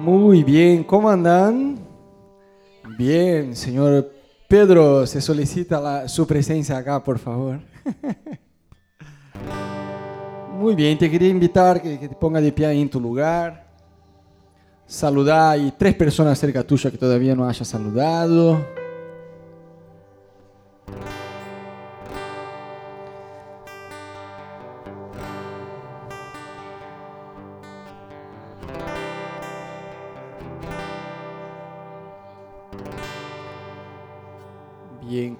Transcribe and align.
Muy 0.00 0.42
bien, 0.42 0.82
¿cómo 0.82 1.08
andan? 1.08 1.78
Bien, 2.98 3.54
señor 3.54 4.10
Pedro, 4.48 5.06
se 5.06 5.20
solicita 5.20 6.08
su 6.08 6.26
presencia 6.26 6.76
acá, 6.76 7.02
por 7.02 7.18
favor. 7.18 7.60
Muy 10.58 10.74
bien, 10.74 10.98
te 10.98 11.10
quería 11.10 11.28
invitar 11.28 11.80
que, 11.80 11.98
que 11.98 12.08
te 12.08 12.14
ponga 12.16 12.40
de 12.40 12.50
pie 12.52 12.72
en 12.72 12.90
tu 12.90 13.00
lugar. 13.00 13.66
Saludar, 14.86 15.58
a 15.58 15.78
tres 15.78 15.94
personas 15.94 16.38
cerca 16.38 16.62
tuya 16.62 16.90
que 16.90 16.98
todavía 16.98 17.34
no 17.34 17.48
haya 17.48 17.64
saludado. 17.64 18.81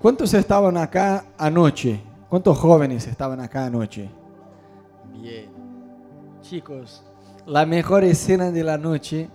¿Cuántos 0.02 0.34
estaban 0.34 0.76
acá 0.76 1.24
anoche? 1.38 2.00
¿Cuántos 2.28 2.58
jóvenes 2.58 3.06
estaban 3.06 3.40
acá 3.40 3.66
anoche? 3.66 4.10
Bien. 5.14 5.46
Chicos, 6.42 7.04
la 7.46 7.64
mejor 7.64 8.02
escena 8.02 8.50
de 8.50 8.64
la 8.64 8.76
noche 8.76 9.28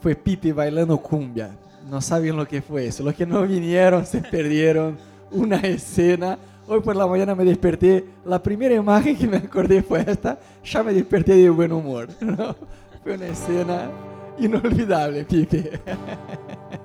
fue 0.00 0.16
Pipe 0.16 0.52
bailando 0.52 0.98
cumbia. 0.98 1.56
No 1.88 2.00
saben 2.00 2.36
lo 2.36 2.46
que 2.46 2.60
fue 2.60 2.86
eso. 2.86 3.04
Los 3.04 3.14
que 3.14 3.24
no 3.24 3.42
vinieron 3.42 4.04
se 4.04 4.20
perdieron 4.20 4.98
una 5.30 5.58
escena. 5.58 6.38
Hoy 6.66 6.80
por 6.80 6.96
la 6.96 7.06
mañana 7.06 7.34
me 7.34 7.44
desperté. 7.44 8.04
La 8.24 8.42
primera 8.42 8.74
imagen 8.74 9.16
que 9.16 9.26
me 9.28 9.36
acordé 9.36 9.82
fue 9.82 10.04
esta. 10.06 10.38
Ya 10.64 10.82
me 10.82 10.92
desperté 10.92 11.36
de 11.36 11.50
buen 11.50 11.72
humor. 11.72 12.08
¿no? 12.20 12.56
Fue 13.02 13.14
una 13.14 13.26
escena 13.26 13.90
inolvidable, 14.38 15.24
Pipe. 15.24 15.80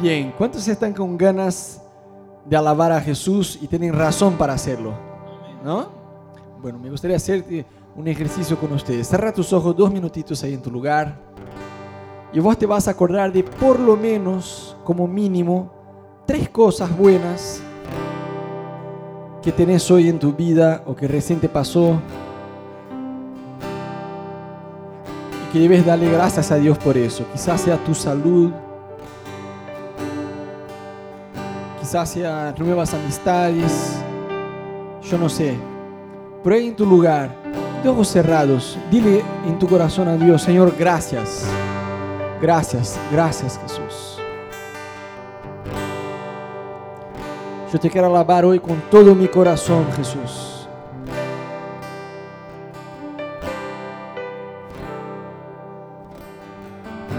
Bien, 0.00 0.34
¿cuántos 0.36 0.68
están 0.68 0.92
con 0.92 1.16
ganas 1.16 1.80
de 2.44 2.54
alabar 2.54 2.92
a 2.92 3.00
Jesús 3.00 3.58
y 3.62 3.66
tienen 3.66 3.94
razón 3.94 4.34
para 4.34 4.52
hacerlo? 4.52 4.92
¿No? 5.64 5.88
Bueno, 6.60 6.78
me 6.78 6.90
gustaría 6.90 7.16
hacerte 7.16 7.64
un 7.96 8.06
ejercicio 8.06 8.58
con 8.58 8.72
ustedes. 8.72 9.08
Cerra 9.08 9.32
tus 9.32 9.54
ojos 9.54 9.74
dos 9.74 9.90
minutitos 9.90 10.42
ahí 10.42 10.52
en 10.52 10.60
tu 10.60 10.70
lugar. 10.70 11.18
Y 12.30 12.40
vos 12.40 12.58
te 12.58 12.66
vas 12.66 12.88
a 12.88 12.90
acordar 12.90 13.32
de 13.32 13.42
por 13.42 13.80
lo 13.80 13.96
menos, 13.96 14.76
como 14.84 15.08
mínimo, 15.08 15.72
tres 16.26 16.50
cosas 16.50 16.94
buenas 16.94 17.62
que 19.40 19.50
tenés 19.50 19.90
hoy 19.90 20.10
en 20.10 20.18
tu 20.18 20.34
vida 20.34 20.82
o 20.84 20.94
que 20.94 21.08
recién 21.08 21.40
pasó. 21.40 21.98
Y 25.48 25.52
que 25.54 25.58
debes 25.58 25.86
darle 25.86 26.10
gracias 26.10 26.52
a 26.52 26.56
Dios 26.56 26.76
por 26.76 26.98
eso. 26.98 27.24
Quizás 27.32 27.62
sea 27.62 27.82
tu 27.82 27.94
salud, 27.94 28.52
sea 31.86 32.54
nuevas 32.58 32.92
amistades, 32.92 33.96
yo 35.02 35.18
no 35.18 35.28
sé. 35.28 35.56
Pero 36.42 36.56
ahí 36.56 36.68
en 36.68 36.76
tu 36.76 36.84
lugar, 36.84 37.30
de 37.82 37.88
ojos 37.88 38.08
cerrados, 38.08 38.76
dile 38.90 39.22
en 39.46 39.58
tu 39.58 39.68
corazón 39.68 40.08
a 40.08 40.16
Dios, 40.16 40.42
Señor, 40.42 40.74
gracias. 40.76 41.44
Gracias, 42.42 42.98
gracias 43.12 43.58
Jesús. 43.62 44.18
Yo 47.72 47.78
te 47.78 47.88
quiero 47.88 48.08
alabar 48.08 48.44
hoy 48.44 48.58
con 48.58 48.80
todo 48.90 49.14
mi 49.14 49.28
corazón, 49.28 49.86
Jesús. 49.96 50.66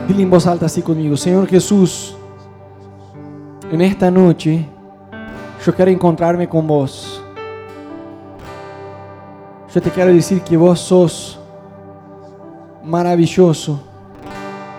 Dile 0.08 0.24
en 0.24 0.30
voz 0.30 0.46
alta 0.48 0.66
así 0.66 0.82
conmigo, 0.82 1.16
Señor 1.16 1.48
Jesús, 1.48 2.17
en 3.72 3.82
esta 3.82 4.10
noche 4.10 4.66
yo 5.66 5.76
quiero 5.76 5.92
encontrarme 5.92 6.48
con 6.48 6.66
vos. 6.68 7.22
Yo 9.74 9.82
te 9.82 9.90
quiero 9.90 10.14
decir 10.14 10.42
que 10.42 10.56
vos 10.56 10.80
sos 10.80 11.40
maravilloso 12.84 13.82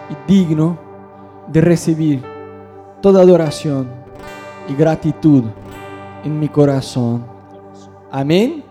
y 0.09 0.33
digno 0.33 0.79
de 1.47 1.61
recibir 1.61 2.23
toda 3.03 3.23
adoración 3.23 3.89
y 4.69 4.75
gratitud 4.75 5.45
en 6.25 6.41
mi 6.41 6.49
corazón. 6.49 7.27
Amén. 8.11 8.65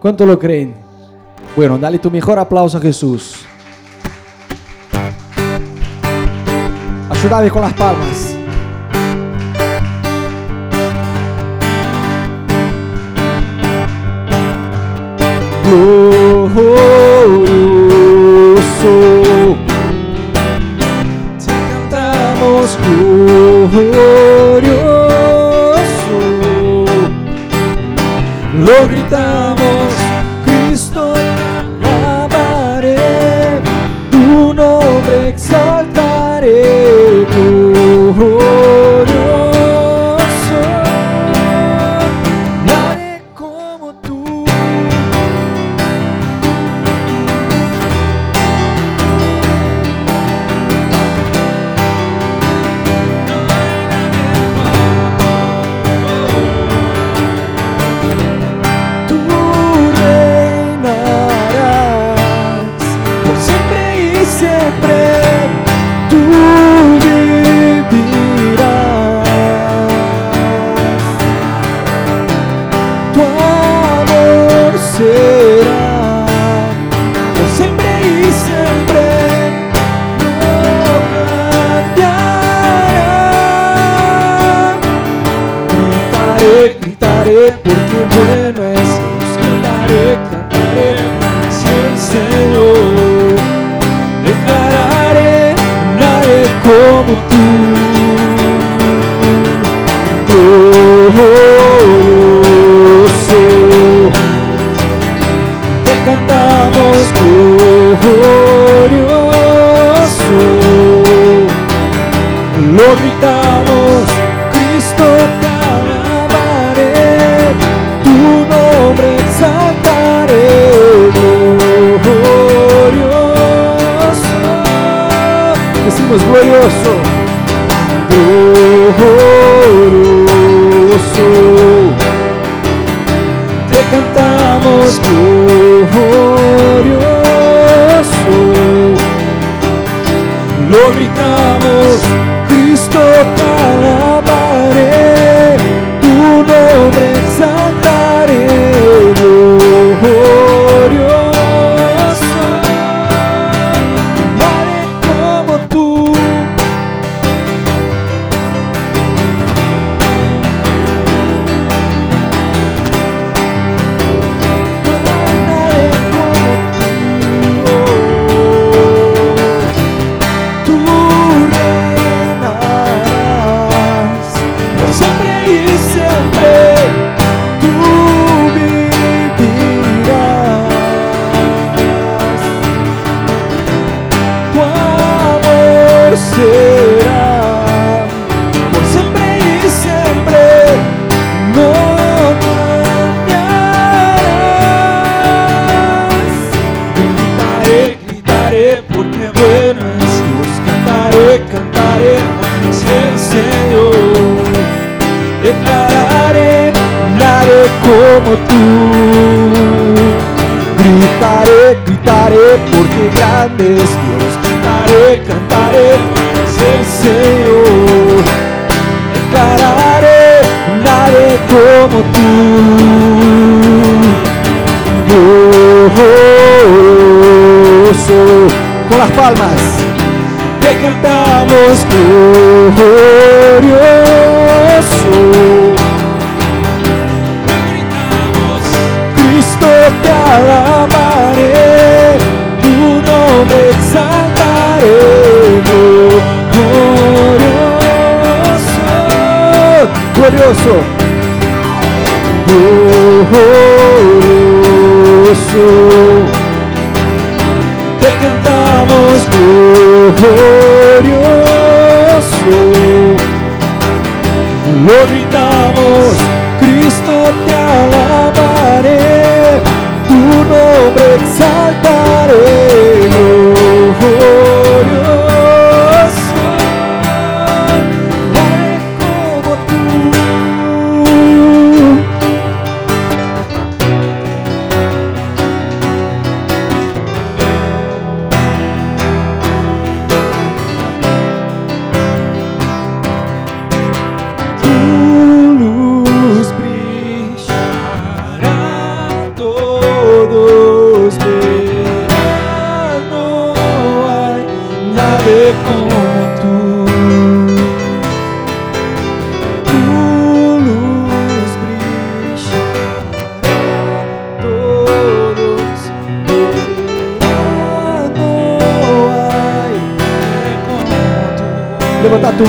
¿Cuánto 0.00 0.24
lo 0.24 0.38
creen? 0.38 0.74
Bueno, 1.56 1.76
dale 1.76 1.98
tu 1.98 2.10
mejor 2.10 2.38
aplauso 2.38 2.78
a 2.78 2.80
Jesús. 2.80 3.44
Ayúdame 7.10 7.50
con 7.50 7.62
las 7.62 7.72
palmas. 7.72 8.37
Glorioso. 15.68 16.07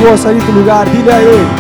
força 0.09 0.29
aí 0.29 0.39
do 0.39 0.51
lugar, 0.51 0.89
dile 0.89 1.11
a 1.11 1.21
Ele. 1.21 1.58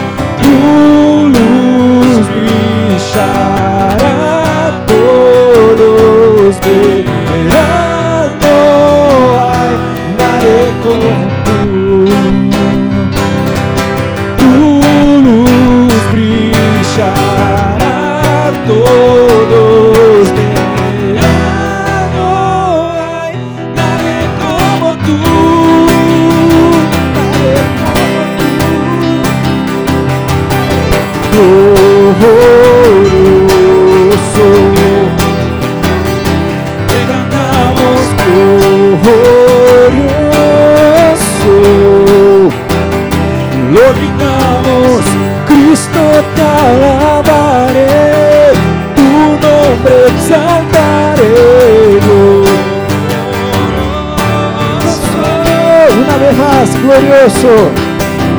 glorioso 56.99 57.53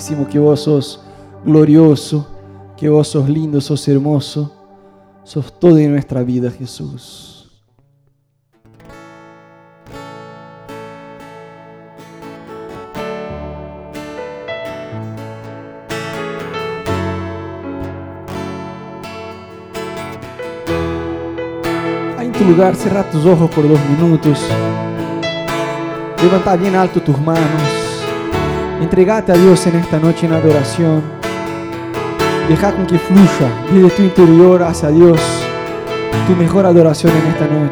Decimos 0.02 0.26
que 0.26 0.38
vos 0.40 0.58
sos 0.58 1.00
glorioso, 1.44 2.26
que 2.76 2.88
vos 2.88 3.06
sos 3.06 3.28
lindo, 3.28 3.60
sos 3.60 3.86
hermoso, 3.86 4.52
sos 5.22 5.56
todo 5.60 5.78
en 5.78 5.92
nuestra 5.92 6.24
vida, 6.24 6.50
Jesús. 6.50 7.38
lugar, 22.42 22.74
cerrar 22.74 23.08
tus 23.08 23.24
ojos 23.24 23.48
por 23.50 23.66
dos 23.68 23.78
minutos. 23.88 24.46
Levanta 26.20 26.56
bien 26.56 26.74
alto 26.74 27.00
tus 27.00 27.16
manos. 27.20 27.81
Entregate 28.82 29.30
a 29.30 29.36
Dios 29.36 29.64
en 29.68 29.76
esta 29.76 30.00
noche 30.00 30.26
en 30.26 30.32
adoración. 30.32 31.02
Deja 32.48 32.72
con 32.72 32.84
que 32.84 32.98
fluya 32.98 33.48
desde 33.72 33.90
tu 33.90 34.02
interior 34.02 34.60
hacia 34.64 34.88
Dios 34.88 35.20
tu 36.26 36.34
mejor 36.34 36.66
adoración 36.66 37.12
en 37.16 37.26
esta 37.28 37.46
noche. 37.46 37.71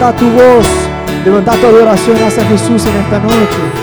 Levanta 0.00 0.18
tu 0.18 0.30
voz, 0.30 0.66
levanta 1.26 1.52
tu 1.52 1.66
adoración 1.66 2.16
hacia 2.24 2.42
Jesús 2.46 2.86
en 2.86 2.96
esta 2.96 3.18
noche. 3.18 3.80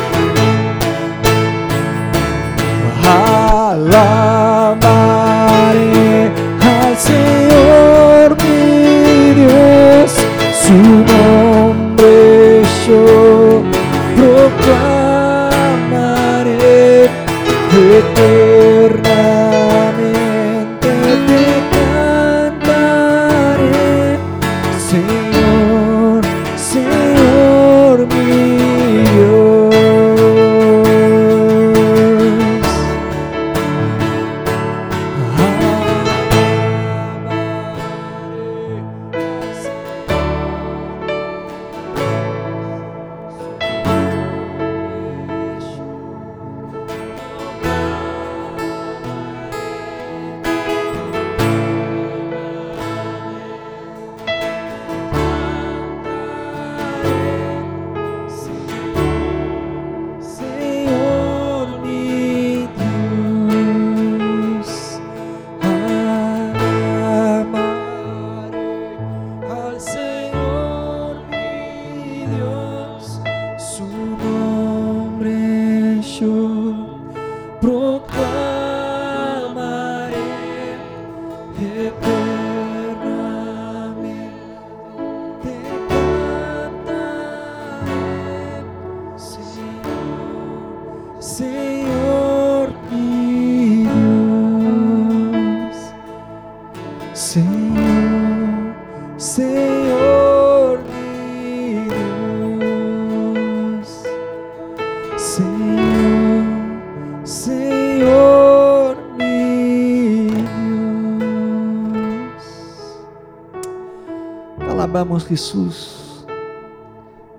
Jesús. 115.37 116.25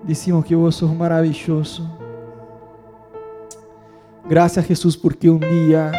Decimos 0.04 0.44
que 0.44 0.54
vos 0.54 0.76
sos 0.76 0.94
maravilloso. 0.94 1.82
Gracias 4.30 4.64
Jesús 4.66 4.96
porque 4.96 5.28
un 5.28 5.40
día 5.40 5.90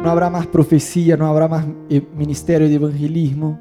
no 0.00 0.08
habrá 0.08 0.30
más 0.30 0.46
profecía, 0.46 1.16
no 1.16 1.26
habrá 1.26 1.48
más 1.48 1.66
eh, 1.88 2.00
ministerio 2.14 2.68
de 2.68 2.76
evangelismo, 2.76 3.58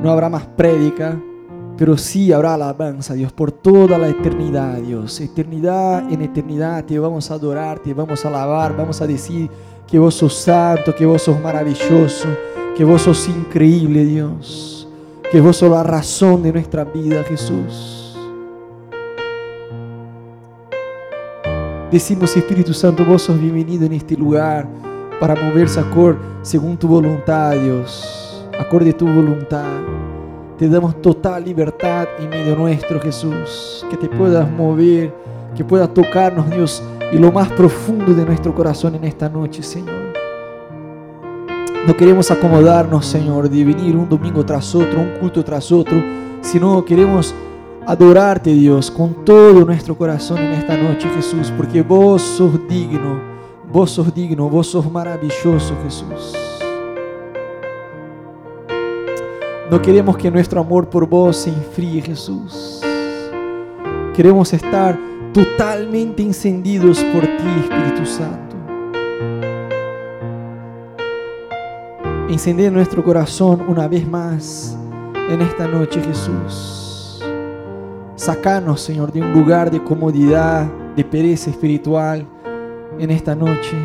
no 0.00 0.12
habrá 0.12 0.28
más 0.28 0.46
prédica, 0.46 1.20
pero 1.76 1.98
sí 1.98 2.32
habrá 2.32 2.54
alabanza, 2.54 3.14
Dios, 3.14 3.32
por 3.32 3.50
toda 3.50 3.98
la 3.98 4.06
eternidad, 4.06 4.76
Dios. 4.76 5.20
Eternidad 5.20 6.08
en 6.12 6.22
eternidad 6.22 6.84
te 6.84 7.00
vamos 7.00 7.32
a 7.32 7.34
adorar, 7.34 7.80
te 7.80 7.92
vamos 7.92 8.24
a 8.24 8.28
alabar, 8.28 8.76
vamos 8.76 9.02
a 9.02 9.08
decir 9.08 9.50
que 9.88 9.98
vos 9.98 10.14
sos 10.14 10.34
santo, 10.34 10.94
que 10.94 11.04
vos 11.04 11.20
sos 11.20 11.40
maravilloso, 11.40 12.28
que 12.76 12.84
vos 12.84 13.02
sos 13.02 13.28
increíble, 13.28 14.04
Dios. 14.04 14.79
Que 15.30 15.40
vos 15.40 15.58
sos 15.58 15.70
la 15.70 15.84
razón 15.84 16.42
de 16.42 16.52
nuestra 16.52 16.82
vida, 16.82 17.22
Jesús. 17.22 18.16
Decimos, 21.88 22.36
Espíritu 22.36 22.74
Santo, 22.74 23.04
vos 23.04 23.22
sos 23.22 23.40
bienvenido 23.40 23.86
en 23.86 23.92
este 23.92 24.16
lugar 24.16 24.66
para 25.20 25.36
moverse 25.36 25.78
acorde 25.78 26.18
según 26.42 26.76
tu 26.76 26.88
voluntad, 26.88 27.52
Dios. 27.52 28.44
Acorde 28.58 28.92
tu 28.92 29.06
voluntad. 29.06 29.78
Te 30.58 30.68
damos 30.68 31.00
total 31.00 31.44
libertad 31.44 32.08
en 32.18 32.28
medio 32.28 32.56
nuestro, 32.56 33.00
Jesús. 33.00 33.86
Que 33.88 33.96
te 33.96 34.08
puedas 34.08 34.50
mover, 34.50 35.14
que 35.54 35.64
puedas 35.64 35.94
tocarnos, 35.94 36.50
Dios, 36.50 36.82
y 37.12 37.18
lo 37.18 37.30
más 37.30 37.48
profundo 37.52 38.12
de 38.14 38.24
nuestro 38.24 38.52
corazón 38.52 38.96
en 38.96 39.04
esta 39.04 39.28
noche, 39.28 39.62
Señor. 39.62 39.99
No 41.86 41.96
queremos 41.96 42.30
acomodarnos, 42.30 43.06
Señor, 43.06 43.48
de 43.48 43.64
venir 43.64 43.96
un 43.96 44.08
domingo 44.08 44.44
tras 44.44 44.74
otro, 44.74 45.00
un 45.00 45.18
culto 45.18 45.42
tras 45.42 45.72
otro, 45.72 45.96
sino 46.42 46.84
queremos 46.84 47.34
adorarte, 47.86 48.52
Dios, 48.52 48.90
con 48.90 49.24
todo 49.24 49.64
nuestro 49.64 49.96
corazón 49.96 50.38
en 50.38 50.52
esta 50.52 50.76
noche, 50.76 51.08
Jesús, 51.16 51.50
porque 51.56 51.80
vos 51.80 52.20
sos 52.20 52.60
digno, 52.68 53.18
vos 53.72 53.90
sos 53.92 54.14
digno, 54.14 54.48
vos 54.50 54.66
sos 54.66 54.90
maravilloso, 54.92 55.74
Jesús. 55.82 56.36
No 59.70 59.80
queremos 59.80 60.16
que 60.18 60.30
nuestro 60.30 60.60
amor 60.60 60.90
por 60.90 61.08
vos 61.08 61.36
se 61.36 61.50
enfríe, 61.50 62.02
Jesús. 62.02 62.82
Queremos 64.14 64.52
estar 64.52 64.98
totalmente 65.32 66.22
encendidos 66.22 67.02
por 67.04 67.22
ti, 67.22 67.44
Espíritu 67.62 68.04
Santo. 68.04 68.49
Encender 72.30 72.70
nuestro 72.70 73.02
corazón 73.02 73.64
una 73.66 73.88
vez 73.88 74.06
más 74.06 74.78
en 75.28 75.42
esta 75.42 75.66
noche, 75.66 76.00
Jesús. 76.00 77.20
Sacarnos, 78.14 78.80
Señor, 78.80 79.10
de 79.10 79.20
un 79.20 79.32
lugar 79.32 79.68
de 79.68 79.82
comodidad, 79.82 80.70
de 80.94 81.04
pereza 81.04 81.50
espiritual 81.50 82.24
en 83.00 83.10
esta 83.10 83.34
noche. 83.34 83.76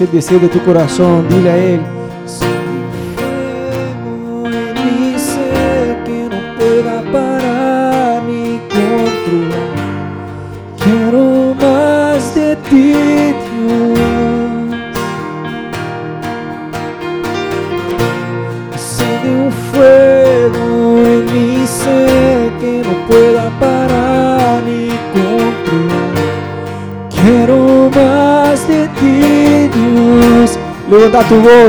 Si 0.00 0.04
este 0.04 0.16
es 0.18 0.30
el 0.32 0.38
deseo 0.38 0.48
de 0.48 0.58
tu 0.58 0.64
corazón, 0.64 1.28
dile 1.28 1.50
a 1.50 1.58
Él. 1.58 1.99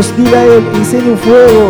Voz, 0.01 0.15
dile 0.17 0.37
a 0.37 0.43
Él, 0.45 0.63
enciende 0.75 1.11
un 1.11 1.17
fuego. 1.17 1.69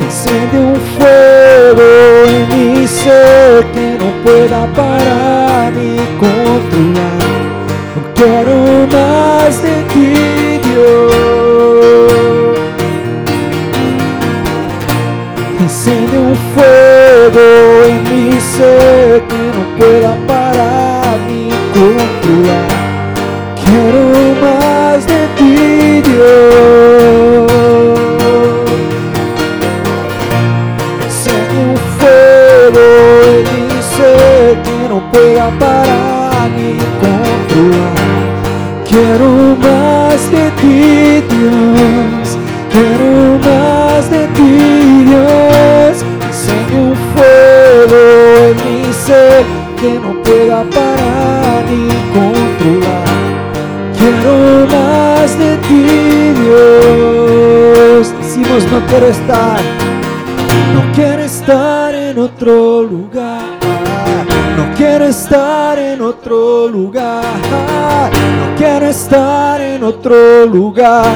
Enciende 0.00 0.58
un 0.58 0.76
fuego 0.96 1.82
en 2.26 2.48
mi 2.48 2.86
ser 2.86 3.64
que 3.72 3.98
no 3.98 4.10
pueda 4.24 4.66
parar 4.74 5.72
ni 5.72 5.96
controlar. 6.18 7.24
No 7.94 8.00
quiero 8.14 8.56
más 8.92 9.62
de 9.62 9.74
ti, 9.92 10.33
no 58.94 60.92
quiero 60.94 61.24
estar 61.24 61.94
en 61.96 62.16
otro 62.16 62.82
lugar. 62.84 63.42
No 64.56 64.72
quiero 64.76 65.06
estar 65.06 65.76
en 65.80 66.00
otro 66.00 66.68
lugar. 66.68 67.24
No 67.24 68.56
quiero 68.56 68.86
estar 68.86 69.60
en 69.60 69.82
otro 69.82 70.46
lugar. 70.46 71.06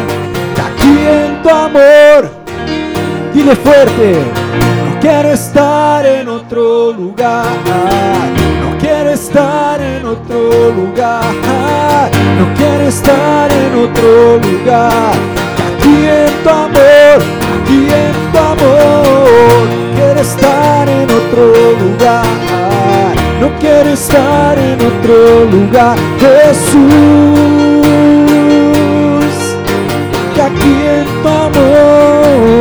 Aquí 0.66 0.98
en 1.08 1.40
tu 1.40 1.50
amor, 1.50 2.28
dile 3.32 3.54
fuerte. 3.54 4.24
No 4.84 5.00
quiero 5.00 5.28
estar 5.28 6.04
en 6.04 6.28
otro 6.28 6.92
lugar. 6.92 7.46
No 8.60 8.76
quiero 8.80 9.10
estar 9.10 9.80
en 9.80 10.04
otro 10.04 10.72
lugar. 10.72 11.22
No 12.40 12.54
quiero 12.56 12.88
estar 12.88 13.52
en 13.52 13.74
otro 13.84 14.38
lugar. 14.38 15.27
Otro 21.38 21.72
lugar. 21.84 22.24
No 23.40 23.48
quiero 23.60 23.90
estar 23.90 24.58
en 24.58 24.74
otro 24.74 25.44
lugar, 25.44 25.96
Jesús. 26.18 26.78
Que 30.34 30.42
aquí 30.42 30.86
en 30.86 31.06
tu 31.22 31.28
amor 31.28 32.58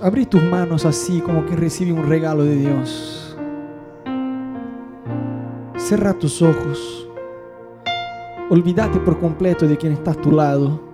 abrí 0.00 0.24
tus 0.24 0.42
manos 0.42 0.84
así 0.86 1.20
como 1.20 1.44
que 1.46 1.54
recibe 1.54 1.92
un 1.92 2.08
regalo 2.08 2.44
de 2.44 2.56
Dios. 2.56 3.36
Cierra 5.76 6.14
tus 6.14 6.40
ojos. 6.42 7.08
Olvídate 8.48 8.98
por 9.00 9.18
completo 9.18 9.66
de 9.66 9.76
quien 9.76 9.92
está 9.92 10.12
a 10.12 10.14
tu 10.14 10.32
lado. 10.32 10.88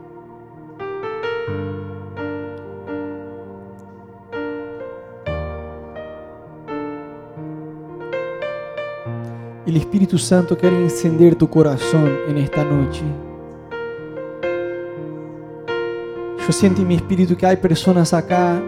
El 9.67 9.77
Espíritu 9.77 10.17
Santo 10.17 10.57
quiere 10.57 10.81
encender 10.81 11.35
tu 11.35 11.49
corazón 11.49 12.11
en 12.29 12.39
esta 12.39 12.65
noche. 12.65 13.03
Yo 16.47 16.53
siento 16.53 16.83
en 16.83 16.89
mi 16.89 16.95
espíritu 16.95 17.37
que 17.37 17.45
hay 17.45 17.57
personas 17.57 18.15
acá 18.15 18.63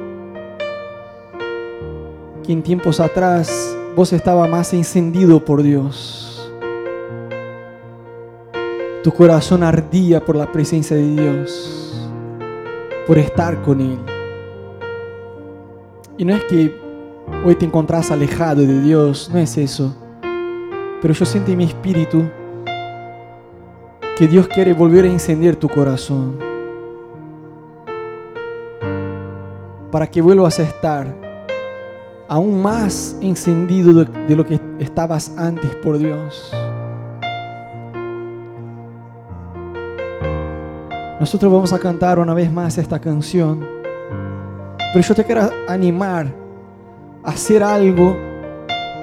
que 2.48 2.54
en 2.54 2.62
tiempos 2.62 2.98
atrás 2.98 3.76
vos 3.94 4.10
estaba 4.14 4.46
más 4.46 4.72
encendido 4.72 5.44
por 5.44 5.62
Dios. 5.62 6.50
Tu 9.04 9.12
corazón 9.12 9.62
ardía 9.62 10.24
por 10.24 10.34
la 10.34 10.50
presencia 10.50 10.96
de 10.96 11.10
Dios, 11.10 12.10
por 13.06 13.18
estar 13.18 13.60
con 13.60 13.82
Él. 13.82 13.98
Y 16.16 16.24
no 16.24 16.36
es 16.36 16.44
que 16.44 16.74
hoy 17.44 17.54
te 17.54 17.66
encontrás 17.66 18.10
alejado 18.10 18.62
de 18.62 18.80
Dios, 18.80 19.28
no 19.30 19.38
es 19.38 19.58
eso. 19.58 19.94
Pero 21.02 21.12
yo 21.12 21.26
siento 21.26 21.52
en 21.52 21.58
mi 21.58 21.64
espíritu 21.64 22.24
que 24.16 24.26
Dios 24.26 24.48
quiere 24.48 24.72
volver 24.72 25.04
a 25.04 25.08
encender 25.08 25.54
tu 25.54 25.68
corazón. 25.68 26.38
Para 29.90 30.06
que 30.06 30.22
vuelvas 30.22 30.58
a 30.60 30.62
estar 30.62 31.17
aún 32.28 32.60
más 32.60 33.16
encendido 33.22 34.04
de, 34.04 34.36
lo 34.36 34.44
que 34.44 34.60
estabas 34.78 35.32
antes 35.38 35.74
por 35.76 35.98
Dios. 35.98 36.52
Nosotros 41.18 41.50
vamos 41.50 41.72
a 41.72 41.78
cantar 41.78 42.18
una 42.18 42.34
vez 42.34 42.52
más 42.52 42.78
esta 42.78 43.00
canción. 43.00 43.66
Pero 44.92 45.04
yo 45.04 45.14
te 45.14 45.24
quiero 45.24 45.50
animar 45.66 46.32
a 47.24 47.30
hacer 47.30 47.62
algo 47.62 48.16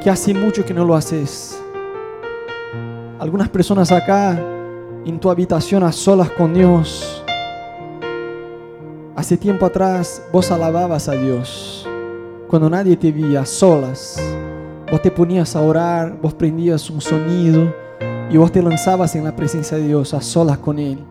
que 0.01 0.09
hace 0.09 0.33
mucho 0.33 0.63
que 0.63 0.73
no 0.73 0.85
lo 0.85 0.95
haces. 0.95 1.61
Algunas 3.19 3.49
personas 3.49 3.91
acá 3.91 4.39
en 5.03 5.19
tu 5.19 5.29
habitación 5.29 5.83
a 5.83 5.91
solas 5.91 6.29
con 6.31 6.53
Dios. 6.53 7.23
Hace 9.15 9.35
tiempo 9.37 9.65
atrás 9.65 10.21
vos 10.31 10.51
alababas 10.51 11.09
a 11.09 11.13
Dios 11.13 11.84
cuando 12.55 12.69
nadie 12.69 12.95
te 12.95 13.11
veía, 13.11 13.41
a 13.41 13.45
solas. 13.45 14.17
vos 14.89 15.01
te 15.01 15.11
ponías 15.11 15.57
a 15.57 15.61
orar, 15.61 16.17
vos 16.21 16.33
prendías 16.33 16.89
un 16.89 17.01
sonido 17.01 17.75
y 18.29 18.37
vos 18.37 18.49
te 18.49 18.61
lanzabas 18.61 19.13
en 19.17 19.25
la 19.25 19.35
presencia 19.35 19.75
de 19.75 19.87
Dios 19.87 20.13
a 20.13 20.21
solas 20.21 20.57
con 20.59 20.79
Él. 20.79 21.03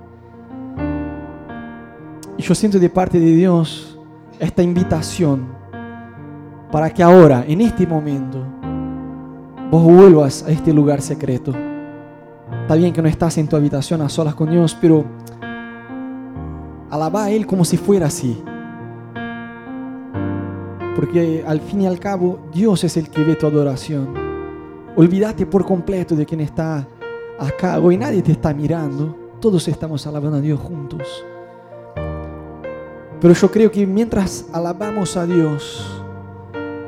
Y 2.39 2.43
yo 2.43 2.55
siento 2.55 2.79
de 2.79 2.89
parte 2.89 3.21
de 3.21 3.27
Dios 3.27 3.99
esta 4.39 4.63
invitación 4.63 5.45
para 6.73 6.89
que 6.89 7.03
ahora, 7.03 7.45
en 7.47 7.61
este 7.61 7.87
momento, 7.87 8.43
vos 9.71 9.83
vuelvas 9.83 10.45
a 10.45 10.51
este 10.51 10.73
lugar 10.73 11.03
secreto. 11.03 11.53
Está 12.63 12.75
bien 12.75 12.95
que 12.95 13.03
no 13.03 13.09
estás 13.11 13.37
en 13.37 13.49
tu 13.49 13.57
habitación 13.57 14.01
a 14.01 14.09
solas 14.09 14.35
con 14.35 14.49
Dios, 14.49 14.75
pero 14.81 15.05
alaba 16.91 17.25
a 17.25 17.31
Él 17.31 17.47
como 17.47 17.67
si 17.67 17.77
fuera 17.77 18.07
así. 18.07 18.43
Porque 20.95 21.45
al 21.47 21.61
fin 21.61 21.83
y 21.83 21.87
al 21.87 21.99
cabo, 21.99 22.39
Dios 22.53 22.85
es 22.85 22.97
el 22.97 23.11
que 23.11 23.23
ve 23.23 23.35
tu 23.35 23.47
adoración. 23.47 24.15
Olvídate 24.97 25.45
por 25.47 25.65
completo 25.65 26.15
de 26.15 26.25
quien 26.25 26.41
está 26.41 26.87
acá. 27.39 27.79
Hoy 27.81 27.97
nadie 27.97 28.23
te 28.23 28.33
está 28.33 28.55
mirando. 28.55 29.17
Todos 29.41 29.67
estamos 29.67 30.07
alabando 30.07 30.39
a 30.39 30.41
Dios 30.41 30.61
juntos. 30.61 31.25
Pero 33.21 33.35
yo 33.35 33.51
creo 33.51 33.71
que 33.71 33.87
mientras 33.87 34.47
alabamos 34.53 35.17
a 35.17 35.27
Dios 35.27 36.03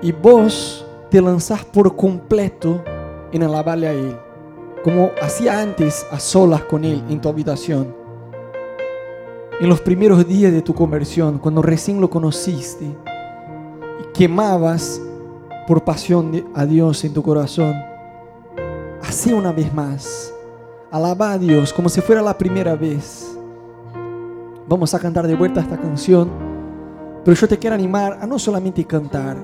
y 0.03 0.13
vos 0.13 0.87
te 1.11 1.21
lanzás 1.21 1.65
por 1.65 1.97
completo 1.97 2.85
en 3.33 3.43
alabarle 3.43 3.89
a 3.89 3.93
Él, 3.93 4.17
como 4.85 5.11
hacía 5.21 5.61
antes 5.61 6.07
a 6.11 6.21
solas 6.21 6.63
con 6.65 6.85
Él 6.85 7.03
en 7.09 7.21
tu 7.21 7.29
habitación, 7.29 7.95
en 9.59 9.69
los 9.69 9.81
primeros 9.81 10.29
días 10.29 10.53
de 10.53 10.63
tu 10.63 10.75
conversión, 10.75 11.39
cuando 11.39 11.63
recién 11.63 12.01
lo 12.01 12.11
conociste 12.11 12.85
y 12.85 12.97
quemabas 14.17 14.99
por 15.67 15.85
pasión 15.85 16.47
a 16.55 16.65
Dios 16.65 17.05
en 17.05 17.13
tu 17.13 17.23
corazón, 17.23 17.75
así 19.03 19.31
una 19.31 19.53
vez 19.53 19.73
más, 19.75 20.33
alaba 20.91 21.33
a 21.33 21.39
Dios 21.39 21.71
como 21.71 21.91
si 21.91 22.01
fuera 22.01 22.23
la 22.23 22.39
primera 22.39 22.75
vez. 22.75 23.37
Vamos 24.67 24.95
a 24.95 24.99
cantar 24.99 25.27
de 25.27 25.35
vuelta 25.35 25.61
esta 25.61 25.77
canción, 25.77 26.31
pero 27.25 27.37
yo 27.37 27.47
te 27.47 27.59
quiero 27.59 27.75
animar 27.75 28.19
a 28.19 28.27
no 28.27 28.39
solamente 28.39 28.87
cantar, 28.87 29.37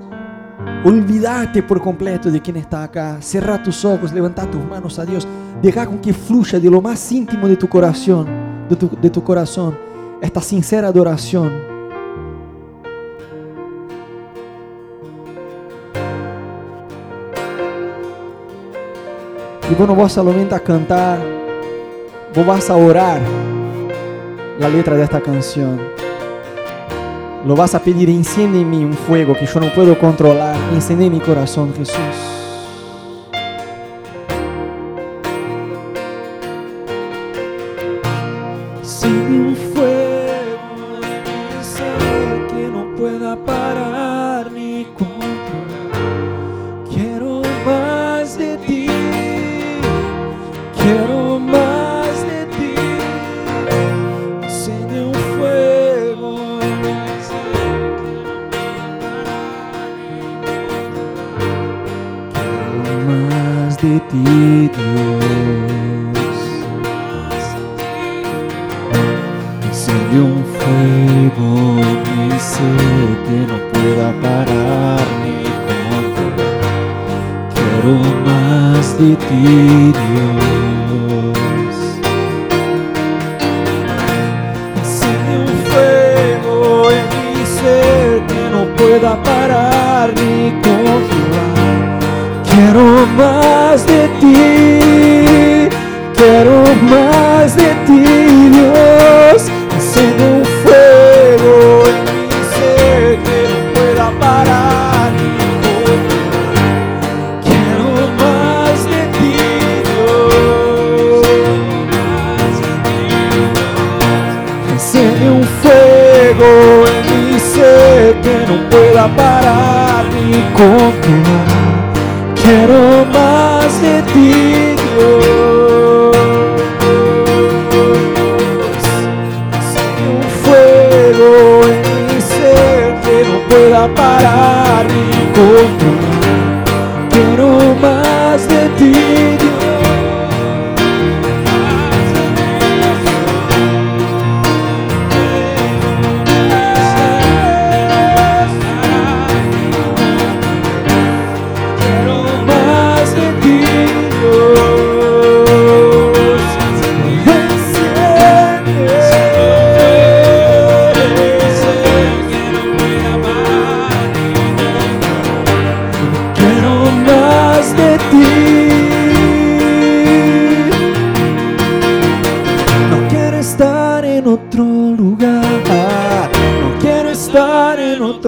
olvídate 0.85 1.63
por 1.63 1.83
completo 1.83 2.31
de 2.31 2.41
quien 2.41 2.57
está 2.57 2.85
acá, 2.85 3.19
cerrar 3.21 3.63
tus 3.63 3.85
ojos, 3.85 4.11
levantar 4.11 4.51
tus 4.51 4.65
manos 4.65 4.99
a 4.99 5.05
Dios, 5.05 5.29
deja 5.61 5.85
con 5.85 5.99
que 5.99 6.15
fluya 6.15 6.59
de 6.59 6.71
lo 6.71 6.81
más 6.81 7.13
íntimo 7.13 7.47
de 7.47 7.57
tu 7.57 7.69
corazón, 7.69 8.27
de 8.71 9.11
tu 9.11 9.23
corazón, 9.23 9.77
esta 10.23 10.41
sincera 10.41 10.89
adoración. 10.89 11.72
Y 19.73 19.75
bueno, 19.75 19.95
vos 19.95 20.13
solamente 20.13 20.55
a 20.55 20.61
cantar, 20.61 21.19
vos 22.35 22.47
vas 22.47 22.69
a 22.69 22.77
orar 22.77 23.23
la 24.59 24.69
letra 24.69 24.97
de 24.97 25.05
esta 25.05 25.19
canción. 25.19 25.81
Lo 27.47 27.57
vas 27.57 27.75
a 27.75 27.79
pedir, 27.83 28.11
enciende 28.11 28.61
en 28.61 28.75
un 28.75 28.93
fuego 28.93 29.35
que 29.35 29.47
yo 29.47 29.61
no 29.61 29.73
puedo 29.73 29.99
controlar. 29.99 30.57
Enciende 30.75 31.09
mi 31.09 31.21
corazón, 31.21 31.73
Jesús. 31.75 32.42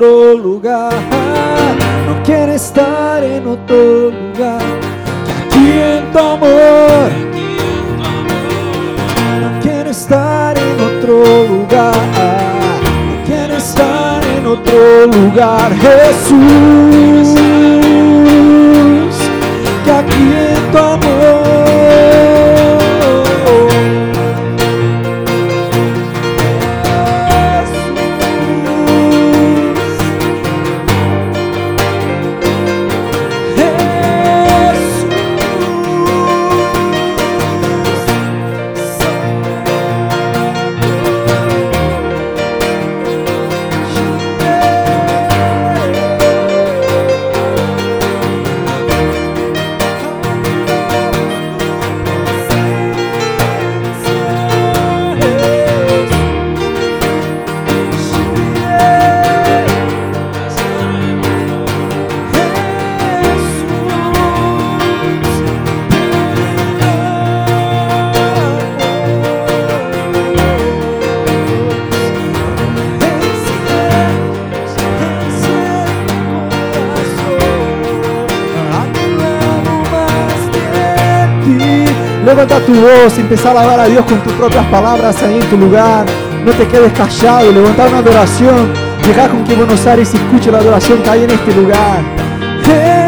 Lugar. 0.01 0.93
No 2.07 2.23
quiero 2.25 2.53
estar 2.53 3.23
en 3.23 3.47
otro 3.47 4.11
lugar. 4.11 4.61
Aquí 5.47 5.71
en 5.71 6.13
tu 6.13 6.19
amor. 6.19 7.11
No 9.41 9.61
quiero 9.63 9.91
estar 9.91 10.59
en 10.59 10.81
otro 10.81 11.25
lugar. 11.49 11.95
No 11.95 13.25
quiero 13.27 13.57
estar 13.57 14.25
en 14.37 14.47
otro 14.47 15.07
lugar, 15.07 15.73
Jesús. 15.75 17.39
Que 19.85 19.91
aquí 19.93 20.35
en 20.49 20.73
tu 20.73 20.79
amor. 20.79 21.04
Tu 82.75 82.81
voz, 82.81 83.19
empieza 83.19 83.49
a 83.49 83.51
alabar 83.53 83.81
a 83.81 83.87
Dios 83.87 84.05
con 84.05 84.19
tus 84.23 84.33
propias 84.33 84.67
palabras 84.67 85.23
ahí 85.23 85.37
en 85.37 85.49
tu 85.49 85.57
lugar. 85.57 86.05
No 86.45 86.53
te 86.53 86.67
quedes 86.67 86.93
callado, 86.93 87.53
levanta 87.53 87.87
una 87.87 87.99
adoración. 87.99 88.73
Deja 89.07 89.29
con 89.29 89.45
que 89.45 89.55
Buenos 89.55 89.87
Aires 89.87 90.13
escuche 90.13 90.51
la 90.51 90.59
adoración 90.59 91.03
que 91.03 91.11
hay 91.11 91.25
en 91.25 91.31
este 91.31 91.55
lugar. 91.55 93.04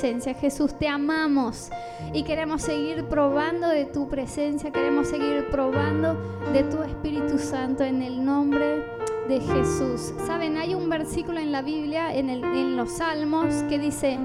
Jesús, 0.00 0.78
te 0.78 0.88
amamos 0.88 1.70
y 2.12 2.22
queremos 2.22 2.60
seguir 2.60 3.06
probando 3.06 3.68
de 3.68 3.86
tu 3.86 4.08
presencia, 4.08 4.70
queremos 4.70 5.08
seguir 5.08 5.46
probando 5.50 6.14
de 6.52 6.64
tu 6.64 6.82
Espíritu 6.82 7.38
Santo 7.38 7.82
en 7.82 8.02
el 8.02 8.22
nombre 8.22 8.84
de 9.26 9.40
Jesús. 9.40 10.12
Saben, 10.26 10.58
hay 10.58 10.74
un 10.74 10.90
versículo 10.90 11.40
en 11.40 11.50
la 11.50 11.62
Biblia, 11.62 12.14
en, 12.14 12.28
en 12.28 12.76
los 12.76 12.92
Salmos, 12.92 13.54
que 13.70 13.78
dice, 13.78 14.18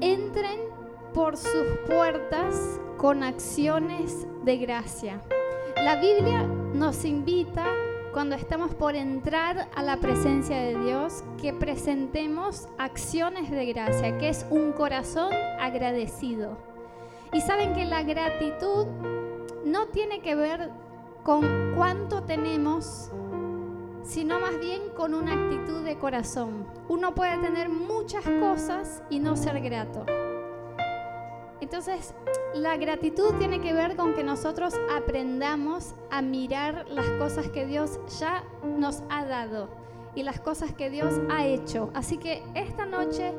entren 0.00 0.60
por 1.12 1.36
sus 1.36 1.66
puertas 1.88 2.80
con 2.96 3.24
acciones 3.24 4.24
de 4.44 4.56
gracia. 4.58 5.20
La 5.82 5.96
Biblia 6.00 6.44
nos 6.74 7.04
invita 7.04 7.66
cuando 8.12 8.36
estamos 8.36 8.72
por 8.72 8.94
entrar 8.94 9.07
a 9.34 9.82
la 9.82 9.98
presencia 9.98 10.56
de 10.56 10.78
Dios 10.78 11.22
que 11.38 11.52
presentemos 11.52 12.66
acciones 12.78 13.50
de 13.50 13.66
gracia, 13.66 14.16
que 14.16 14.30
es 14.30 14.46
un 14.48 14.72
corazón 14.72 15.30
agradecido. 15.60 16.56
Y 17.34 17.42
saben 17.42 17.74
que 17.74 17.84
la 17.84 18.02
gratitud 18.04 18.86
no 19.66 19.88
tiene 19.88 20.20
que 20.22 20.34
ver 20.34 20.70
con 21.24 21.74
cuánto 21.76 22.22
tenemos, 22.22 23.10
sino 24.02 24.40
más 24.40 24.58
bien 24.60 24.88
con 24.96 25.12
una 25.12 25.34
actitud 25.34 25.84
de 25.84 25.98
corazón. 25.98 26.66
Uno 26.88 27.14
puede 27.14 27.36
tener 27.36 27.68
muchas 27.68 28.24
cosas 28.40 29.02
y 29.10 29.18
no 29.18 29.36
ser 29.36 29.60
grato. 29.60 30.06
Entonces, 31.60 32.14
la 32.54 32.76
gratitud 32.76 33.34
tiene 33.38 33.60
que 33.60 33.72
ver 33.72 33.96
con 33.96 34.14
que 34.14 34.24
nosotros 34.24 34.74
aprendamos 34.94 35.94
a 36.10 36.22
mirar 36.22 36.86
las 36.88 37.06
cosas 37.12 37.48
que 37.48 37.66
Dios 37.66 38.00
ya 38.18 38.44
nos 38.64 39.02
ha 39.10 39.24
dado 39.24 39.68
y 40.14 40.22
las 40.22 40.40
cosas 40.40 40.72
que 40.72 40.90
Dios 40.90 41.14
ha 41.30 41.46
hecho. 41.46 41.90
Así 41.94 42.16
que 42.16 42.42
esta 42.54 42.86
noche, 42.86 43.34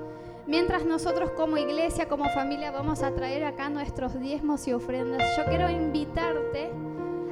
mientras 0.47 0.85
nosotros 0.85 1.31
como 1.31 1.57
iglesia, 1.57 2.07
como 2.07 2.29
familia, 2.29 2.71
vamos 2.71 3.03
a 3.03 3.13
traer 3.13 3.43
acá 3.45 3.69
nuestros 3.69 4.19
diezmos 4.19 4.67
y 4.67 4.73
ofrendas, 4.73 5.23
yo 5.37 5.45
quiero 5.45 5.69
invitarte 5.69 6.71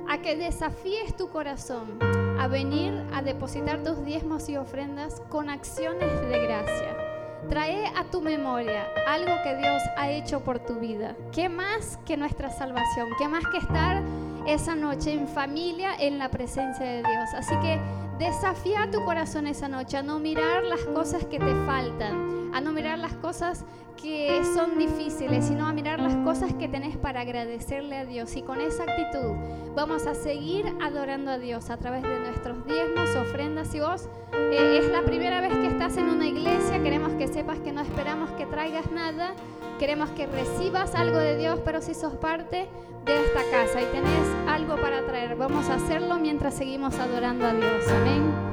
a 0.10 0.22
que 0.22 0.36
desafíes 0.36 1.16
tu 1.16 1.30
corazón 1.30 2.00
a 2.40 2.48
venir 2.48 2.94
a 3.14 3.22
depositar 3.22 3.84
tus 3.84 4.04
diezmos 4.04 4.50
y 4.50 4.58
ofrendas 4.58 5.22
con 5.30 5.50
acciones 5.50 6.22
de 6.30 6.40
gracia. 6.44 7.07
Trae 7.50 7.88
a 7.96 8.04
tu 8.04 8.22
memoria 8.22 8.88
algo 9.08 9.32
que 9.44 9.56
Dios 9.56 9.82
ha 9.96 10.10
hecho 10.10 10.42
por 10.42 10.60
tu 10.60 10.80
vida. 10.80 11.16
¿Qué 11.32 11.48
más 11.48 11.98
que 12.06 12.18
nuestra 12.18 12.50
salvación? 12.50 13.10
¿Qué 13.18 13.28
más 13.28 13.46
que 13.48 13.60
estar 13.60 14.04
esa 14.46 14.76
noche 14.76 15.14
en 15.14 15.28
familia 15.28 15.96
en 15.98 16.20
la 16.20 16.30
presencia 16.30 16.86
de 16.86 17.04
Dios? 17.04 17.30
Así 17.34 17.56
que 17.62 17.80
desafía 18.20 18.90
tu 18.92 19.06
corazón 19.06 19.48
esa 19.48 19.70
noche 19.70 19.98
a 19.98 20.04
no 20.04 20.20
mirar 20.20 20.64
las 20.64 20.82
cosas 20.82 21.24
que 21.26 21.40
te 21.40 21.56
faltan, 21.66 22.47
a 22.58 22.62
no 22.62 22.74
mirar 22.74 22.97
las 22.97 23.14
cosas 23.14 23.64
que 24.01 24.41
son 24.55 24.80
difíciles, 24.80 25.45
sino 25.45 25.68
a 25.68 25.74
mirar 25.74 25.99
las 25.99 26.16
cosas 26.18 26.53
que 26.53 26.68
tenés 26.68 26.97
para 26.97 27.22
agradecerle 27.22 27.97
a 27.97 28.05
Dios. 28.05 28.36
Y 28.36 28.41
con 28.41 28.60
esa 28.60 28.82
actitud 28.84 29.36
vamos 29.76 30.08
a 30.08 30.16
seguir 30.16 30.66
adorando 30.82 31.30
a 31.30 31.38
Dios 31.38 31.70
a 31.70 31.78
través 31.78 32.01
de 32.01 32.20
nuestros 32.20 32.66
diezmos, 32.66 33.16
ofrendas. 33.16 33.68
Si 33.68 33.80
vos 33.80 34.10
eh, 34.34 34.80
es 34.82 34.91
la 34.91 35.03
primera 35.03 35.39
vez 35.39 35.53
que 35.53 35.68
estás 35.68 35.97
en 35.97 36.10
una 36.10 36.26
iglesia, 36.28 36.82
queremos 36.82 37.14
que 37.14 37.28
sepas 37.28 37.60
que 37.60 37.72
no 37.72 37.82
esperamos 37.82 38.32
que 38.32 38.47
traigas 38.47 38.89
nada, 38.91 39.34
queremos 39.78 40.10
que 40.12 40.26
recibas 40.26 40.95
algo 40.95 41.20
de 41.20 41.38
Dios, 41.38 41.60
pero 41.64 41.80
si 41.80 41.93
sos 41.93 42.16
parte 42.16 42.68
de 43.05 43.24
esta 43.24 43.41
casa 43.51 43.84
y 43.84 43.86
tenés 43.86 44.28
algo 44.47 44.78
para 44.78 45.05
traer, 45.05 45.36
vamos 45.36 45.70
a 45.70 45.76
hacerlo 45.76 46.18
mientras 46.18 46.55
seguimos 46.55 46.97
adorando 46.97 47.45
a 47.45 47.53
Dios. 47.53 47.86
Amén. 48.01 48.47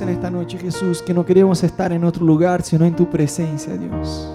En 0.00 0.08
esta 0.08 0.30
noche, 0.30 0.56
Jesús, 0.56 1.02
que 1.02 1.12
no 1.12 1.24
queremos 1.24 1.62
estar 1.62 1.92
en 1.92 2.02
otro 2.04 2.24
lugar, 2.24 2.62
sino 2.62 2.86
en 2.86 2.96
tu 2.96 3.10
presencia, 3.10 3.76
Dios. 3.76 4.32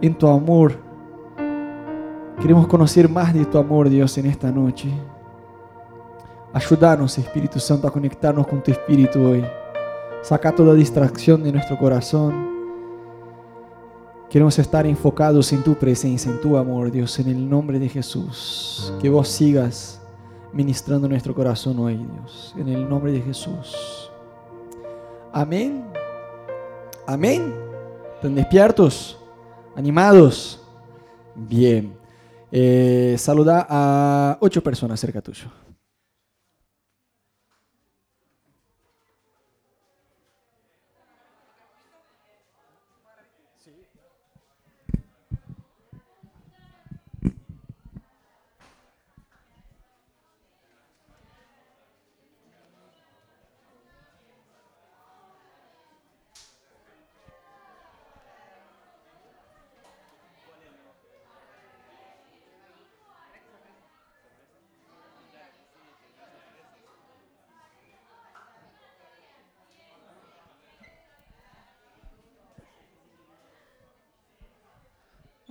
En 0.00 0.12
tu 0.12 0.26
amor. 0.26 0.76
Queremos 2.40 2.66
conocer 2.66 3.08
más 3.08 3.32
de 3.32 3.44
tu 3.44 3.58
amor, 3.58 3.88
Dios, 3.88 4.18
en 4.18 4.26
esta 4.26 4.50
noche. 4.50 4.92
Ayúdanos, 6.52 7.16
Espíritu 7.16 7.60
Santo, 7.60 7.86
a 7.86 7.92
conectarnos 7.92 8.44
con 8.48 8.60
tu 8.60 8.72
Espíritu 8.72 9.22
hoy. 9.22 9.44
Saca 10.20 10.52
toda 10.52 10.74
distracción 10.74 11.44
de 11.44 11.52
nuestro 11.52 11.78
corazón. 11.78 12.50
Queremos 14.28 14.58
estar 14.58 14.84
enfocados 14.84 15.52
en 15.52 15.62
tu 15.62 15.76
presencia, 15.76 16.28
en 16.28 16.40
tu 16.40 16.56
amor, 16.56 16.90
Dios, 16.90 17.16
en 17.20 17.28
el 17.28 17.48
nombre 17.48 17.78
de 17.78 17.88
Jesús. 17.88 18.92
Que 19.00 19.08
vos 19.08 19.28
sigas 19.28 20.00
ministrando 20.52 21.08
nuestro 21.08 21.36
corazón 21.36 21.78
hoy, 21.78 21.96
Dios, 21.96 22.52
en 22.58 22.68
el 22.68 22.88
nombre 22.88 23.12
de 23.12 23.20
Jesús. 23.20 24.09
Amén. 25.32 25.84
Amén. 27.06 27.54
¿Están 28.16 28.34
despiertos? 28.34 29.18
¿Animados? 29.76 30.60
Bien. 31.34 31.94
Eh, 32.50 33.14
saluda 33.18 33.66
a 33.68 34.36
ocho 34.40 34.62
personas 34.62 34.98
cerca 34.98 35.20
tuyo. 35.20 35.46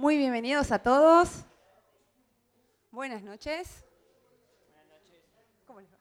muy 0.09 0.17
bienvenidos 0.17 0.71
a 0.71 0.79
todos. 0.79 1.45
Buenas 2.89 3.21
noches. 3.21 3.85
Buenas 4.73 4.87
noches. 4.87 5.21
¿Cómo 5.67 5.81
les 5.81 5.89
va? 5.91 5.97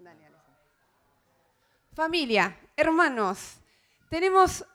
Dale, 0.00 0.20
dale. 0.20 0.36
Familia, 1.94 2.60
hermanos, 2.76 3.56
tenemos 4.10 4.66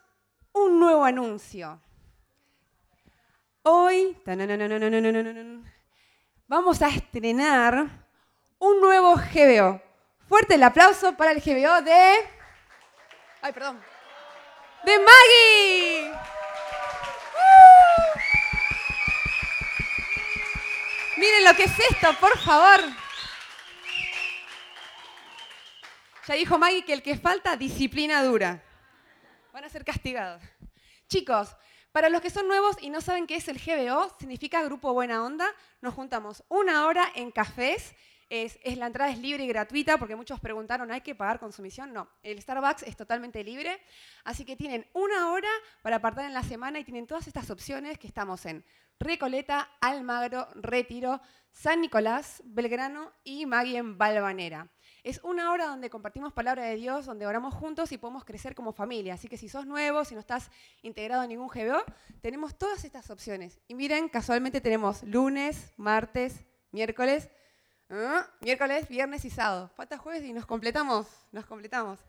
un 0.50 0.80
nuevo 0.80 1.04
anuncio. 1.04 1.80
Hoy 3.62 4.20
vamos 6.48 6.82
a 6.82 6.88
estrenar 6.88 7.86
un 8.58 8.80
nuevo 8.80 9.14
GBO. 9.14 9.80
Fuerte 10.28 10.56
el 10.56 10.64
aplauso 10.64 11.16
para 11.16 11.30
el 11.30 11.40
GBO 11.40 11.82
de... 11.82 12.12
Ay, 13.40 13.52
perdón. 13.52 13.80
De 14.84 14.98
Maggie. 14.98 16.36
Miren 21.16 21.44
lo 21.44 21.54
que 21.54 21.64
es 21.64 21.78
esto, 21.90 22.12
por 22.20 22.36
favor. 22.38 22.80
Ya 26.28 26.34
dijo 26.34 26.58
Maggie 26.58 26.84
que 26.84 26.92
el 26.92 27.02
que 27.02 27.16
falta, 27.16 27.56
disciplina 27.56 28.22
dura. 28.22 28.62
Van 29.52 29.64
a 29.64 29.68
ser 29.70 29.82
castigados. 29.82 30.42
Chicos, 31.08 31.56
para 31.92 32.10
los 32.10 32.20
que 32.20 32.28
son 32.28 32.46
nuevos 32.46 32.76
y 32.82 32.90
no 32.90 33.00
saben 33.00 33.26
qué 33.26 33.36
es 33.36 33.48
el 33.48 33.58
GBO, 33.58 34.14
significa 34.18 34.62
Grupo 34.62 34.92
Buena 34.92 35.24
Onda, 35.24 35.46
nos 35.80 35.94
juntamos 35.94 36.44
una 36.48 36.84
hora 36.84 37.10
en 37.14 37.30
cafés. 37.30 37.94
Es, 38.28 38.58
la 38.76 38.88
entrada 38.88 39.10
es 39.10 39.18
libre 39.18 39.44
y 39.44 39.48
gratuita 39.48 39.96
porque 39.96 40.16
muchos 40.16 40.38
preguntaron, 40.40 40.90
¿hay 40.90 41.00
que 41.00 41.14
pagar 41.14 41.38
consumición? 41.38 41.94
No, 41.94 42.10
el 42.22 42.42
Starbucks 42.42 42.82
es 42.82 42.96
totalmente 42.96 43.42
libre, 43.42 43.80
así 44.24 44.44
que 44.44 44.56
tienen 44.56 44.86
una 44.92 45.30
hora 45.30 45.48
para 45.80 45.96
apartar 45.96 46.26
en 46.26 46.34
la 46.34 46.42
semana 46.42 46.78
y 46.80 46.84
tienen 46.84 47.06
todas 47.06 47.26
estas 47.28 47.48
opciones 47.50 47.98
que 47.98 48.08
estamos 48.08 48.44
en 48.44 48.64
Recoleta, 48.98 49.68
Almagro, 49.80 50.48
Retiro, 50.54 51.20
San 51.52 51.80
Nicolás, 51.80 52.42
Belgrano 52.44 53.12
y 53.24 53.46
Magui 53.46 53.76
en 53.76 53.98
Balvanera. 53.98 54.68
Es 55.02 55.20
una 55.22 55.52
hora 55.52 55.66
donde 55.66 55.88
compartimos 55.88 56.32
palabra 56.32 56.64
de 56.64 56.76
Dios, 56.76 57.06
donde 57.06 57.26
oramos 57.26 57.54
juntos 57.54 57.92
y 57.92 57.98
podemos 57.98 58.24
crecer 58.24 58.54
como 58.54 58.72
familia. 58.72 59.14
Así 59.14 59.28
que 59.28 59.36
si 59.36 59.48
sos 59.48 59.64
nuevo, 59.64 60.04
si 60.04 60.14
no 60.14 60.20
estás 60.20 60.50
integrado 60.82 61.22
en 61.22 61.28
ningún 61.28 61.48
GBO, 61.48 61.82
tenemos 62.20 62.58
todas 62.58 62.84
estas 62.84 63.10
opciones. 63.10 63.60
Y 63.68 63.74
miren, 63.74 64.08
casualmente 64.08 64.60
tenemos 64.60 65.02
lunes, 65.04 65.72
martes, 65.76 66.44
miércoles, 66.72 67.30
¿ah? 67.88 68.26
miércoles, 68.40 68.88
viernes 68.88 69.24
y 69.24 69.30
sábado. 69.30 69.70
Falta 69.76 69.96
jueves 69.96 70.24
y 70.24 70.32
nos 70.32 70.46
completamos, 70.46 71.06
nos 71.32 71.46
completamos. 71.46 72.00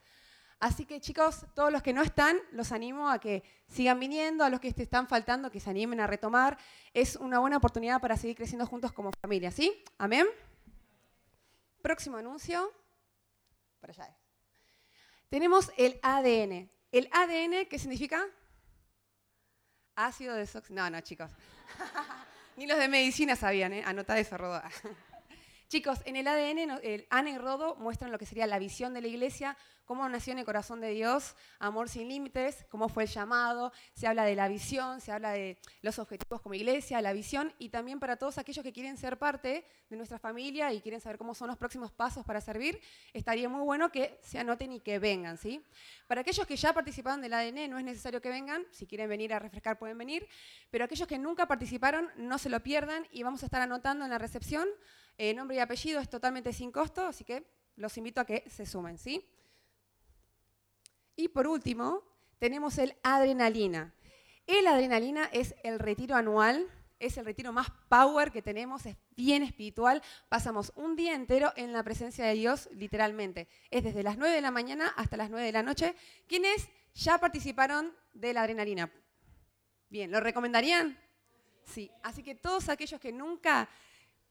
Así 0.60 0.86
que 0.86 1.00
chicos, 1.00 1.46
todos 1.54 1.72
los 1.72 1.84
que 1.84 1.94
no 1.94 2.02
están, 2.02 2.38
los 2.52 2.72
animo 2.72 3.10
a 3.10 3.20
que 3.20 3.44
sigan 3.68 4.00
viniendo, 4.00 4.44
a 4.44 4.50
los 4.50 4.60
que 4.60 4.74
te 4.74 4.84
están 4.84 5.08
faltando, 5.08 5.52
que 5.52 5.60
se 5.60 5.70
animen 5.70 6.00
a 6.00 6.08
retomar. 6.08 6.58
Es 6.94 7.16
una 7.16 7.40
buena 7.40 7.58
oportunidad 7.58 8.02
para 8.02 8.18
seguir 8.18 8.36
creciendo 8.36 8.66
juntos 8.66 8.92
como 8.92 9.12
familia, 9.22 9.52
¿sí? 9.52 9.84
Amén. 10.00 10.26
Próximo 11.84 12.18
anuncio. 12.18 12.72
Para 13.80 13.94
allá. 13.94 14.18
Tenemos 15.30 15.72
el 15.78 16.00
ADN. 16.02 16.72
¿El 16.92 17.08
ADN 17.12 17.68
qué 17.70 17.78
significa? 17.78 18.26
Ácido 19.96 20.34
desox... 20.36 20.72
No, 20.72 20.90
no, 20.90 21.02
chicos. 21.02 21.32
Ni 22.56 22.66
los 22.66 22.80
de 22.80 22.88
medicina 22.88 23.36
sabían, 23.36 23.74
¿eh? 23.74 23.84
Anotad 23.86 24.18
eso, 24.18 24.38
Rodo. 24.38 24.62
Chicos, 25.70 26.00
en 26.06 26.16
el 26.16 26.30
ADN, 26.30 26.80
el 26.82 27.08
Ana 27.10 27.30
y 27.30 27.38
Rodo 27.38 27.76
muestran 27.76 28.10
lo 28.10 28.18
que 28.18 28.26
sería 28.26 28.48
la 28.48 28.58
visión 28.58 28.94
de 28.94 29.02
la 29.02 29.10
iglesia, 29.10 29.58
cómo 29.84 30.08
nació 30.08 30.32
en 30.32 30.40
el 30.40 30.46
corazón 30.46 30.80
de 30.80 30.92
Dios, 30.92 31.36
amor 31.60 31.90
sin 31.90 32.08
límites, 32.08 32.66
cómo 32.70 32.88
fue 32.88 33.04
el 33.04 33.10
llamado, 33.10 33.74
se 33.94 34.08
habla 34.08 34.24
de 34.24 34.34
la 34.36 34.48
visión, 34.48 35.02
se 35.02 35.12
habla 35.12 35.32
de 35.32 35.58
los 35.82 36.00
objetivos 36.00 36.42
como 36.42 36.56
iglesia, 36.56 37.02
la 37.02 37.12
visión, 37.12 37.54
y 37.60 37.68
también 37.68 38.00
para 38.00 38.16
todos 38.16 38.38
aquellos 38.38 38.64
que 38.64 38.72
quieren 38.72 38.96
ser 38.96 39.18
parte 39.18 39.66
de 39.90 39.98
nuestra 39.98 40.18
familia 40.20 40.72
y 40.72 40.80
quieren 40.80 41.02
saber 41.02 41.18
cómo 41.18 41.36
son 41.36 41.50
los 41.50 41.58
próximos 41.58 41.92
pasos 41.92 42.26
para 42.26 42.40
servir, 42.40 42.80
estaría 43.12 43.50
muy 43.50 43.62
bueno 43.66 43.92
que 43.92 44.20
se 44.24 44.40
anoten 44.40 44.72
y 44.72 44.80
que 44.80 45.00
vengan, 45.00 45.38
¿sí? 45.38 45.62
Para 46.08 46.22
aquellos 46.22 46.48
que 46.48 46.56
ya 46.56 46.72
participaron 46.72 47.22
del 47.22 47.34
ADN, 47.34 47.70
no 47.70 47.78
es 47.78 47.84
necesario 47.84 48.22
que 48.22 48.30
vengan, 48.30 48.66
si 48.72 48.88
quieren 48.88 49.10
venir 49.10 49.34
a 49.34 49.40
refrescar 49.40 49.78
pueden 49.78 49.98
venir, 49.98 50.26
pero 50.72 50.86
aquellos 50.86 51.10
que 51.10 51.18
nunca 51.18 51.46
participaron, 51.46 52.10
no 52.16 52.38
se 52.38 52.48
lo 52.48 52.64
pierdan 52.64 53.06
y 53.12 53.24
vamos 53.24 53.44
a 53.44 53.48
estar 53.48 53.62
anotando 53.62 54.06
en 54.06 54.12
la 54.12 54.18
recepción 54.18 54.66
eh, 55.18 55.34
nombre 55.34 55.58
y 55.58 55.60
apellido 55.60 56.00
es 56.00 56.10
totalmente 56.10 56.54
sin 56.54 56.72
costo, 56.72 57.06
así 57.06 57.24
que 57.24 57.44
los 57.76 57.98
invito 57.98 58.22
a 58.22 58.26
que 58.26 58.44
se 58.50 58.66
sumen, 58.66 58.98
¿sí? 58.98 59.28
Y 61.16 61.30
por 61.30 61.48
último, 61.48 62.04
tenemos 62.40 62.78
el 62.78 62.96
adrenalina. 63.04 63.94
El 64.46 64.68
adrenalina 64.68 65.30
es 65.34 65.56
el 65.64 65.80
retiro 65.80 66.16
anual, 66.16 66.68
es 67.00 67.18
el 67.18 67.26
retiro 67.26 67.52
más 67.52 67.68
power 67.90 68.32
que 68.32 68.42
tenemos, 68.42 68.86
es 68.86 68.96
bien 69.16 69.44
espiritual. 69.44 70.02
Pasamos 70.30 70.72
un 70.76 70.96
día 70.96 71.14
entero 71.14 71.52
en 71.56 71.74
la 71.74 71.84
presencia 71.84 72.26
de 72.26 72.34
Dios, 72.34 72.70
literalmente. 72.72 73.48
Es 73.72 73.84
desde 73.84 74.04
las 74.04 74.18
9 74.18 74.36
de 74.36 74.42
la 74.42 74.52
mañana 74.52 74.94
hasta 74.96 75.18
las 75.18 75.30
9 75.30 75.46
de 75.46 75.52
la 75.52 75.64
noche. 75.64 75.96
¿Quiénes 76.28 76.70
ya 76.94 77.18
participaron 77.18 77.96
de 78.14 78.34
la 78.34 78.44
adrenalina? 78.44 78.92
Bien, 79.90 80.12
¿lo 80.12 80.20
recomendarían? 80.20 80.98
Sí, 81.64 81.92
así 82.04 82.24
que 82.24 82.36
todos 82.36 82.70
aquellos 82.70 83.00
que 83.00 83.12
nunca 83.12 83.70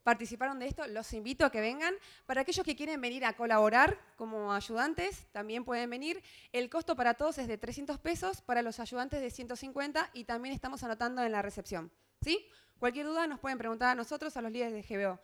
participaron 0.06 0.60
de 0.60 0.68
esto, 0.68 0.86
los 0.86 1.12
invito 1.14 1.44
a 1.44 1.50
que 1.50 1.60
vengan. 1.60 1.92
Para 2.26 2.42
aquellos 2.42 2.64
que 2.64 2.76
quieren 2.76 3.00
venir 3.00 3.24
a 3.24 3.32
colaborar 3.32 3.98
como 4.14 4.52
ayudantes, 4.52 5.26
también 5.32 5.64
pueden 5.64 5.90
venir. 5.90 6.22
El 6.52 6.70
costo 6.70 6.94
para 6.94 7.14
todos 7.14 7.38
es 7.38 7.48
de 7.48 7.58
300 7.58 7.98
pesos, 7.98 8.40
para 8.40 8.62
los 8.62 8.78
ayudantes 8.78 9.20
de 9.20 9.32
150 9.32 10.10
y 10.14 10.22
también 10.22 10.54
estamos 10.54 10.84
anotando 10.84 11.24
en 11.24 11.32
la 11.32 11.42
recepción. 11.42 11.90
¿Sí? 12.22 12.46
Cualquier 12.78 13.06
duda 13.06 13.26
nos 13.26 13.40
pueden 13.40 13.58
preguntar 13.58 13.88
a 13.88 13.94
nosotros, 13.96 14.36
a 14.36 14.42
los 14.42 14.52
líderes 14.52 14.74
de 14.74 14.96
GBO. 14.96 15.18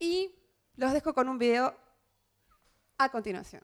Y 0.00 0.34
los 0.74 0.92
dejo 0.92 1.14
con 1.14 1.28
un 1.28 1.38
video 1.38 1.78
a 2.98 3.08
continuación. 3.12 3.62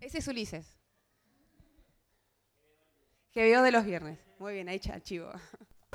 Ese 0.00 0.18
es 0.18 0.26
Ulises. 0.26 0.80
GBO 3.32 3.62
de 3.62 3.70
los 3.70 3.84
viernes. 3.84 4.18
Muy 4.40 4.54
bien, 4.54 4.68
ahí 4.68 4.80
archivo. 4.92 5.30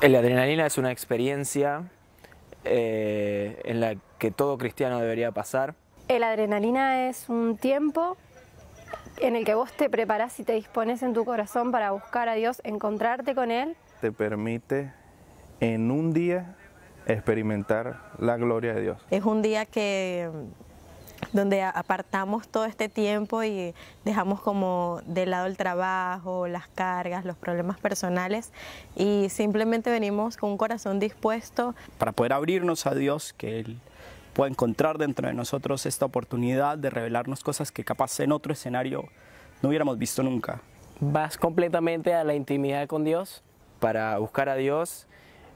La 0.02 0.18
adrenalina 0.18 0.66
es 0.66 0.80
una 0.80 0.92
experiencia 0.92 1.84
eh, 2.66 3.62
en 3.66 3.80
la 3.80 3.96
que 4.18 4.32
todo 4.32 4.58
cristiano 4.58 5.00
debería 5.00 5.32
pasar. 5.32 5.76
El 6.08 6.24
adrenalina 6.24 7.08
es 7.08 7.30
un 7.30 7.56
tiempo 7.56 8.18
en 9.20 9.36
el 9.36 9.46
que 9.46 9.54
vos 9.54 9.72
te 9.72 9.92
preparás 9.92 10.40
y 10.40 10.44
te 10.44 10.54
dispones 10.54 11.04
en 11.04 11.14
tu 11.14 11.24
corazón 11.24 11.72
para 11.72 11.92
buscar 11.92 12.30
a 12.30 12.34
Dios, 12.34 12.62
encontrarte 12.64 13.36
con 13.36 13.52
Él. 13.52 13.76
te 14.02 14.12
permite 14.12 14.92
en 15.60 15.92
un 15.92 16.12
día 16.12 16.56
experimentar 17.06 18.00
la 18.18 18.38
gloria 18.38 18.74
de 18.74 18.82
Dios. 18.82 19.06
Es 19.12 19.24
un 19.24 19.44
día 19.44 19.68
que 19.68 20.32
donde 21.34 21.64
apartamos 21.64 22.48
todo 22.48 22.66
este 22.66 22.90
tiempo 22.90 23.44
y 23.44 23.74
dejamos 24.04 24.42
como 24.42 25.02
de 25.06 25.26
lado 25.26 25.48
el 25.48 25.58
trabajo, 25.58 26.48
las 26.48 26.68
cargas, 26.68 27.26
los 27.26 27.38
problemas 27.38 27.80
personales 27.80 28.52
y 28.96 29.28
simplemente 29.30 29.90
venimos 29.90 30.38
con 30.38 30.52
un 30.52 30.58
corazón 30.58 31.00
dispuesto. 31.00 31.76
Para 31.98 32.12
poder 32.12 32.34
abrirnos 32.34 32.86
a 32.86 32.96
Dios, 32.96 33.34
que 33.34 33.60
Él 33.60 33.80
pueda 34.34 34.50
encontrar 34.50 34.98
dentro 34.98 35.28
de 35.28 35.34
nosotros 35.34 35.86
esta 35.86 36.06
oportunidad 36.06 36.78
de 36.78 36.90
revelarnos 36.90 37.44
cosas 37.44 37.72
que 37.72 37.84
capaz 37.84 38.20
en 38.20 38.32
otro 38.32 38.54
escenario 38.54 39.06
no 39.62 39.70
hubiéramos 39.70 39.98
visto 39.98 40.24
nunca. 40.24 40.62
Vas 41.00 41.38
completamente 41.38 42.14
a 42.14 42.24
la 42.24 42.36
intimidad 42.36 42.88
con 42.88 43.04
Dios 43.04 43.44
para 43.80 44.18
buscar 44.20 44.50
a 44.50 44.56
Dios 44.56 45.08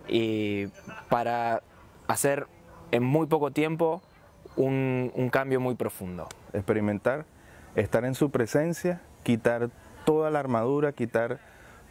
y 0.07 0.67
para 1.09 1.61
hacer 2.07 2.47
en 2.91 3.03
muy 3.03 3.27
poco 3.27 3.51
tiempo 3.51 4.01
un, 4.57 5.11
un 5.15 5.29
cambio 5.29 5.59
muy 5.59 5.75
profundo. 5.75 6.27
Experimentar, 6.53 7.25
estar 7.75 8.05
en 8.05 8.15
su 8.15 8.29
presencia, 8.31 9.01
quitar 9.23 9.69
toda 10.05 10.29
la 10.29 10.39
armadura, 10.39 10.91
quitar 10.91 11.39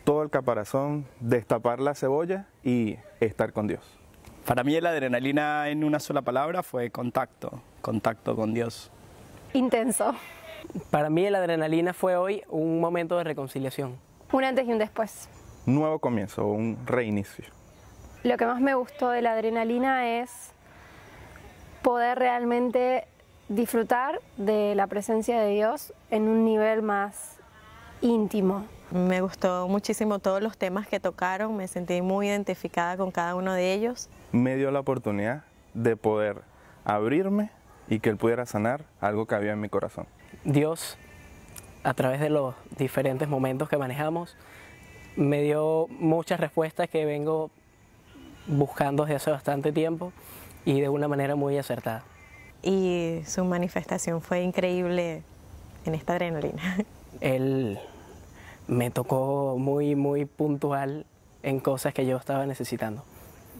todo 0.04 0.22
el 0.22 0.30
caparazón, 0.30 1.06
destapar 1.20 1.80
la 1.80 1.94
cebolla 1.94 2.46
y 2.62 2.98
estar 3.20 3.52
con 3.52 3.66
Dios. 3.66 3.98
Para 4.46 4.62
mí 4.62 4.78
la 4.80 4.90
adrenalina 4.90 5.68
en 5.70 5.84
una 5.84 5.98
sola 5.98 6.22
palabra 6.22 6.62
fue 6.62 6.90
contacto, 6.90 7.62
contacto 7.80 8.36
con 8.36 8.52
Dios. 8.52 8.90
Intenso. 9.54 10.14
Para 10.90 11.08
mí 11.08 11.28
la 11.30 11.38
adrenalina 11.38 11.94
fue 11.94 12.16
hoy 12.16 12.42
un 12.48 12.80
momento 12.80 13.16
de 13.16 13.24
reconciliación. 13.24 13.96
Un 14.32 14.44
antes 14.44 14.66
y 14.66 14.72
un 14.72 14.78
después. 14.78 15.28
Nuevo 15.64 15.98
comienzo, 15.98 16.46
un 16.46 16.78
reinicio. 16.84 17.46
Lo 18.22 18.36
que 18.36 18.46
más 18.46 18.60
me 18.60 18.74
gustó 18.74 19.10
de 19.10 19.22
la 19.22 19.32
adrenalina 19.32 20.20
es 20.20 20.53
poder 21.84 22.18
realmente 22.18 23.04
disfrutar 23.50 24.22
de 24.38 24.74
la 24.74 24.86
presencia 24.86 25.38
de 25.38 25.50
Dios 25.50 25.92
en 26.10 26.28
un 26.28 26.42
nivel 26.42 26.80
más 26.80 27.36
íntimo. 28.00 28.64
Me 28.90 29.20
gustó 29.20 29.68
muchísimo 29.68 30.18
todos 30.18 30.42
los 30.42 30.56
temas 30.56 30.88
que 30.88 30.98
tocaron, 30.98 31.54
me 31.54 31.68
sentí 31.68 32.00
muy 32.00 32.28
identificada 32.28 32.96
con 32.96 33.10
cada 33.10 33.34
uno 33.34 33.52
de 33.52 33.74
ellos. 33.74 34.08
Me 34.32 34.56
dio 34.56 34.70
la 34.70 34.80
oportunidad 34.80 35.44
de 35.74 35.94
poder 35.94 36.40
abrirme 36.86 37.50
y 37.86 38.00
que 38.00 38.08
Él 38.08 38.16
pudiera 38.16 38.46
sanar 38.46 38.86
algo 39.02 39.26
que 39.26 39.34
había 39.34 39.52
en 39.52 39.60
mi 39.60 39.68
corazón. 39.68 40.06
Dios, 40.44 40.96
a 41.82 41.92
través 41.92 42.18
de 42.18 42.30
los 42.30 42.54
diferentes 42.78 43.28
momentos 43.28 43.68
que 43.68 43.76
manejamos, 43.76 44.38
me 45.16 45.42
dio 45.42 45.86
muchas 45.90 46.40
respuestas 46.40 46.88
que 46.88 47.04
vengo 47.04 47.50
buscando 48.46 49.04
desde 49.04 49.16
hace 49.16 49.30
bastante 49.30 49.70
tiempo 49.70 50.14
y 50.64 50.80
de 50.80 50.88
una 50.88 51.08
manera 51.08 51.34
muy 51.34 51.58
acertada. 51.58 52.02
Y 52.62 53.20
su 53.26 53.44
manifestación 53.44 54.22
fue 54.22 54.42
increíble 54.42 55.22
en 55.84 55.94
esta 55.94 56.14
adrenalina. 56.14 56.78
Él 57.20 57.78
me 58.66 58.90
tocó 58.90 59.56
muy, 59.58 59.94
muy 59.94 60.24
puntual 60.24 61.06
en 61.42 61.60
cosas 61.60 61.92
que 61.92 62.06
yo 62.06 62.16
estaba 62.16 62.46
necesitando. 62.46 63.04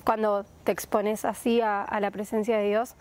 Cuando 0.05 0.45
te 0.65 0.73
expones 0.73 1.25
así 1.25 1.61
a, 1.61 1.83
a 1.83 2.01
la 2.01 2.11
presencia 2.11 2.59
de 2.59 2.69
Dios, 2.69 2.95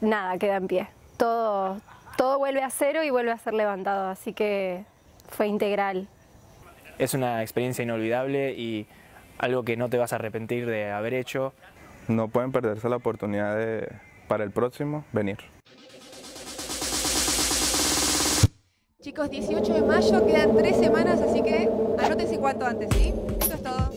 nada 0.00 0.36
queda 0.38 0.56
en 0.56 0.66
pie. 0.66 0.88
Todo, 1.16 1.80
todo 2.16 2.38
vuelve 2.38 2.62
a 2.62 2.70
cero 2.70 3.02
y 3.04 3.10
vuelve 3.10 3.30
a 3.30 3.38
ser 3.38 3.54
levantado, 3.54 4.08
así 4.08 4.32
que 4.32 4.84
fue 5.28 5.46
integral. 5.46 6.08
Es 6.98 7.14
una 7.14 7.42
experiencia 7.42 7.82
inolvidable 7.82 8.52
y 8.52 8.86
algo 9.38 9.64
que 9.64 9.76
no 9.76 9.88
te 9.88 9.98
vas 9.98 10.12
a 10.12 10.16
arrepentir 10.16 10.66
de 10.66 10.90
haber 10.90 11.14
hecho. 11.14 11.52
No 12.08 12.28
pueden 12.28 12.52
perderse 12.52 12.88
la 12.88 12.96
oportunidad 12.96 13.56
de, 13.56 13.88
para 14.28 14.44
el 14.44 14.50
próximo, 14.50 15.04
venir. 15.12 15.38
Chicos, 19.00 19.30
18 19.30 19.74
de 19.74 19.82
mayo, 19.82 20.26
quedan 20.26 20.56
tres 20.56 20.76
semanas, 20.76 21.20
así 21.20 21.42
que 21.42 21.68
anótense 21.98 22.38
cuanto 22.38 22.66
antes, 22.66 22.88
¿sí? 22.94 23.12
Eso 23.40 23.54
es 23.54 23.62
todo. 23.62 23.90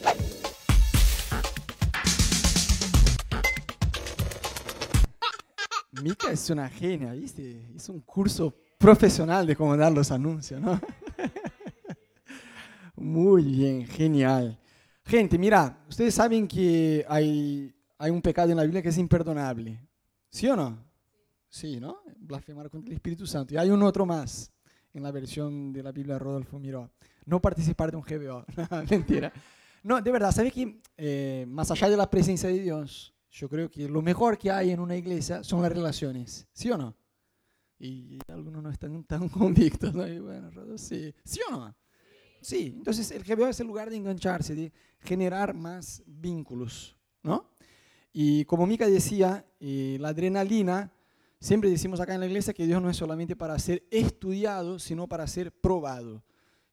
Mica 6.02 6.32
es 6.32 6.50
una 6.50 6.70
genia, 6.70 7.14
¿viste? 7.14 7.62
Hizo 7.76 7.94
un 7.94 8.02
curso 8.02 8.54
profesional 8.78 9.48
de 9.48 9.56
cómo 9.56 9.76
dar 9.76 9.92
los 9.92 10.12
anuncios, 10.12 10.62
¿no? 10.62 10.80
Muy 12.96 13.44
bien, 13.44 13.88
genial. 13.88 14.60
Gente, 15.06 15.38
mira, 15.38 15.78
ustedes 15.88 16.16
saben 16.16 16.48
que 16.48 17.06
hay, 17.08 17.74
hay 17.98 18.12
un 18.12 18.22
pecado 18.22 18.52
en 18.52 18.58
la 18.58 18.64
Biblia 18.64 18.82
que 18.82 18.90
es 18.90 18.98
imperdonable. 18.98 19.82
¿Sí 20.30 20.48
o 20.48 20.56
no? 20.56 20.78
Sí, 21.50 21.80
¿no? 21.80 22.00
Blasfemar 22.18 22.70
contra 22.70 22.90
el 22.90 22.96
Espíritu 22.96 23.26
Santo. 23.26 23.54
Y 23.54 23.58
hay 23.58 23.70
un 23.70 23.82
otro 23.84 24.06
más 24.06 24.52
en 24.94 25.04
la 25.04 25.12
versión 25.12 25.72
de 25.72 25.84
la 25.84 25.92
Biblia 25.92 26.16
de 26.16 26.20
Rodolfo 26.20 26.60
Miró. 26.60 26.92
No 27.26 27.42
participar 27.42 27.92
de 27.92 27.98
un 27.98 28.04
GBO. 28.04 28.46
Mentira. 28.90 29.32
No, 29.84 30.02
de 30.02 30.12
verdad, 30.12 30.32
¿sabes 30.32 30.54
que 30.54 30.82
eh, 30.98 31.46
más 31.48 31.72
allá 31.72 31.90
de 31.90 31.98
la 31.98 32.10
presencia 32.10 32.50
de 32.50 32.60
Dios, 32.60 33.14
yo 33.32 33.48
creo 33.48 33.70
que 33.70 33.88
lo 33.88 34.02
mejor 34.02 34.38
que 34.38 34.52
hay 34.52 34.72
en 34.72 34.80
una 34.80 34.96
iglesia 34.96 35.44
son 35.44 35.62
las 35.62 35.72
relaciones? 35.72 36.48
¿Sí 36.52 36.70
o 36.70 36.78
no? 36.78 36.96
Y 37.80 38.20
algunos 38.28 38.62
no 38.64 38.70
están 38.70 39.04
tan 39.04 39.30
convictos. 39.30 39.94
¿no? 39.94 40.08
Y 40.08 40.20
bueno, 40.20 40.52
Rodolfo, 40.52 40.78
sí. 40.78 41.14
¿Sí 41.24 41.40
o 41.48 41.52
no? 41.52 41.76
Sí, 42.42 42.74
entonces 42.76 43.12
el 43.12 43.24
GBO 43.24 43.48
es 43.48 43.60
el 43.60 43.68
lugar 43.68 43.90
de 43.90 43.98
engancharse, 43.98 44.56
de 44.56 44.72
generar 45.00 45.54
más 45.54 46.04
vínculos, 46.06 46.96
¿no? 47.24 47.57
Y 48.20 48.46
como 48.46 48.66
Mica 48.66 48.88
decía, 48.88 49.46
eh, 49.60 49.98
la 50.00 50.08
adrenalina, 50.08 50.92
siempre 51.40 51.70
decimos 51.70 52.00
acá 52.00 52.16
en 52.16 52.20
la 52.20 52.26
iglesia 52.26 52.52
que 52.52 52.66
Dios 52.66 52.82
no 52.82 52.90
es 52.90 52.98
solamente 52.98 53.36
para 53.36 53.60
ser 53.60 53.84
estudiado, 53.92 54.80
sino 54.80 55.06
para 55.06 55.28
ser 55.28 55.52
probado. 55.52 56.24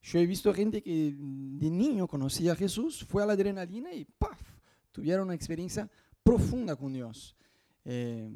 Yo 0.03 0.18
he 0.18 0.24
visto 0.24 0.55
gente 0.55 0.82
que 0.82 1.14
de 1.14 1.70
niño 1.70 2.09
conocía 2.09 2.53
a 2.53 2.57
Jesús, 2.57 3.05
fue 3.07 3.22
a 3.22 3.26
la 3.26 3.34
adrenalina 3.34 3.92
y 3.92 4.07
¡paf! 4.07 4.40
tuvieron 4.90 5.26
una 5.26 5.34
experiencia 5.34 5.86
profunda 6.22 6.76
con 6.76 6.95
Dios. 6.95 7.36
Eh, 7.85 8.28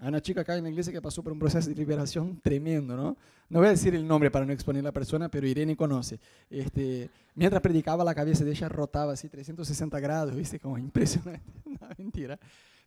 hay 0.00 0.08
una 0.08 0.20
chica 0.20 0.42
acá 0.42 0.56
en 0.56 0.64
la 0.64 0.70
iglesia 0.70 0.92
que 0.92 1.00
pasó 1.00 1.22
por 1.22 1.32
un 1.32 1.38
proceso 1.38 1.68
de 1.68 1.74
liberación 1.74 2.38
tremendo, 2.42 2.96
¿no? 2.96 3.16
No 3.48 3.60
voy 3.60 3.68
a 3.68 3.70
decir 3.70 3.94
el 3.94 4.06
nombre 4.06 4.30
para 4.30 4.44
no 4.44 4.52
exponer 4.52 4.82
la 4.82 4.92
persona, 4.92 5.30
pero 5.30 5.46
Irene 5.46 5.76
conoce. 5.76 6.18
Este, 6.50 7.08
mientras 7.34 7.62
predicaba, 7.62 8.04
la 8.04 8.14
cabeza 8.14 8.44
de 8.44 8.50
ella 8.50 8.68
rotaba 8.68 9.12
así 9.12 9.28
360 9.28 10.00
grados, 10.00 10.34
¿viste? 10.34 10.58
Como 10.58 10.76
impresionante. 10.78 11.40
no, 11.64 11.88
mentira. 11.96 12.38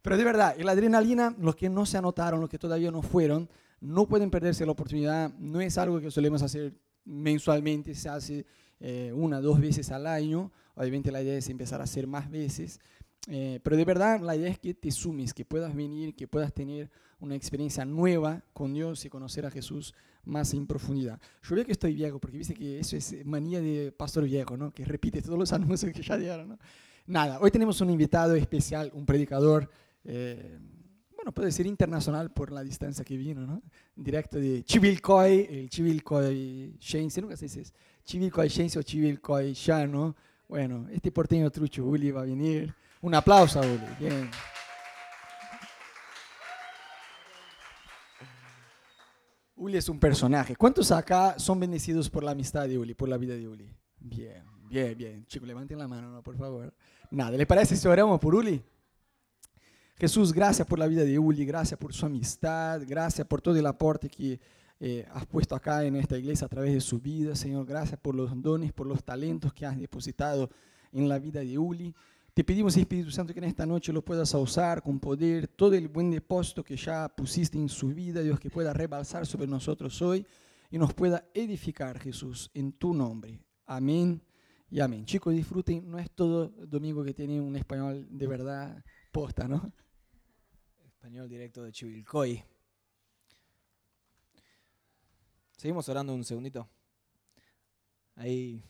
Pero 0.01 0.17
de 0.17 0.23
verdad, 0.23 0.55
la 0.57 0.71
adrenalina, 0.71 1.35
los 1.39 1.55
que 1.55 1.69
no 1.69 1.85
se 1.85 1.97
anotaron, 1.97 2.41
los 2.41 2.49
que 2.49 2.59
todavía 2.59 2.91
no 2.91 3.01
fueron, 3.01 3.49
no 3.81 4.05
pueden 4.05 4.29
perderse 4.29 4.65
la 4.65 4.73
oportunidad. 4.73 5.33
No 5.39 5.61
es 5.61 5.77
algo 5.77 5.99
que 5.99 6.11
solemos 6.11 6.41
hacer 6.41 6.73
mensualmente, 7.05 7.95
se 7.95 8.09
hace 8.09 8.45
eh, 8.79 9.11
una, 9.13 9.41
dos 9.41 9.59
veces 9.59 9.91
al 9.91 10.07
año. 10.07 10.51
Obviamente 10.75 11.11
la 11.11 11.21
idea 11.21 11.37
es 11.37 11.49
empezar 11.49 11.81
a 11.81 11.85
hacer 11.85 12.07
más 12.07 12.29
veces. 12.29 12.79
Eh, 13.27 13.59
pero 13.63 13.75
de 13.75 13.85
verdad 13.85 14.21
la 14.21 14.35
idea 14.35 14.49
es 14.49 14.59
que 14.59 14.73
te 14.73 14.91
sumes, 14.91 15.33
que 15.33 15.45
puedas 15.45 15.75
venir, 15.75 16.15
que 16.15 16.27
puedas 16.27 16.53
tener 16.53 16.89
una 17.19 17.35
experiencia 17.35 17.85
nueva 17.85 18.43
con 18.53 18.73
Dios 18.73 19.03
y 19.05 19.09
conocer 19.09 19.45
a 19.45 19.51
Jesús 19.51 19.93
más 20.23 20.53
en 20.53 20.65
profundidad. 20.65 21.19
Yo 21.43 21.55
veo 21.55 21.65
que 21.65 21.71
estoy 21.71 21.93
viejo, 21.93 22.19
porque 22.19 22.37
viste 22.37 22.53
que 22.53 22.79
eso 22.79 22.95
es 22.95 23.25
manía 23.25 23.61
de 23.61 23.91
pastor 23.91 24.23
viejo, 24.23 24.55
¿no? 24.55 24.71
que 24.71 24.85
repite 24.85 25.21
todos 25.21 25.37
los 25.37 25.51
anuncios 25.53 25.91
que 25.93 26.01
ya 26.01 26.17
dieron. 26.17 26.49
¿no? 26.49 26.59
Nada, 27.07 27.39
hoy 27.39 27.51
tenemos 27.51 27.81
un 27.81 27.89
invitado 27.89 28.35
especial, 28.35 28.91
un 28.93 29.05
predicador, 29.05 29.69
eh, 30.05 30.57
bueno, 31.15 31.33
puede 31.33 31.51
ser 31.51 31.65
internacional 31.65 32.31
por 32.31 32.51
la 32.51 32.63
distancia 32.63 33.03
que 33.03 33.17
vino, 33.17 33.45
¿no? 33.45 33.61
Directo 33.93 34.37
de 34.37 34.63
Chivilcoy, 34.63 35.47
el 35.49 35.69
Chivilcoy 35.69 36.77
Shense, 36.79 37.21
nunca 37.21 37.35
si 37.35 37.47
es 37.47 37.73
Chivilcoy 38.05 38.47
Shense 38.47 38.79
o 38.79 38.83
Chivilcoy 38.83 39.53
Llano. 39.53 40.15
Bueno, 40.47 40.87
este 40.89 41.11
porteño 41.11 41.51
trucho, 41.51 41.85
Uli, 41.85 42.11
va 42.11 42.21
a 42.21 42.23
venir. 42.23 42.73
Un 43.01 43.15
aplauso 43.15 43.61
a 43.61 43.65
Uli. 43.65 43.85
Bien. 43.97 44.29
Uli 49.55 49.77
es 49.77 49.87
un 49.89 49.99
personaje. 49.99 50.55
¿Cuántos 50.55 50.91
acá 50.91 51.37
son 51.37 51.59
bendecidos 51.59 52.09
por 52.09 52.23
la 52.23 52.31
amistad 52.31 52.67
de 52.67 52.77
Uli, 52.77 52.93
por 52.93 53.07
la 53.07 53.17
vida 53.17 53.35
de 53.35 53.47
Uli? 53.47 53.69
Bien, 53.99 54.43
bien, 54.69 54.97
bien. 54.97 55.25
Chicos, 55.27 55.47
levanten 55.47 55.77
la 55.77 55.87
mano, 55.87 56.09
¿no? 56.09 56.21
Por 56.21 56.37
favor. 56.37 56.73
Nada, 57.11 57.37
¿le 57.37 57.45
parece 57.45 57.75
si 57.75 57.87
oramos 57.87 58.19
por 58.19 58.35
Uli? 58.35 58.61
Jesús, 59.95 60.31
gracias 60.31 60.65
por 60.65 60.79
la 60.79 60.87
vida 60.87 61.03
de 61.03 61.19
Uli, 61.19 61.45
gracias 61.45 61.77
por 61.77 61.93
su 61.93 62.05
amistad, 62.05 62.81
gracias 62.87 63.27
por 63.27 63.41
todo 63.41 63.57
el 63.57 63.65
aporte 63.65 64.09
que 64.09 64.39
eh, 64.79 65.05
has 65.11 65.25
puesto 65.25 65.55
acá 65.55 65.83
en 65.83 65.97
esta 65.97 66.17
iglesia 66.17 66.45
a 66.45 66.49
través 66.49 66.73
de 66.73 66.79
su 66.79 66.99
vida, 66.99 67.35
Señor. 67.35 67.65
Gracias 67.65 67.99
por 67.99 68.15
los 68.15 68.41
dones, 68.41 68.71
por 68.71 68.87
los 68.87 69.03
talentos 69.03 69.53
que 69.53 69.65
has 69.65 69.77
depositado 69.77 70.49
en 70.93 71.09
la 71.09 71.19
vida 71.19 71.41
de 71.41 71.57
Uli. 71.57 71.93
Te 72.39 72.45
pedimos, 72.45 72.77
Espíritu 72.77 73.11
Santo, 73.11 73.33
que 73.33 73.39
en 73.39 73.47
esta 73.47 73.65
noche 73.65 73.91
lo 73.91 74.01
puedas 74.01 74.33
usar 74.33 74.81
con 74.81 74.97
poder, 74.97 75.45
todo 75.45 75.73
el 75.73 75.89
buen 75.89 76.09
depósito 76.09 76.63
que 76.63 76.77
ya 76.77 77.09
pusiste 77.09 77.57
en 77.57 77.67
su 77.67 77.89
vida, 77.89 78.21
Dios, 78.21 78.39
que 78.39 78.49
pueda 78.49 78.71
rebalsar 78.71 79.25
sobre 79.25 79.45
nosotros 79.45 80.01
hoy 80.01 80.25
y 80.71 80.77
nos 80.77 80.93
pueda 80.93 81.29
edificar, 81.33 81.99
Jesús, 81.99 82.49
en 82.53 82.71
tu 82.71 82.93
nombre. 82.93 83.43
Amén 83.65 84.21
y 84.69 84.79
amén. 84.79 85.03
Chicos, 85.03 85.33
disfruten, 85.33 85.91
no 85.91 85.99
es 85.99 86.09
todo 86.11 86.47
domingo 86.47 87.03
que 87.03 87.13
tiene 87.13 87.41
un 87.41 87.57
español 87.57 88.07
de 88.09 88.25
verdad 88.25 88.85
Posta, 89.11 89.45
¿no? 89.45 89.73
Español 90.85 91.27
directo 91.27 91.61
de 91.61 91.73
Chivilcoy. 91.73 92.41
Seguimos 95.57 95.89
orando 95.89 96.13
un 96.13 96.23
segundito. 96.23 96.69
Ahí. 98.15 98.63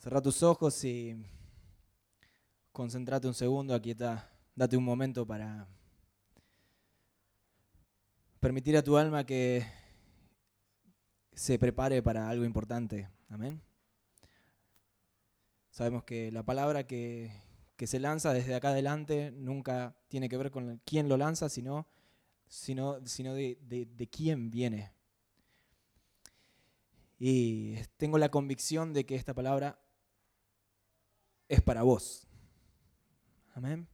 Cerra 0.00 0.20
tus 0.20 0.42
ojos 0.42 0.82
y 0.82 1.24
concentrate 2.76 3.26
un 3.26 3.32
segundo. 3.32 3.74
Aquí 3.74 3.92
está. 3.92 4.30
Date 4.54 4.76
un 4.76 4.84
momento 4.84 5.26
para 5.26 5.66
permitir 8.38 8.76
a 8.76 8.82
tu 8.82 8.98
alma 8.98 9.24
que 9.24 9.66
se 11.32 11.58
prepare 11.58 12.02
para 12.02 12.28
algo 12.28 12.44
importante. 12.44 13.08
Amén. 13.30 13.62
Sabemos 15.70 16.04
que 16.04 16.30
la 16.30 16.42
palabra 16.42 16.86
que, 16.86 17.32
se 17.78 17.98
lanza 17.98 18.34
desde 18.34 18.54
acá 18.54 18.68
adelante 18.68 19.32
nunca 19.32 19.96
tiene 20.08 20.28
que 20.28 20.36
ver 20.36 20.50
con 20.50 20.78
quién 20.84 21.08
lo 21.08 21.16
lanza, 21.16 21.48
sino, 21.48 21.86
sino, 22.46 22.98
sino 23.06 23.32
de, 23.32 23.56
de 23.62 24.06
quién 24.08 24.50
viene. 24.50 24.92
Y 27.18 27.76
tengo 27.96 28.18
la 28.18 28.28
convicción 28.28 28.92
de 28.92 29.06
que 29.06 29.14
esta 29.14 29.32
palabra 29.32 29.80
es 31.48 31.62
para 31.62 31.82
vos. 31.82 32.26
Amén. 33.56 33.88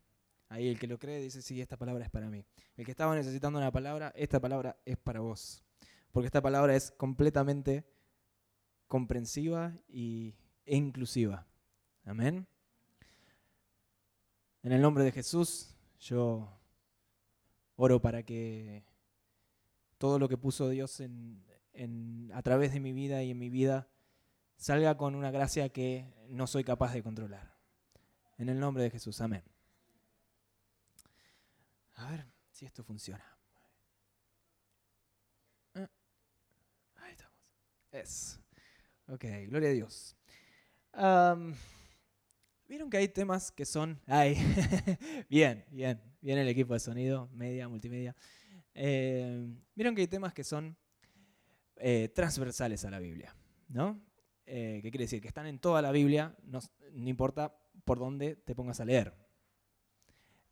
Ahí 0.48 0.66
el 0.66 0.76
que 0.76 0.88
lo 0.88 0.98
cree 0.98 1.20
dice, 1.20 1.40
sí, 1.40 1.60
esta 1.60 1.76
palabra 1.76 2.04
es 2.04 2.10
para 2.10 2.28
mí. 2.28 2.44
El 2.76 2.84
que 2.84 2.90
estaba 2.90 3.14
necesitando 3.14 3.60
una 3.60 3.70
palabra, 3.70 4.12
esta 4.16 4.40
palabra 4.40 4.76
es 4.84 4.98
para 4.98 5.20
vos. 5.20 5.62
Porque 6.10 6.26
esta 6.26 6.42
palabra 6.42 6.74
es 6.74 6.90
completamente 6.90 7.86
comprensiva 8.88 9.72
y, 9.88 10.34
e 10.66 10.76
inclusiva. 10.76 11.46
Amén. 12.04 12.48
En 14.64 14.72
el 14.72 14.82
nombre 14.82 15.04
de 15.04 15.12
Jesús, 15.12 15.76
yo 16.00 16.52
oro 17.76 18.02
para 18.02 18.24
que 18.24 18.84
todo 19.96 20.18
lo 20.18 20.28
que 20.28 20.38
puso 20.38 20.68
Dios 20.70 20.98
en, 20.98 22.32
a 22.34 22.42
través 22.42 22.72
de 22.72 22.80
mi 22.80 22.92
vida 22.92 23.22
y 23.22 23.30
en 23.30 23.38
mi 23.38 23.48
vida 23.48 23.88
salga 24.56 24.96
con 24.96 25.14
una 25.14 25.30
gracia 25.30 25.68
que 25.68 26.12
no 26.28 26.48
soy 26.48 26.64
capaz 26.64 26.92
de 26.94 27.04
controlar. 27.04 27.56
En 28.38 28.48
el 28.48 28.58
nombre 28.58 28.82
de 28.82 28.90
Jesús, 28.90 29.20
amén. 29.20 29.51
A 32.02 32.10
ver 32.10 32.26
si 32.50 32.66
esto 32.66 32.82
funciona. 32.82 33.24
Ah, 35.74 35.88
ahí 36.96 37.12
estamos. 37.12 37.38
Es. 37.92 38.40
Ok, 39.06 39.24
gloria 39.46 39.68
a 39.68 39.72
Dios. 39.72 40.16
Um, 40.94 41.54
Vieron 42.66 42.90
que 42.90 42.96
hay 42.96 43.08
temas 43.08 43.52
que 43.52 43.64
son... 43.64 44.00
Ay, 44.06 44.34
bien, 45.28 45.64
bien, 45.70 46.00
bien 46.20 46.38
el 46.38 46.48
equipo 46.48 46.72
de 46.74 46.80
sonido, 46.80 47.28
media, 47.34 47.68
multimedia. 47.68 48.16
Eh, 48.74 49.46
Vieron 49.74 49.94
que 49.94 50.00
hay 50.00 50.08
temas 50.08 50.32
que 50.32 50.42
son 50.42 50.76
eh, 51.76 52.08
transversales 52.14 52.84
a 52.84 52.90
la 52.90 52.98
Biblia, 52.98 53.36
¿no? 53.68 54.02
Eh, 54.46 54.80
¿Qué 54.82 54.90
quiere 54.90 55.04
decir? 55.04 55.20
Que 55.20 55.28
están 55.28 55.46
en 55.46 55.60
toda 55.60 55.82
la 55.82 55.92
Biblia, 55.92 56.34
no, 56.44 56.58
no 56.92 57.08
importa 57.08 57.56
por 57.84 57.98
dónde 57.98 58.36
te 58.36 58.54
pongas 58.54 58.80
a 58.80 58.86
leer. 58.86 59.14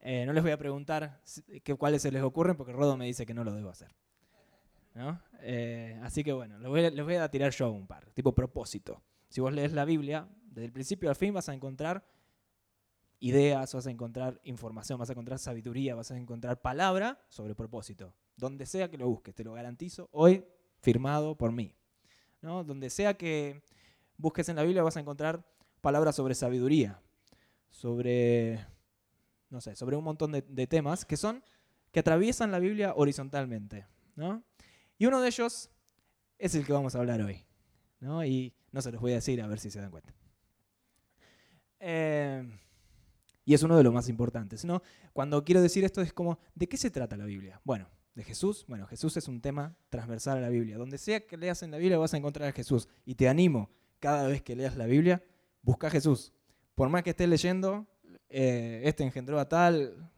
Eh, 0.01 0.24
no 0.24 0.32
les 0.32 0.42
voy 0.42 0.53
a 0.53 0.57
preguntar 0.57 1.20
qué, 1.62 1.74
cuáles 1.74 2.03
se 2.03 2.11
les 2.11 2.22
ocurren 2.22 2.57
porque 2.57 2.72
Rodo 2.72 2.96
me 2.96 3.07
dice 3.07 3.26
que 3.26 3.34
no 3.34 3.44
lo 3.44 3.53
debo 3.53 3.70
hacer. 3.70 3.94
¿no? 4.94 5.20
Eh, 5.40 5.98
así 6.03 6.24
que 6.24 6.32
bueno, 6.32 6.59
les 6.59 6.68
voy, 6.68 6.84
a, 6.84 6.90
les 6.90 7.05
voy, 7.05 7.14
a, 7.16 7.30
tirar 7.30 7.53
yo 7.53 7.70
un 7.70 7.86
par, 7.86 8.11
tipo 8.12 8.34
propósito. 8.34 9.03
Si 9.28 9.40
vos 9.40 9.53
lees 9.53 9.72
la 9.72 9.84
Biblia, 9.84 10.28
desde 10.42 10.66
el 10.66 10.72
principio 10.72 11.09
al 11.09 11.16
fin 11.16 11.32
vas 11.32 11.48
a 11.48 11.55
encontrar 11.55 12.05
ideas, 13.20 13.74
vas 13.74 13.86
a 13.86 13.90
encontrar 13.90 14.40
información, 14.44 14.98
vas 14.98 15.11
a 15.11 15.12
encontrar 15.12 15.38
sabiduría, 15.38 15.94
vas 15.94 16.11
a 16.11 16.16
encontrar 16.16 16.61
palabra 16.61 17.20
sobre 17.28 17.55
propósito. 17.55 18.14
Donde 18.36 18.66
sea 18.66 18.90
que 18.90 18.96
lo 18.96 19.07
busques, 19.09 19.34
te 19.34 19.44
lo 19.44 19.53
garantizo, 19.53 20.09
hoy 20.12 20.44
firmado 20.80 21.36
por 21.36 21.53
mí. 21.53 21.74
¿no? 22.40 22.64
Donde 22.64 22.90
sea 22.90 23.14
que 23.14 23.62
busques 24.16 24.48
en 24.48 24.57
la 24.57 24.62
Biblia 24.62 24.82
vas 24.82 24.96
a 24.96 25.01
encontrar 25.01 25.44
palabras 25.80 26.16
sobre 26.16 26.34
sabiduría, 26.34 27.01
sobre, 27.68 28.66
no 29.51 29.61
sé, 29.61 29.74
sobre 29.76 29.96
un 29.96 30.05
montón 30.05 30.32
de, 30.32 30.66
temas 30.66 31.05
que 31.05 31.16
son, 31.16 31.42
que 31.92 32.01
atraviesan 32.01 32.51
la 32.51 32.59
Biblia 32.59 32.94
horizontalmente. 32.96 33.86
¿no? 34.16 34.42
Y 34.96 35.07
uno 35.07 35.20
de 35.20 35.28
ellos 35.28 35.70
es 36.38 36.55
el 36.55 36.64
que 36.64 36.72
vamos 36.72 36.94
a 36.94 36.98
hablar 36.98 37.20
hoy. 37.20 37.44
¿no? 38.01 38.24
Y 38.24 38.55
no 38.72 38.80
se 38.80 38.92
los 38.92 39.01
voy 39.01 39.12
a 39.12 39.16
decir 39.16 39.42
a 39.42 39.46
ver 39.46 39.59
si 39.59 39.70
se 39.70 39.80
dan 39.80 39.90
cuenta. 39.90 40.14
Eh, 41.80 42.48
y 43.44 43.55
es 43.55 43.62
uno 43.62 43.76
de 43.76 43.82
los 43.82 43.92
más 43.92 44.09
importantes. 44.09 44.64
¿no? 44.64 44.82
Cuando 45.12 45.44
quiero 45.44 45.61
decir 45.61 45.84
esto 45.84 46.01
es 46.01 46.12
como, 46.12 46.38
¿de 46.55 46.68
qué 46.68 46.76
se 46.76 46.90
trata 46.90 47.16
la 47.16 47.24
Biblia? 47.24 47.61
Bueno, 47.64 47.88
de 48.14 48.24
Jesús. 48.24 48.64
Bueno, 48.68 48.86
Jesús 48.86 49.16
es 49.16 49.28
un 49.28 49.40
tema 49.40 49.76
transversal 49.88 50.38
a 50.38 50.40
la 50.40 50.48
Biblia. 50.48 50.78
Donde 50.78 50.98
sea 50.98 51.26
que 51.26 51.36
leas 51.36 51.62
en 51.62 51.70
la 51.70 51.78
Biblia 51.78 51.98
vas 51.98 52.14
a 52.14 52.16
encontrar 52.16 52.48
a 52.48 52.53
Jesús. 52.53 52.88
Y 53.05 53.14
te 53.14 53.28
animo, 53.28 53.70
cada 53.98 54.26
vez 54.28 54.42
que 54.42 54.57
leas 54.57 54.76
la 54.76 54.86
Biblia, 54.86 55.22
busca 55.62 55.88
a 55.88 55.90
Jesús. 55.90 56.32
Por 56.74 56.88
más 56.88 57.03
que 57.03 57.11
estés 57.11 57.28
leyendo, 57.28 57.86
eh, 58.30 58.82
este 58.84 59.04
engendró 59.04 59.38
a 59.38 59.48
tal, 59.48 60.10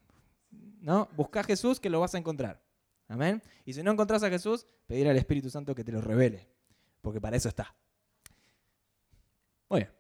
¿no? 0.81 1.09
Busca 1.17 1.41
a 1.41 1.45
Jesús 1.45 1.81
que 1.81 1.91
lo 1.91 2.01
vas 2.01 2.15
a 2.15 2.19
encontrar. 2.19 2.63
Amén. 3.09 3.43
Y 3.65 3.73
si 3.73 3.83
no 3.83 3.91
encontrás 3.91 4.23
a 4.23 4.31
Jesús, 4.31 4.67
pedir 4.87 5.09
al 5.09 5.17
Espíritu 5.17 5.51
Santo 5.51 5.75
que 5.75 5.85
te 5.85 5.93
lo 5.93 6.01
revele. 6.01 6.49
Porque 7.01 7.21
para 7.21 7.37
eso 7.37 7.49
está. 7.49 7.75
Muy 9.69 9.81
bien. 9.81 9.91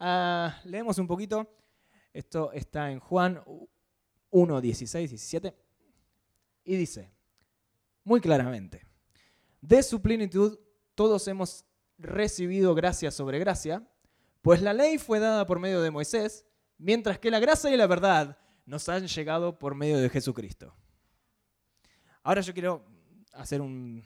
uh, 0.00 0.48
leemos 0.68 0.98
un 0.98 1.06
poquito. 1.06 1.50
Esto 2.12 2.52
está 2.52 2.90
en 2.90 3.00
Juan 3.00 3.42
1, 4.30 4.60
16, 4.60 5.10
17. 5.10 5.54
Y 6.64 6.76
dice, 6.76 7.10
muy 8.04 8.20
claramente, 8.20 8.86
de 9.60 9.82
su 9.82 10.02
plenitud 10.02 10.58
todos 10.94 11.26
hemos 11.28 11.64
recibido 11.98 12.74
gracia 12.74 13.10
sobre 13.10 13.38
gracia, 13.38 13.86
pues 14.42 14.62
la 14.62 14.72
ley 14.72 14.98
fue 14.98 15.18
dada 15.18 15.46
por 15.46 15.58
medio 15.58 15.80
de 15.82 15.90
Moisés, 15.90 16.46
mientras 16.78 17.18
que 17.18 17.30
la 17.30 17.40
gracia 17.40 17.70
y 17.70 17.76
la 17.76 17.86
verdad 17.86 18.38
nos 18.66 18.88
han 18.88 19.06
llegado 19.06 19.58
por 19.58 19.74
medio 19.74 19.98
de 19.98 20.08
Jesucristo. 20.10 20.74
Ahora 22.22 22.40
yo 22.40 22.52
quiero 22.52 22.84
hacer 23.32 23.60
un, 23.60 24.04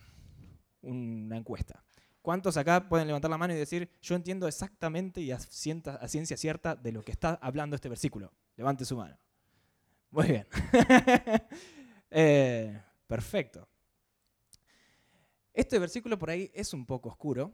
una 0.83 1.37
encuesta. 1.37 1.83
¿Cuántos 2.23 2.57
acá 2.57 2.89
pueden 2.89 3.09
levantar 3.09 3.31
la 3.31 3.37
mano 3.37 3.53
y 3.53 3.57
decir, 3.57 3.91
yo 4.01 4.15
entiendo 4.15 4.47
exactamente 4.47 5.21
y 5.21 5.33
a, 5.33 5.41
ciencia 5.41 6.37
cierta 6.37 6.77
de 6.77 6.93
lo 6.93 7.03
que 7.03 7.11
está 7.11 7.35
hablando 7.43 7.75
este 7.75 7.89
versículo? 7.89 8.33
Levante 8.57 8.85
su 8.85 8.97
mano. 8.97 9.19
Muy 10.11 10.29
bien. 10.29 10.47
eh, 12.11 12.81
perfecto. 13.09 13.69
Este 15.53 15.81
versículo 15.81 16.17
por 16.17 16.31
ahí 16.31 16.51
es 16.55 16.73
un 16.73 16.87
poco 16.87 17.09
oscuro, 17.09 17.53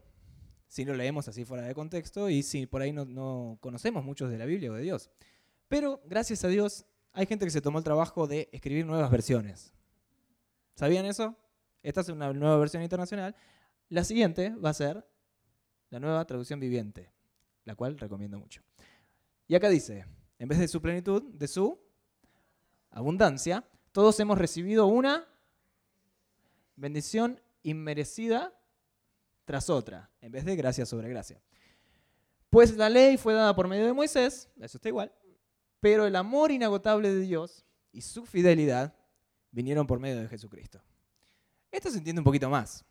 si 0.69 0.85
lo 0.85 0.93
leemos 0.93 1.27
así 1.27 1.43
fuera 1.43 1.63
de 1.63 1.73
contexto 1.73 2.29
y 2.29 2.43
si 2.43 2.67
por 2.67 2.81
ahí 2.81 2.93
no, 2.93 3.03
no 3.03 3.57
conocemos 3.59 4.05
muchos 4.05 4.29
de 4.29 4.37
la 4.37 4.45
Biblia 4.45 4.71
o 4.71 4.75
de 4.75 4.83
Dios. 4.83 5.09
Pero 5.67 5.99
gracias 6.05 6.45
a 6.45 6.47
Dios 6.47 6.85
hay 7.11 7.25
gente 7.25 7.43
que 7.43 7.51
se 7.51 7.59
tomó 7.59 7.79
el 7.79 7.83
trabajo 7.83 8.27
de 8.27 8.49
escribir 8.51 8.85
nuevas 8.85 9.09
versiones. 9.09 9.73
¿Sabían 10.75 11.05
eso? 11.05 11.35
Esta 11.81 12.01
es 12.01 12.09
una 12.09 12.31
nueva 12.33 12.57
versión 12.57 12.83
internacional. 12.83 13.35
La 13.89 14.03
siguiente 14.03 14.51
va 14.51 14.69
a 14.69 14.73
ser 14.73 15.05
la 15.89 15.99
nueva 15.99 16.23
traducción 16.25 16.59
viviente, 16.59 17.11
la 17.65 17.75
cual 17.75 17.97
recomiendo 17.97 18.37
mucho. 18.39 18.61
Y 19.47 19.55
acá 19.55 19.69
dice, 19.69 20.05
en 20.37 20.47
vez 20.47 20.59
de 20.59 20.67
su 20.67 20.81
plenitud, 20.81 21.23
de 21.33 21.47
su 21.47 21.79
abundancia, 22.91 23.67
todos 23.91 24.19
hemos 24.19 24.37
recibido 24.37 24.85
una 24.85 25.27
bendición 26.75 27.41
inmerecida 27.63 28.53
tras 29.49 29.67
otra, 29.67 30.07
en 30.21 30.31
vez 30.31 30.45
de 30.45 30.55
gracia 30.55 30.85
sobre 30.85 31.09
gracia. 31.09 31.41
Pues 32.51 32.77
la 32.77 32.87
ley 32.87 33.17
fue 33.17 33.33
dada 33.33 33.55
por 33.55 33.67
medio 33.67 33.83
de 33.83 33.93
Moisés, 33.93 34.47
eso 34.59 34.77
está 34.77 34.89
igual, 34.89 35.11
pero 35.79 36.05
el 36.05 36.15
amor 36.15 36.51
inagotable 36.51 37.11
de 37.11 37.21
Dios 37.21 37.65
y 37.91 38.01
su 38.01 38.27
fidelidad 38.27 38.95
vinieron 39.49 39.87
por 39.87 39.99
medio 39.99 40.21
de 40.21 40.27
Jesucristo. 40.27 40.79
Esto 41.71 41.89
se 41.89 41.97
entiende 41.97 42.19
un 42.19 42.25
poquito 42.25 42.47
más. 42.47 42.85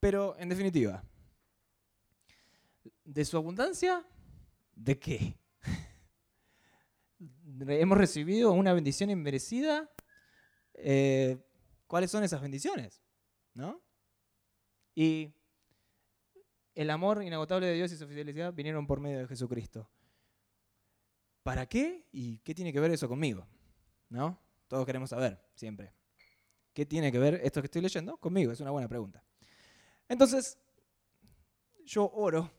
Pero, 0.00 0.34
en 0.40 0.48
definitiva, 0.48 1.04
¿de 3.04 3.24
su 3.24 3.36
abundancia? 3.36 4.04
¿De 4.74 4.98
qué? 4.98 5.38
¿Hemos 7.60 7.96
recibido 7.96 8.50
una 8.50 8.72
bendición 8.72 9.08
inmerecida? 9.08 9.88
Eh, 10.74 11.38
¿Cuáles 11.86 12.10
son 12.10 12.24
esas 12.24 12.42
bendiciones? 12.42 13.00
¿No? 13.54 13.80
Y 14.98 15.32
el 16.74 16.90
amor 16.90 17.22
inagotable 17.22 17.68
de 17.68 17.74
Dios 17.74 17.92
y 17.92 17.96
su 17.96 18.08
fidelidad 18.08 18.52
vinieron 18.52 18.84
por 18.84 18.98
medio 18.98 19.20
de 19.20 19.28
Jesucristo. 19.28 19.88
¿Para 21.44 21.66
qué? 21.66 22.08
¿Y 22.10 22.38
qué 22.38 22.52
tiene 22.52 22.72
que 22.72 22.80
ver 22.80 22.90
eso 22.90 23.08
conmigo? 23.08 23.46
¿No? 24.08 24.36
Todos 24.66 24.84
queremos 24.84 25.10
saber, 25.10 25.40
siempre. 25.54 25.94
¿Qué 26.74 26.84
tiene 26.84 27.12
que 27.12 27.20
ver 27.20 27.40
esto 27.44 27.62
que 27.62 27.66
estoy 27.66 27.80
leyendo 27.80 28.16
conmigo? 28.16 28.50
Es 28.50 28.58
una 28.58 28.72
buena 28.72 28.88
pregunta. 28.88 29.22
Entonces, 30.08 30.58
yo 31.84 32.10
oro 32.12 32.50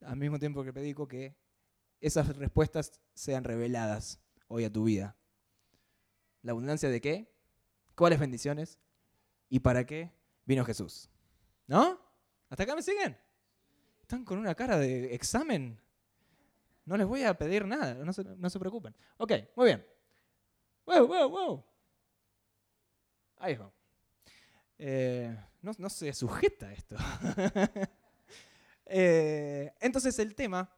al 0.00 0.16
mismo 0.16 0.40
tiempo 0.40 0.64
que 0.64 0.72
predico 0.72 1.06
que 1.06 1.36
esas 2.00 2.36
respuestas 2.36 3.00
sean 3.14 3.44
reveladas 3.44 4.20
hoy 4.48 4.64
a 4.64 4.72
tu 4.72 4.82
vida. 4.82 5.16
¿La 6.42 6.50
abundancia 6.50 6.88
de 6.88 7.00
qué? 7.00 7.32
¿Cuáles 7.94 8.18
bendiciones? 8.18 8.80
¿Y 9.48 9.60
para 9.60 9.86
qué 9.86 10.10
vino 10.44 10.64
Jesús? 10.64 11.08
¿No? 11.66 12.00
¿Hasta 12.48 12.62
acá 12.62 12.74
me 12.74 12.82
siguen? 12.82 13.16
Están 14.00 14.24
con 14.24 14.38
una 14.38 14.54
cara 14.54 14.78
de 14.78 15.14
examen. 15.14 15.80
No 16.84 16.96
les 16.96 17.06
voy 17.06 17.22
a 17.22 17.36
pedir 17.36 17.66
nada, 17.66 17.94
no 17.94 18.12
se, 18.12 18.22
no 18.24 18.50
se 18.50 18.58
preocupen. 18.58 18.94
Ok, 19.16 19.32
muy 19.56 19.66
bien. 19.66 19.86
Wow, 20.84 21.06
wow, 21.06 21.30
wow. 21.30 21.64
Ahí 23.38 23.54
va. 23.56 23.72
Eh, 24.78 25.36
no, 25.62 25.72
no 25.78 25.88
se 25.88 26.12
sujeta 26.12 26.72
esto. 26.72 26.96
Eh, 28.86 29.72
entonces 29.80 30.18
el 30.18 30.34
tema 30.34 30.70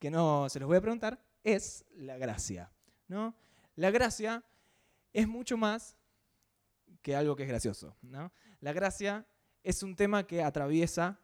que 0.00 0.10
no 0.10 0.48
se 0.48 0.58
los 0.58 0.66
voy 0.66 0.78
a 0.78 0.80
preguntar 0.80 1.24
es 1.44 1.84
la 1.94 2.18
gracia. 2.18 2.72
¿no? 3.06 3.36
La 3.76 3.92
gracia 3.92 4.42
es 5.12 5.28
mucho 5.28 5.56
más 5.56 5.96
que 7.02 7.14
algo 7.14 7.36
que 7.36 7.44
es 7.44 7.48
gracioso. 7.48 7.96
¿no? 8.02 8.32
La 8.58 8.72
gracia 8.72 9.24
es 9.62 9.82
un 9.82 9.96
tema 9.96 10.26
que 10.26 10.42
atraviesa 10.42 11.20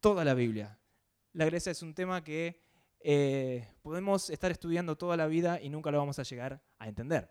toda 0.00 0.24
la 0.24 0.34
Biblia. 0.34 0.78
La 1.32 1.44
gracia 1.44 1.72
es 1.72 1.82
un 1.82 1.94
tema 1.94 2.24
que 2.24 2.60
eh, 3.00 3.68
podemos 3.82 4.30
estar 4.30 4.50
estudiando 4.50 4.96
toda 4.96 5.16
la 5.16 5.26
vida 5.26 5.60
y 5.60 5.68
nunca 5.68 5.90
lo 5.90 5.98
vamos 5.98 6.18
a 6.18 6.22
llegar 6.22 6.62
a 6.78 6.88
entender. 6.88 7.30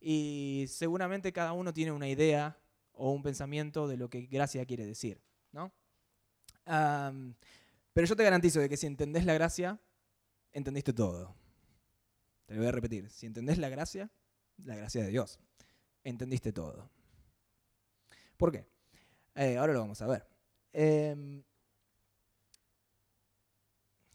Y 0.00 0.66
seguramente 0.68 1.32
cada 1.32 1.52
uno 1.52 1.72
tiene 1.72 1.92
una 1.92 2.08
idea 2.08 2.58
o 2.92 3.12
un 3.12 3.22
pensamiento 3.22 3.88
de 3.88 3.96
lo 3.96 4.08
que 4.08 4.22
gracia 4.22 4.64
quiere 4.64 4.86
decir. 4.86 5.20
¿no? 5.52 5.72
Pero 6.64 8.06
yo 8.06 8.16
te 8.16 8.24
garantizo 8.24 8.60
de 8.60 8.68
que 8.68 8.76
si 8.76 8.86
entendés 8.86 9.24
la 9.24 9.34
gracia, 9.34 9.80
entendiste 10.52 10.92
todo. 10.92 11.34
Te 12.46 12.54
lo 12.54 12.60
voy 12.60 12.68
a 12.68 12.72
repetir. 12.72 13.10
Si 13.10 13.26
entendés 13.26 13.58
la 13.58 13.68
gracia, 13.68 14.10
la 14.58 14.76
gracia 14.76 15.02
de 15.02 15.10
Dios, 15.10 15.38
entendiste 16.04 16.52
todo. 16.52 16.90
¿Por 18.36 18.52
qué? 18.52 18.66
Eh, 19.38 19.56
ahora 19.56 19.72
lo 19.72 19.78
vamos 19.78 20.02
a 20.02 20.06
ver. 20.08 20.26
Em, 20.72 21.44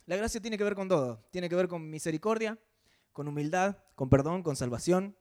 la 0.05 0.17
gracia 0.17 0.41
tiene 0.41 0.57
que 0.57 0.65
ver 0.65 0.75
con 0.75 0.89
todo. 0.89 1.25
Tiene 1.31 1.47
que 1.47 1.55
ver 1.55 1.69
con 1.69 1.89
misericordia, 1.89 2.59
con 3.13 3.29
humildad, 3.29 3.77
con 3.95 4.09
perdón, 4.09 4.43
con 4.43 4.57
salvación, 4.57 5.15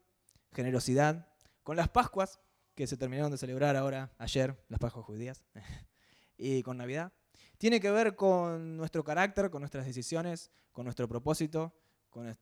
generosidad, 0.53 1.28
con 1.62 1.76
las 1.76 1.88
Pascuas, 1.88 2.40
que 2.74 2.88
se 2.88 2.96
terminaron 2.96 3.30
de 3.30 3.38
celebrar 3.38 3.76
ahora, 3.76 4.12
ayer, 4.18 4.61
las 4.68 4.80
Pascuas 4.80 5.07
judías, 5.07 5.44
y 6.36 6.64
con 6.64 6.78
Navidad. 6.78 7.12
Tiene 7.57 7.78
que 7.78 7.92
ver 7.92 8.16
con 8.16 8.76
nuestro 8.76 9.05
carácter, 9.05 9.50
con 9.50 9.61
nuestras 9.61 9.86
decisiones, 9.86 10.50
con 10.72 10.82
nuestro 10.82 11.07
propósito, 11.07 11.72
con, 12.11 12.36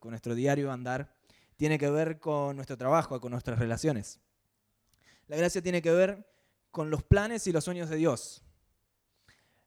con 0.00 0.10
nuestro 0.10 0.34
diario 0.34 0.70
andar. 0.70 1.16
Tiene 1.56 1.78
que 1.78 1.88
ver 1.88 2.20
con 2.20 2.56
nuestro 2.56 2.76
trabajo, 2.76 3.18
con 3.22 3.30
nuestras 3.30 3.58
relaciones. 3.58 4.20
La 5.28 5.36
gracia 5.36 5.62
tiene 5.62 5.80
que 5.80 5.92
ver 5.92 6.26
con 6.70 6.90
los 6.90 7.02
planes 7.02 7.46
y 7.46 7.52
los 7.52 7.64
sueños 7.64 7.88
de 7.88 7.96
Dios. 7.96 8.42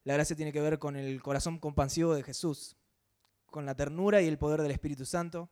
La 0.04 0.14
gracia 0.14 0.36
tiene 0.36 0.52
que 0.52 0.62
ver 0.62 0.80
con 0.80 0.96
el 0.96 1.22
corazón 1.22 1.60
compasivo 1.60 2.14
de 2.14 2.24
Jesús, 2.24 2.76
con 3.46 3.66
la 3.66 3.76
ternura 3.76 4.22
y 4.22 4.28
el 4.28 4.38
poder 4.38 4.62
del 4.62 4.72
Espíritu 4.72 5.06
Santo, 5.06 5.50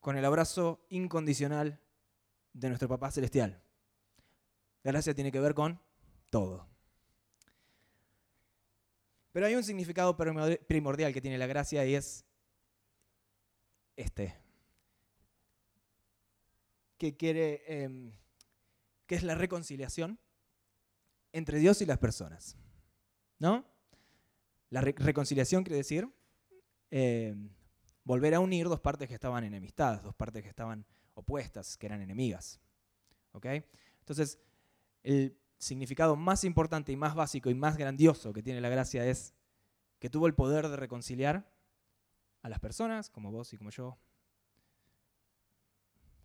con 0.00 0.16
el 0.16 0.24
abrazo 0.24 0.84
incondicional 0.90 1.80
de 2.52 2.68
nuestro 2.68 2.88
Papá 2.88 3.10
Celestial. 3.10 3.62
La 4.82 4.92
gracia 4.92 5.14
tiene 5.14 5.32
que 5.32 5.40
ver 5.40 5.54
con 5.54 5.80
todo. 6.30 6.68
Pero 9.32 9.46
hay 9.46 9.54
un 9.56 9.64
significado 9.64 10.16
primordi- 10.16 10.64
primordial 10.66 11.12
que 11.12 11.20
tiene 11.20 11.38
la 11.38 11.46
gracia 11.46 11.84
y 11.84 11.94
es 11.94 12.24
este, 13.96 14.36
que 16.98 17.16
quiere, 17.16 17.62
em, 17.66 18.12
que 19.06 19.14
es 19.16 19.22
la 19.22 19.34
reconciliación 19.34 20.18
entre 21.34 21.58
Dios 21.58 21.82
y 21.82 21.86
las 21.86 21.98
personas, 21.98 22.56
¿no? 23.38 23.66
La 24.70 24.80
re- 24.80 24.94
reconciliación 24.96 25.64
quiere 25.64 25.76
decir 25.78 26.08
em, 26.90 27.50
volver 28.04 28.34
a 28.34 28.40
unir 28.40 28.68
dos 28.68 28.80
partes 28.80 29.08
que 29.08 29.14
estaban 29.14 29.44
enemistadas, 29.44 30.02
dos 30.02 30.14
partes 30.14 30.42
que 30.42 30.48
estaban 30.48 30.86
opuestas, 31.14 31.76
que 31.76 31.86
eran 31.86 32.00
enemigas, 32.00 32.60
¿ok? 33.32 33.46
Entonces, 34.00 34.38
el 35.02 35.36
significado 35.58 36.14
más 36.16 36.44
importante 36.44 36.92
y 36.92 36.96
más 36.96 37.14
básico 37.14 37.50
y 37.50 37.54
más 37.54 37.76
grandioso 37.76 38.32
que 38.32 38.42
tiene 38.42 38.60
la 38.60 38.68
gracia 38.68 39.04
es 39.04 39.34
que 39.98 40.10
tuvo 40.10 40.26
el 40.26 40.34
poder 40.34 40.68
de 40.68 40.76
reconciliar 40.76 41.50
a 42.42 42.48
las 42.48 42.60
personas, 42.60 43.10
como 43.10 43.32
vos 43.32 43.52
y 43.52 43.56
como 43.56 43.70
yo, 43.70 43.98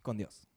con 0.02 0.16
Dios. 0.16 0.49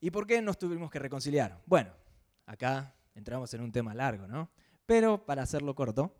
¿Y 0.00 0.10
por 0.10 0.26
qué 0.26 0.40
nos 0.40 0.58
tuvimos 0.58 0.90
que 0.90 0.98
reconciliar? 0.98 1.60
Bueno, 1.66 1.92
acá 2.46 2.94
entramos 3.14 3.52
en 3.54 3.62
un 3.62 3.72
tema 3.72 3.94
largo, 3.94 4.26
¿no? 4.28 4.50
Pero 4.86 5.26
para 5.26 5.42
hacerlo 5.42 5.74
corto, 5.74 6.14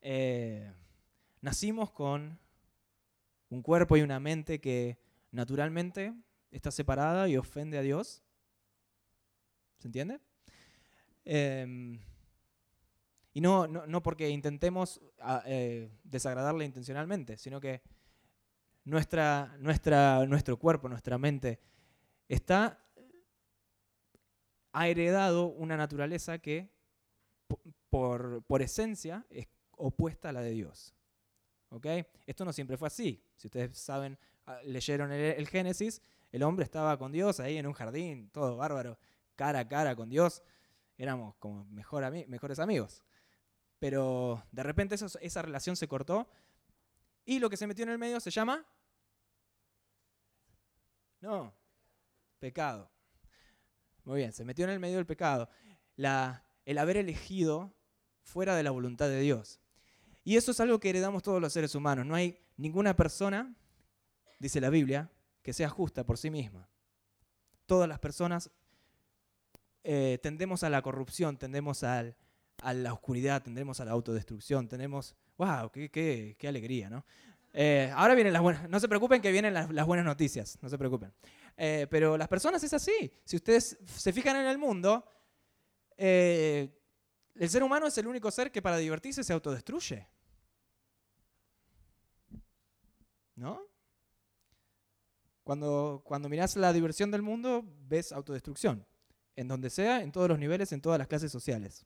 eh, 0.00 0.72
nacimos 1.40 1.92
con 1.92 2.38
un 3.48 3.62
cuerpo 3.62 3.96
y 3.96 4.02
una 4.02 4.18
mente 4.18 4.60
que 4.60 4.98
naturalmente 5.30 6.14
está 6.50 6.70
separada 6.70 7.28
y 7.28 7.36
ofende 7.36 7.78
a 7.78 7.82
Dios. 7.82 8.22
¿Se 9.78 9.88
entiende? 9.88 10.20
Em, 11.24 12.00
y 13.32 13.40
no, 13.40 13.68
no, 13.68 13.86
no 13.86 14.02
porque 14.02 14.28
intentemos 14.30 15.00
ah, 15.20 15.42
eh, 15.46 15.90
desagradarle 16.02 16.64
intencionalmente, 16.64 17.36
sino 17.38 17.60
que 17.60 17.82
nuestra, 18.84 19.56
nuestra, 19.58 20.26
nuestro 20.26 20.58
cuerpo, 20.58 20.88
nuestra 20.88 21.18
mente, 21.18 21.60
está, 22.28 22.81
ha 24.72 24.88
heredado 24.88 25.46
una 25.46 25.76
naturaleza 25.76 26.38
que 26.38 26.70
po- 27.46 27.60
por, 27.90 28.42
por 28.44 28.62
esencia 28.62 29.26
es 29.30 29.46
opuesta 29.76 30.30
a 30.30 30.32
la 30.32 30.40
de 30.40 30.50
Dios. 30.50 30.94
¿Ok? 31.70 31.86
Esto 32.26 32.44
no 32.44 32.52
siempre 32.52 32.76
fue 32.76 32.88
así. 32.88 33.22
Si 33.36 33.48
ustedes 33.48 33.78
saben, 33.78 34.18
ah, 34.46 34.60
leyeron 34.64 35.10
el, 35.12 35.48
Génesis, 35.48 36.02
el 36.30 36.42
hombre 36.42 36.64
estaba 36.64 36.98
con 36.98 37.12
Dios 37.12 37.40
ahí 37.40 37.56
en 37.56 37.66
un 37.66 37.72
jardín, 37.72 38.30
todo 38.30 38.56
bárbaro, 38.56 38.98
cara 39.36 39.60
a 39.60 39.68
cara 39.68 39.96
con 39.96 40.08
Dios. 40.10 40.42
Éramos 40.98 41.34
como 41.36 41.64
mejores 41.64 42.58
amigos. 42.58 43.02
Pero 43.78 44.44
de 44.52 44.62
repente 44.62 44.94
esa 44.94 45.42
relación 45.42 45.74
se 45.76 45.88
cortó 45.88 46.28
y 47.24 47.38
lo 47.38 47.50
que 47.50 47.56
se 47.56 47.66
metió 47.66 47.82
en 47.84 47.90
el 47.90 47.98
medio 47.98 48.20
se 48.20 48.30
llama... 48.30 48.64
No, 51.20 51.54
pecado. 52.38 52.91
Muy 54.04 54.18
bien, 54.18 54.32
se 54.32 54.44
metió 54.44 54.64
en 54.64 54.70
el 54.72 54.80
medio 54.80 54.96
del 54.96 55.06
pecado. 55.06 55.48
El 55.96 56.78
haber 56.78 56.96
elegido 56.96 57.72
fuera 58.22 58.54
de 58.56 58.62
la 58.62 58.70
voluntad 58.70 59.08
de 59.08 59.20
Dios. 59.20 59.60
Y 60.24 60.36
eso 60.36 60.52
es 60.52 60.60
algo 60.60 60.78
que 60.80 60.90
heredamos 60.90 61.22
todos 61.22 61.40
los 61.40 61.52
seres 61.52 61.74
humanos. 61.74 62.06
No 62.06 62.14
hay 62.14 62.38
ninguna 62.56 62.94
persona, 62.94 63.54
dice 64.38 64.60
la 64.60 64.70
Biblia, 64.70 65.10
que 65.42 65.52
sea 65.52 65.68
justa 65.68 66.04
por 66.04 66.18
sí 66.18 66.30
misma. 66.30 66.68
Todas 67.66 67.88
las 67.88 67.98
personas 67.98 68.50
eh, 69.84 70.18
tendemos 70.22 70.62
a 70.62 70.70
la 70.70 70.82
corrupción, 70.82 71.36
tendemos 71.38 71.82
a 71.82 72.04
la 72.72 72.92
oscuridad, 72.92 73.42
tendemos 73.42 73.80
a 73.80 73.84
la 73.84 73.92
autodestrucción, 73.92 74.68
tenemos... 74.68 75.16
¡Wow! 75.38 75.70
¡Qué, 75.72 75.90
qué- 76.38 76.48
alegría! 76.48 76.88
¿no? 76.90 77.04
Eh, 77.52 77.90
ahora 77.94 78.14
vienen 78.14 78.32
las 78.32 78.42
buenas... 78.42 78.68
No 78.68 78.78
se 78.78 78.88
preocupen 78.88 79.20
que 79.20 79.32
vienen 79.32 79.54
las 79.54 79.86
buenas 79.86 80.04
noticias, 80.06 80.58
no 80.62 80.68
se 80.68 80.78
preocupen. 80.78 81.12
Eh, 81.56 81.86
pero 81.90 82.16
las 82.16 82.28
personas 82.28 82.62
es 82.62 82.72
así. 82.72 83.12
Si 83.24 83.36
ustedes 83.36 83.78
se 83.86 84.12
fijan 84.12 84.36
en 84.36 84.46
el 84.46 84.58
mundo, 84.58 85.04
eh, 85.96 86.68
el 87.34 87.48
ser 87.48 87.62
humano 87.62 87.86
es 87.86 87.96
el 87.98 88.06
único 88.06 88.30
ser 88.30 88.50
que 88.50 88.62
para 88.62 88.78
divertirse 88.78 89.24
se 89.24 89.32
autodestruye. 89.32 90.08
¿No? 93.36 93.62
Cuando, 95.42 96.02
cuando 96.04 96.28
mirás 96.28 96.56
la 96.56 96.72
diversión 96.72 97.10
del 97.10 97.22
mundo, 97.22 97.64
ves 97.88 98.12
autodestrucción. 98.12 98.86
En 99.34 99.48
donde 99.48 99.70
sea, 99.70 100.02
en 100.02 100.12
todos 100.12 100.28
los 100.28 100.38
niveles, 100.38 100.72
en 100.72 100.80
todas 100.80 100.98
las 100.98 101.08
clases 101.08 101.32
sociales. 101.32 101.84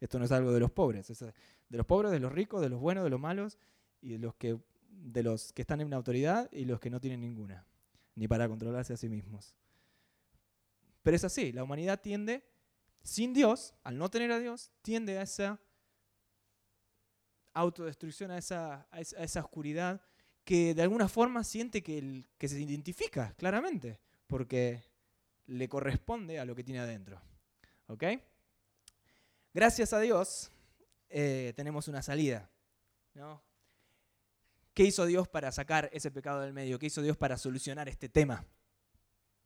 Esto 0.00 0.18
no 0.18 0.24
es 0.24 0.32
algo 0.32 0.52
de 0.52 0.60
los 0.60 0.70
pobres, 0.70 1.10
es 1.10 1.18
de 1.20 1.78
los 1.78 1.86
pobres, 1.86 2.12
de 2.12 2.20
los 2.20 2.32
ricos, 2.32 2.60
de 2.60 2.68
los 2.68 2.80
buenos, 2.80 3.04
de 3.04 3.10
los 3.10 3.20
malos 3.20 3.58
y 4.00 4.10
de 4.10 4.18
los 4.18 4.34
que, 4.34 4.58
de 4.90 5.22
los 5.22 5.52
que 5.52 5.62
están 5.62 5.80
en 5.80 5.86
una 5.86 5.96
autoridad 5.96 6.48
y 6.52 6.66
los 6.66 6.78
que 6.78 6.90
no 6.90 7.00
tienen 7.00 7.20
ninguna, 7.20 7.66
ni 8.14 8.28
para 8.28 8.48
controlarse 8.48 8.92
a 8.92 8.96
sí 8.96 9.08
mismos. 9.08 9.54
Pero 11.02 11.16
es 11.16 11.24
así, 11.24 11.52
la 11.52 11.64
humanidad 11.64 12.00
tiende, 12.00 12.44
sin 13.02 13.34
Dios, 13.34 13.74
al 13.82 13.98
no 13.98 14.10
tener 14.10 14.32
a 14.32 14.38
Dios, 14.38 14.70
tiende 14.82 15.18
a 15.18 15.22
esa 15.22 15.60
autodestrucción, 17.52 18.30
a 18.30 18.38
esa, 18.38 18.88
a 18.90 19.00
esa, 19.00 19.40
oscuridad 19.40 20.00
que 20.44 20.74
de 20.74 20.82
alguna 20.82 21.08
forma 21.08 21.44
siente 21.44 21.82
que, 21.82 22.24
que 22.38 22.48
se 22.48 22.60
identifica 22.60 23.34
claramente, 23.36 24.00
porque 24.26 24.82
le 25.46 25.68
corresponde 25.68 26.38
a 26.38 26.44
lo 26.44 26.54
que 26.54 26.64
tiene 26.64 26.80
adentro. 26.80 27.20
¿Ok? 27.86 28.04
Gracias 29.52 29.92
a 29.92 30.00
Dios 30.00 30.50
eh, 31.08 31.52
tenemos 31.54 31.86
una 31.86 32.02
salida. 32.02 32.50
¿no? 33.14 33.40
¿Qué 34.74 34.82
hizo 34.82 35.06
Dios 35.06 35.28
para 35.28 35.52
sacar 35.52 35.88
ese 35.92 36.10
pecado 36.10 36.40
del 36.40 36.52
medio? 36.52 36.80
¿Qué 36.80 36.86
hizo 36.86 37.00
Dios 37.00 37.16
para 37.16 37.38
solucionar 37.38 37.88
este 37.88 38.08
tema? 38.08 38.44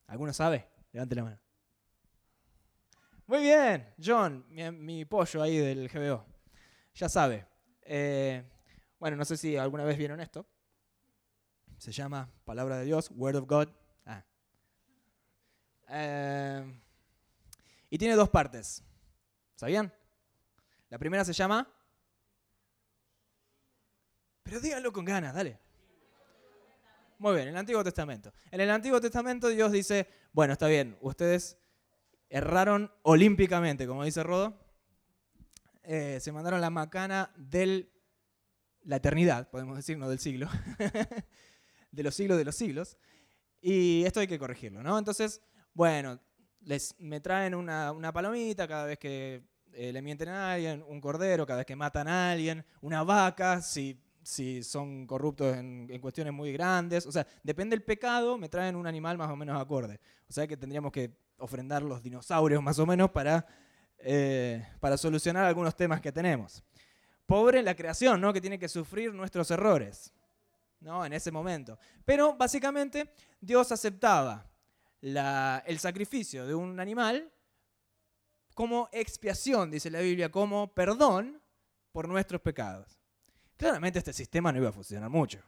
¿Alguno 0.06 0.32
sabe? 0.32 0.66
Levante 0.90 1.14
la 1.14 1.24
mano. 1.24 1.38
Muy 3.26 3.40
bien, 3.40 3.86
John, 4.02 4.46
mi, 4.48 5.04
pollo 5.04 5.42
ahí 5.42 5.58
del 5.58 5.90
GBO. 5.90 6.24
Ya 6.94 7.10
sabe. 7.10 7.46
Eh, 7.82 8.42
bueno, 8.98 9.18
no 9.18 9.24
sé 9.26 9.36
si 9.36 9.54
alguna 9.58 9.84
vez 9.84 9.98
vieron 9.98 10.18
esto. 10.18 10.46
Se 11.76 11.92
llama 11.92 12.32
Palabra 12.46 12.78
de 12.78 12.86
Dios, 12.86 13.10
Word 13.14 13.36
of 13.36 13.46
God. 13.46 13.68
Ah. 14.06 14.24
Eh, 15.90 16.80
y 17.90 17.98
tiene 17.98 18.14
dos 18.14 18.30
partes. 18.30 18.82
¿Sabían? 19.56 19.92
La 20.88 20.98
primera 20.98 21.22
se 21.22 21.34
llama... 21.34 21.70
Pero 24.48 24.60
díganlo 24.60 24.90
con 24.94 25.04
ganas, 25.04 25.34
dale. 25.34 25.58
Muy 27.18 27.34
bien, 27.34 27.48
el 27.48 27.56
Antiguo 27.58 27.84
Testamento. 27.84 28.32
En 28.50 28.62
el 28.62 28.70
Antiguo 28.70 28.98
Testamento 28.98 29.48
Dios 29.48 29.70
dice, 29.70 30.08
bueno, 30.32 30.54
está 30.54 30.68
bien, 30.68 30.96
ustedes 31.02 31.58
erraron 32.30 32.90
olímpicamente, 33.02 33.86
como 33.86 34.04
dice 34.04 34.22
Rodo. 34.22 34.58
Eh, 35.82 36.18
se 36.22 36.32
mandaron 36.32 36.62
la 36.62 36.70
macana 36.70 37.30
de 37.36 37.92
la 38.84 38.96
eternidad, 38.96 39.50
podemos 39.50 39.76
decir, 39.76 39.98
no 39.98 40.08
del 40.08 40.18
siglo. 40.18 40.48
de 41.92 42.02
los 42.02 42.14
siglos 42.14 42.38
de 42.38 42.44
los 42.46 42.54
siglos. 42.54 42.96
Y 43.60 44.04
esto 44.06 44.20
hay 44.20 44.28
que 44.28 44.38
corregirlo, 44.38 44.82
¿no? 44.82 44.98
Entonces, 44.98 45.42
bueno, 45.74 46.18
les, 46.60 46.94
me 46.98 47.20
traen 47.20 47.54
una, 47.54 48.12
palomita 48.14 48.66
cada 48.66 48.86
vez 48.86 48.98
que 48.98 49.42
eh, 49.74 49.92
le 49.92 50.00
mienten 50.00 50.30
a 50.30 50.52
alguien, 50.52 50.82
un 50.88 51.02
cordero 51.02 51.46
cada 51.46 51.58
vez 51.58 51.66
que 51.66 51.76
matan 51.76 52.08
a 52.08 52.30
alguien, 52.30 52.64
una 52.80 53.02
vaca, 53.02 53.60
si, 53.60 54.00
si 54.28 54.62
son 54.62 55.06
corruptos 55.06 55.56
en, 55.56 55.86
en 55.88 56.00
cuestiones 56.02 56.34
muy 56.34 56.52
grandes. 56.52 57.06
O 57.06 57.12
sea, 57.12 57.26
depende 57.42 57.74
del 57.74 57.82
pecado, 57.82 58.36
me 58.36 58.50
traen 58.50 58.76
un 58.76 58.86
animal 58.86 59.16
más 59.16 59.30
o 59.30 59.36
menos 59.36 59.58
acorde. 59.58 59.98
O 60.28 60.32
sea 60.34 60.46
que 60.46 60.54
tendríamos 60.54 60.92
que 60.92 61.10
ofrendar 61.38 61.82
los 61.82 62.02
dinosaurios 62.02 62.62
más 62.62 62.78
o 62.78 62.84
menos 62.84 63.10
para, 63.10 63.46
eh, 63.98 64.66
para 64.80 64.98
solucionar 64.98 65.46
algunos 65.46 65.74
temas 65.74 66.02
que 66.02 66.12
tenemos. 66.12 66.62
Pobre 67.24 67.62
la 67.62 67.74
creación, 67.74 68.20
¿no? 68.20 68.30
Que 68.34 68.40
tiene 68.42 68.58
que 68.58 68.68
sufrir 68.68 69.14
nuestros 69.14 69.50
errores, 69.50 70.12
¿no? 70.80 71.06
En 71.06 71.14
ese 71.14 71.30
momento. 71.30 71.78
Pero 72.04 72.34
básicamente 72.36 73.10
Dios 73.40 73.72
aceptaba 73.72 74.46
la- 75.00 75.62
el 75.66 75.78
sacrificio 75.78 76.46
de 76.46 76.54
un 76.54 76.78
animal 76.80 77.32
como 78.54 78.90
expiación, 78.92 79.70
dice 79.70 79.90
la 79.90 80.00
Biblia, 80.00 80.30
como 80.30 80.74
perdón 80.74 81.40
por 81.92 82.06
nuestros 82.08 82.42
pecados. 82.42 82.97
Claramente 83.58 83.98
este 83.98 84.14
sistema 84.14 84.50
no 84.52 84.58
iba 84.58 84.70
a 84.70 84.72
funcionar 84.72 85.10
mucho. 85.10 85.40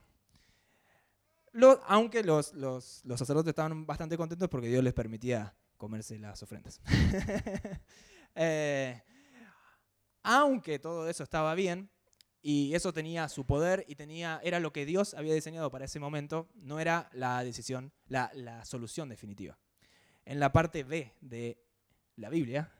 Aunque 1.86 2.22
los, 2.22 2.52
los- 2.54 3.02
los 3.04 3.18
sacerdotes 3.18 3.50
estaban 3.50 3.86
bastante 3.86 4.16
contentos 4.16 4.48
porque 4.48 4.68
Dios 4.68 4.84
les 4.84 4.92
permitía 4.92 5.56
comerse 5.78 6.18
las 6.18 6.42
ofrendas. 6.42 6.80
Eh, 8.36 9.02
aunque 10.22 10.78
todo 10.78 11.08
eso 11.10 11.24
estaba 11.24 11.52
bien 11.56 11.90
y 12.40 12.72
eso 12.76 12.92
tenía 12.92 13.28
su 13.28 13.44
poder 13.44 13.84
y 13.88 13.96
tenía, 13.96 14.40
era 14.44 14.60
lo 14.60 14.72
que 14.72 14.86
Dios 14.86 15.14
había 15.14 15.34
diseñado 15.34 15.68
para 15.72 15.86
ese 15.86 15.98
momento, 15.98 16.48
no 16.54 16.78
era 16.78 17.10
la 17.12 17.42
decisión, 17.42 17.92
la, 18.06 18.30
la 18.34 18.64
solución 18.64 19.08
definitiva. 19.08 19.58
En 20.24 20.38
la 20.38 20.52
parte 20.52 20.84
B 20.84 21.12
de 21.20 21.60
la 22.14 22.30
Biblia, 22.30 22.72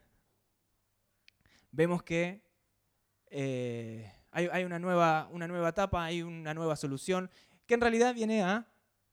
vemos 1.72 2.04
que 2.04 2.42
eh, 3.26 4.12
hay, 4.32 4.64
una, 4.64 4.78
nueva, 4.78 5.28
una 5.32 5.48
nueva 5.48 5.70
etapa, 5.70 6.04
hay 6.04 6.22
una 6.22 6.54
nueva 6.54 6.76
solución, 6.76 7.30
que 7.66 7.74
en 7.74 7.80
realidad 7.80 8.14
viene 8.14 8.42
a, 8.42 8.68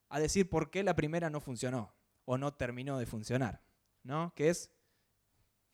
a 0.10 0.20
decir 0.20 0.50
por 0.50 0.70
qué 0.70 0.84
la 0.84 0.96
primera 0.96 1.30
no 1.30 1.42
funcionó 1.42 1.94
o 2.26 2.38
no 2.38 2.54
terminó 2.54 2.98
de 2.98 3.06
funcionar, 3.06 3.62
¿no? 4.04 4.34
Que 4.36 4.50
es 4.50 4.72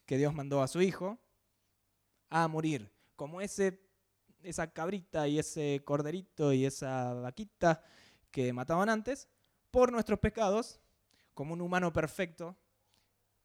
que 0.06 0.18
Dios 0.18 0.34
mandó 0.34 0.61
a 0.61 0.68
su 0.68 0.82
hijo 0.82 1.20
a 2.30 2.48
morir, 2.48 2.91
como 3.15 3.41
ese, 3.41 3.82
esa 4.41 4.72
cabrita 4.72 5.28
y 5.28 5.40
ese 5.40 5.82
corderito 5.86 6.53
y 6.53 6.65
esa 6.65 7.14
vaquita 7.14 7.84
que 8.32 8.53
mataban 8.53 8.90
antes, 8.90 9.28
por 9.72 9.91
nuestros 9.91 10.20
pecados, 10.20 10.80
como 11.34 11.53
un 11.53 11.61
humano 11.61 11.91
perfecto, 11.91 12.56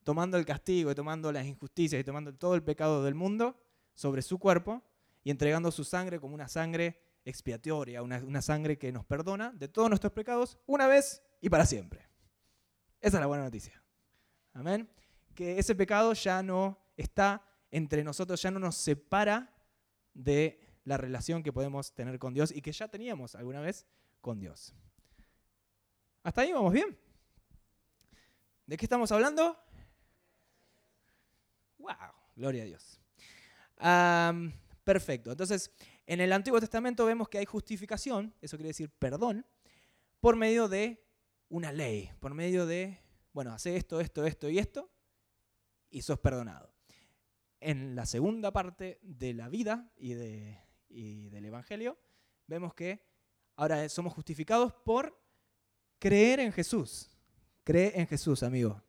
tomando 0.04 0.36
el 0.36 0.46
castigo 0.46 0.90
y 0.90 0.94
tomando 0.94 1.32
las 1.32 1.46
injusticias 1.46 2.00
y 2.00 2.04
tomando 2.04 2.34
todo 2.34 2.54
el 2.54 2.62
pecado 2.62 3.04
del 3.04 3.14
mundo 3.14 3.60
sobre 3.94 4.22
su 4.22 4.38
cuerpo 4.38 4.82
y 5.28 5.30
entregando 5.30 5.70
su 5.70 5.84
sangre 5.84 6.18
como 6.18 6.34
una 6.34 6.48
sangre 6.48 6.98
expiatoria, 7.22 8.02
una, 8.02 8.16
una 8.24 8.40
sangre 8.40 8.78
que 8.78 8.90
nos 8.90 9.04
perdona 9.04 9.52
de 9.52 9.68
todos 9.68 9.90
nuestros 9.90 10.14
pecados 10.14 10.56
una 10.64 10.86
vez 10.86 11.22
y 11.42 11.50
para 11.50 11.66
siempre. 11.66 12.00
Esa 12.98 13.18
es 13.18 13.20
la 13.20 13.26
buena 13.26 13.44
noticia. 13.44 13.84
Amén. 14.54 14.88
Que 15.34 15.58
ese 15.58 15.74
pecado 15.74 16.14
ya 16.14 16.42
no 16.42 16.82
está 16.96 17.46
entre 17.70 18.02
nosotros, 18.04 18.40
ya 18.40 18.50
no 18.50 18.58
nos 18.58 18.76
separa 18.76 19.54
de 20.14 20.66
la 20.84 20.96
relación 20.96 21.42
que 21.42 21.52
podemos 21.52 21.92
tener 21.92 22.18
con 22.18 22.32
Dios 22.32 22.50
y 22.50 22.62
que 22.62 22.72
ya 22.72 22.88
teníamos 22.88 23.34
alguna 23.34 23.60
vez 23.60 23.84
con 24.22 24.40
Dios. 24.40 24.74
¿Hasta 26.22 26.40
ahí 26.40 26.54
vamos 26.54 26.72
bien? 26.72 26.98
¿De 28.64 28.78
qué 28.78 28.86
estamos 28.86 29.12
hablando? 29.12 29.62
¡Wow! 31.76 32.14
Gloria 32.34 32.62
a 32.62 32.66
Dios. 32.66 32.98
Am, 33.76 34.54
perfecto. 34.88 35.30
Entonces, 35.30 35.70
en 36.06 36.22
el 36.22 36.32
Antiguo 36.32 36.58
Testamento 36.60 37.04
vemos 37.04 37.28
que 37.28 37.36
hay 37.36 37.44
justificación, 37.44 38.34
eso 38.40 38.56
quiere 38.56 38.68
decir 38.68 38.88
perdón, 38.88 39.44
por 40.18 40.34
medio 40.34 40.66
de 40.66 41.04
una 41.50 41.72
ley, 41.72 42.10
por 42.20 42.32
medio 42.32 42.64
de, 42.64 42.98
bueno, 43.34 43.52
hace 43.52 43.76
esto, 43.76 44.00
esto, 44.00 44.24
esto 44.24 44.48
y 44.48 44.58
esto, 44.58 44.90
y 45.90 46.00
sos 46.00 46.18
perdonado. 46.20 46.72
En 47.60 47.94
la 47.94 48.06
segunda 48.06 48.50
parte 48.50 48.98
de 49.02 49.34
la 49.34 49.50
vida 49.50 49.92
y, 49.94 50.14
de- 50.14 50.58
del 50.88 51.44
Evangelio, 51.44 51.98
vemos 52.46 52.72
que 52.72 53.04
ahora 53.56 53.86
somos 53.90 54.14
justificados 54.14 54.72
por 54.72 55.20
creer 55.98 56.40
en 56.40 56.50
Jesús. 56.50 57.10
Cree 57.62 57.92
en 57.94 58.06
Jesús, 58.06 58.42
amigo. 58.42 58.82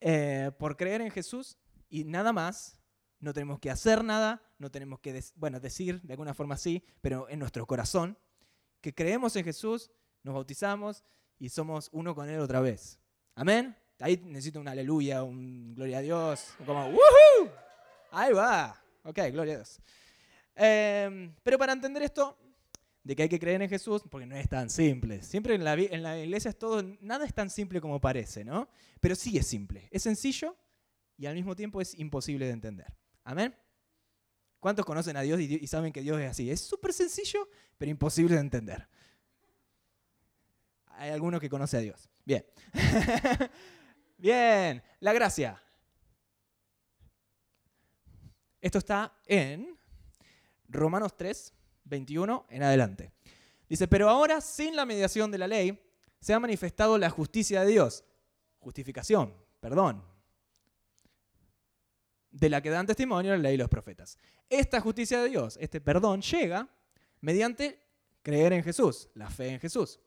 Eh, 0.00 0.52
por 0.58 0.74
creer 0.74 1.02
en 1.02 1.10
Jesús 1.10 1.58
y 1.90 2.04
nada 2.04 2.32
más, 2.32 2.80
no 3.22 3.32
tenemos 3.32 3.60
que 3.60 3.70
hacer 3.70 4.02
nada, 4.02 4.42
no 4.58 4.70
tenemos 4.70 4.98
que, 4.98 5.22
bueno, 5.36 5.60
decir 5.60 6.02
de 6.02 6.12
alguna 6.12 6.34
forma 6.34 6.56
sí, 6.56 6.84
pero 7.00 7.28
en 7.28 7.38
nuestro 7.38 7.64
corazón, 7.66 8.18
que 8.80 8.92
creemos 8.92 9.36
en 9.36 9.44
Jesús, 9.44 9.92
nos 10.24 10.34
bautizamos 10.34 11.04
y 11.38 11.48
somos 11.48 11.88
uno 11.92 12.16
con 12.16 12.28
Él 12.28 12.40
otra 12.40 12.60
vez. 12.60 12.98
Amén. 13.36 13.76
Ahí 14.00 14.20
necesito 14.24 14.58
un 14.58 14.66
aleluya, 14.66 15.22
un 15.22 15.72
gloria 15.74 15.98
a 15.98 16.00
Dios, 16.00 16.54
como 16.66 16.84
¡Woohoo! 16.88 17.50
Ahí 18.10 18.32
va. 18.32 18.76
Ok, 19.04 19.18
gloria 19.30 19.54
a 19.54 19.56
Dios. 19.58 19.80
Em, 20.56 21.32
pero 21.44 21.56
para 21.58 21.72
entender 21.72 22.02
esto, 22.02 22.36
de 23.04 23.14
que 23.14 23.22
hay 23.22 23.28
que 23.28 23.38
creer 23.38 23.62
en 23.62 23.68
Jesús, 23.68 24.02
porque 24.10 24.26
no 24.26 24.34
es 24.34 24.48
tan 24.48 24.68
simple. 24.68 25.22
Siempre 25.22 25.54
en 25.54 25.62
la, 25.62 25.74
en 25.74 26.02
la 26.02 26.18
iglesia 26.18 26.48
es 26.48 26.58
todo, 26.58 26.82
nada 27.00 27.24
es 27.24 27.34
tan 27.34 27.50
simple 27.50 27.80
como 27.80 28.00
parece, 28.00 28.44
¿no? 28.44 28.68
Pero 29.00 29.14
sí 29.14 29.38
es 29.38 29.46
simple. 29.46 29.88
Es 29.92 30.02
sencillo 30.02 30.56
y 31.16 31.26
al 31.26 31.36
mismo 31.36 31.54
tiempo 31.54 31.80
es 31.80 31.96
imposible 31.96 32.46
de 32.46 32.52
entender. 32.52 33.01
Amén. 33.24 33.54
¿Cuántos 34.60 34.84
conocen 34.84 35.16
a 35.16 35.22
Dios 35.22 35.40
y, 35.40 35.66
saben 35.66 35.92
que 35.92 36.02
Dios 36.02 36.20
es 36.20 36.30
así? 36.30 36.50
Es 36.50 36.60
súper 36.60 36.92
sencillo, 36.92 37.48
pero 37.76 37.90
imposible 37.90 38.34
de 38.34 38.40
entender. 38.40 38.88
Hay 40.86 41.10
alguno 41.10 41.40
que 41.40 41.50
conoce 41.50 41.76
a 41.76 41.80
Dios. 41.80 42.08
Bien. 42.24 42.46
Bien, 44.18 44.80
la 45.00 45.12
gracia. 45.12 45.60
Esto 48.60 48.78
está 48.78 49.18
en 49.26 49.76
Romanos 50.68 51.16
3, 51.16 51.52
21 51.84 52.46
en 52.48 52.62
adelante. 52.62 53.10
Dice, 53.68 53.88
pero 53.88 54.08
ahora 54.08 54.40
sin 54.40 54.76
la 54.76 54.86
mediación 54.86 55.32
de 55.32 55.38
la 55.38 55.48
ley 55.48 55.82
se 56.20 56.34
ha 56.34 56.38
manifestado 56.38 56.98
la 56.98 57.10
justicia 57.10 57.62
de 57.62 57.72
Dios. 57.72 58.04
Justificación, 58.60 59.34
perdón. 59.58 60.11
De 62.32 62.48
la 62.48 62.60
que 62.60 62.70
dan 62.70 62.86
testimonio 62.86 63.30
la 63.32 63.38
ley 63.38 63.54
y 63.54 63.58
los 63.58 63.68
profetas. 63.68 64.18
Esta 64.48 64.80
justicia 64.80 65.22
de 65.22 65.28
Dios, 65.28 65.56
este 65.60 65.80
perdón, 65.80 66.22
llega 66.22 66.68
mediante 67.20 67.78
creer 68.22 68.52
en 68.52 68.64
Jesús, 68.64 69.08
la 69.14 69.30
fe 69.30 69.48
en 69.50 69.60
Jesús. 69.60 70.00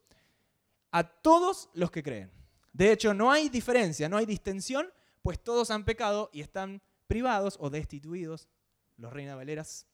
A 0.92 1.04
todos 1.04 1.70
los 1.74 1.92
que 1.92 2.04
creen. 2.04 2.32
De 2.74 2.92
hecho, 2.92 3.14
no 3.14 3.32
hay 3.32 3.48
diferencia, 3.48 4.10
no 4.10 4.18
hay 4.18 4.26
distensión, 4.26 4.92
pues 5.22 5.40
todos 5.42 5.72
han 5.72 5.86
pecado 5.86 6.30
y 6.34 6.42
están 6.42 6.82
privados 7.08 7.58
o 7.60 7.70
destituidos, 7.70 8.50
los 8.98 9.14
reina 9.14 9.36
valeras, 9.36 9.88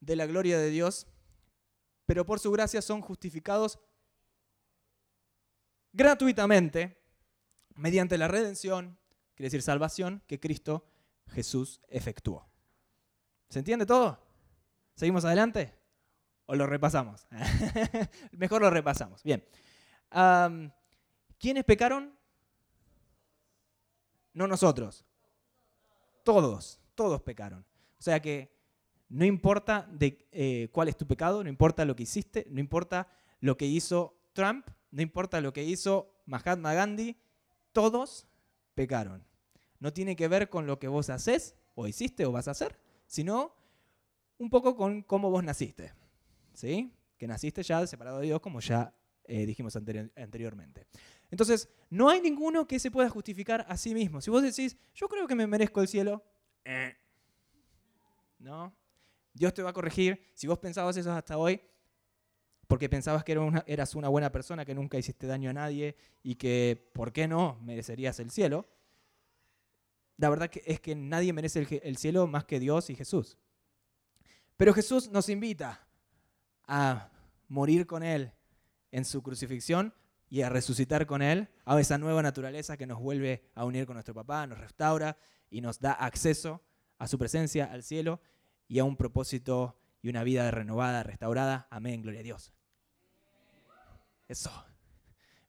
de 0.00 0.16
la 0.16 0.26
gloria 0.26 0.58
de 0.58 0.70
Dios, 0.70 1.06
pero 2.06 2.24
por 2.24 2.38
su 2.38 2.50
gracia 2.50 2.82
son 2.82 3.00
justificados 3.00 3.78
gratuitamente 5.92 6.98
mediante 7.74 8.18
la 8.18 8.28
redención, 8.28 8.98
quiere 9.34 9.46
decir 9.48 9.62
salvación, 9.62 10.22
que 10.26 10.40
Cristo 10.40 10.84
Jesús 11.28 11.80
efectuó. 11.88 12.48
¿Se 13.48 13.58
entiende 13.58 13.86
todo? 13.86 14.18
¿Seguimos 14.94 15.24
adelante? 15.24 15.74
¿O 16.46 16.54
lo 16.54 16.66
repasamos? 16.66 17.26
Mejor 18.32 18.62
lo 18.62 18.70
repasamos. 18.70 19.22
Bien. 19.22 19.44
¿Quiénes 21.38 21.64
pecaron? 21.64 22.16
No 24.32 24.46
nosotros. 24.46 25.04
Todos, 26.24 26.80
todos 26.94 27.22
pecaron. 27.22 27.64
O 27.98 28.02
sea 28.02 28.20
que 28.20 28.54
no 29.08 29.24
importa 29.24 29.88
de, 29.90 30.26
eh, 30.32 30.68
cuál 30.72 30.88
es 30.88 30.96
tu 30.96 31.06
pecado, 31.06 31.42
no 31.42 31.48
importa 31.48 31.84
lo 31.84 31.94
que 31.94 32.02
hiciste, 32.02 32.46
no 32.50 32.60
importa 32.60 33.08
lo 33.40 33.56
que 33.56 33.66
hizo 33.66 34.16
Trump, 34.32 34.66
no 34.90 35.02
importa 35.02 35.40
lo 35.40 35.52
que 35.52 35.64
hizo 35.64 36.22
Mahatma 36.26 36.74
Gandhi, 36.74 37.16
todos 37.72 38.26
pecaron. 38.74 39.24
No 39.84 39.92
tiene 39.92 40.16
que 40.16 40.28
ver 40.28 40.48
con 40.48 40.66
lo 40.66 40.78
que 40.78 40.88
vos 40.88 41.10
haces, 41.10 41.54
o 41.74 41.86
hiciste, 41.86 42.24
o 42.24 42.32
vas 42.32 42.48
a 42.48 42.52
hacer, 42.52 42.80
sino 43.06 43.54
un 44.38 44.48
poco 44.48 44.76
con 44.76 45.02
cómo 45.02 45.30
vos 45.30 45.44
naciste. 45.44 45.92
¿Sí? 46.54 46.90
Que 47.18 47.26
naciste 47.26 47.62
ya 47.62 47.86
separado 47.86 48.20
de 48.20 48.24
Dios, 48.28 48.40
como 48.40 48.60
ya 48.60 48.94
eh, 49.24 49.44
dijimos 49.44 49.76
anteri- 49.76 50.10
anteriormente. 50.16 50.86
Entonces, 51.30 51.68
no 51.90 52.08
hay 52.08 52.22
ninguno 52.22 52.66
que 52.66 52.78
se 52.78 52.90
pueda 52.90 53.10
justificar 53.10 53.66
a 53.68 53.76
sí 53.76 53.92
mismo. 53.92 54.22
Si 54.22 54.30
vos 54.30 54.42
decís, 54.42 54.74
yo 54.94 55.06
creo 55.06 55.26
que 55.26 55.34
me 55.34 55.46
merezco 55.46 55.82
el 55.82 55.88
cielo, 55.88 56.24
eh, 56.64 56.96
no. 58.38 58.74
Dios 59.34 59.52
te 59.52 59.62
va 59.62 59.68
a 59.68 59.74
corregir. 59.74 60.18
Si 60.32 60.46
vos 60.46 60.58
pensabas 60.60 60.96
eso 60.96 61.12
hasta 61.12 61.36
hoy, 61.36 61.60
porque 62.68 62.88
pensabas 62.88 63.22
que 63.22 63.38
eras 63.66 63.94
una 63.94 64.08
buena 64.08 64.32
persona, 64.32 64.64
que 64.64 64.74
nunca 64.74 64.96
hiciste 64.96 65.26
daño 65.26 65.50
a 65.50 65.52
nadie 65.52 65.94
y 66.22 66.36
que, 66.36 66.90
¿por 66.94 67.12
qué 67.12 67.28
no?, 67.28 67.58
merecerías 67.60 68.18
el 68.18 68.30
cielo. 68.30 68.66
La 70.16 70.30
verdad 70.30 70.50
es 70.64 70.80
que 70.80 70.94
nadie 70.94 71.32
merece 71.32 71.60
el, 71.60 71.80
el 71.82 71.96
cielo 71.96 72.26
más 72.26 72.44
que 72.44 72.60
Dios 72.60 72.90
y 72.90 72.94
Jesús. 72.94 73.38
Pero 74.56 74.72
Jesús 74.72 75.10
nos 75.10 75.28
invita 75.28 75.86
a 76.66 77.10
morir 77.48 77.86
con 77.86 78.02
Él 78.02 78.32
en 78.92 79.04
su 79.04 79.22
crucifixión 79.22 79.92
y 80.30 80.42
a 80.42 80.48
resucitar 80.48 81.06
con 81.06 81.22
Él 81.22 81.48
a 81.64 81.78
esa 81.80 81.98
nueva 81.98 82.22
naturaleza 82.22 82.76
que 82.76 82.86
nos 82.86 83.00
vuelve 83.00 83.44
a 83.54 83.64
unir 83.64 83.86
con 83.86 83.94
nuestro 83.94 84.14
papá, 84.14 84.46
nos 84.46 84.58
restaura 84.58 85.16
y 85.50 85.60
nos 85.60 85.80
da 85.80 85.92
acceso 85.92 86.62
a 86.98 87.06
su 87.06 87.18
presencia, 87.18 87.66
al 87.66 87.82
cielo 87.82 88.20
y 88.68 88.78
a 88.78 88.84
un 88.84 88.96
propósito 88.96 89.76
y 90.02 90.08
una 90.08 90.24
vida 90.24 90.50
renovada, 90.50 91.02
restaurada. 91.02 91.66
Amén, 91.70 92.02
gloria 92.02 92.20
a 92.20 92.24
Dios. 92.24 92.52
Eso. 94.28 94.50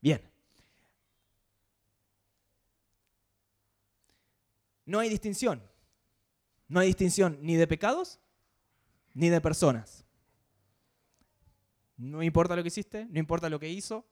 Bien. 0.02 0.35
No 4.86 4.99
hay 4.99 5.10
distinción. 5.10 5.62
No 6.68 6.80
hay 6.80 6.88
distinción 6.88 7.38
ni 7.41 7.56
de 7.56 7.68
pecados 7.68 8.20
ni 9.14 9.30
de 9.30 9.41
personas. 9.41 10.06
No 11.98 12.22
importa 12.22 12.56
lo 12.56 12.62
que 12.62 12.68
hiciste, 12.68 13.06
no 13.06 13.20
importa 13.20 13.49
lo 13.49 13.60
que 13.60 13.70
hizo, 13.70 14.06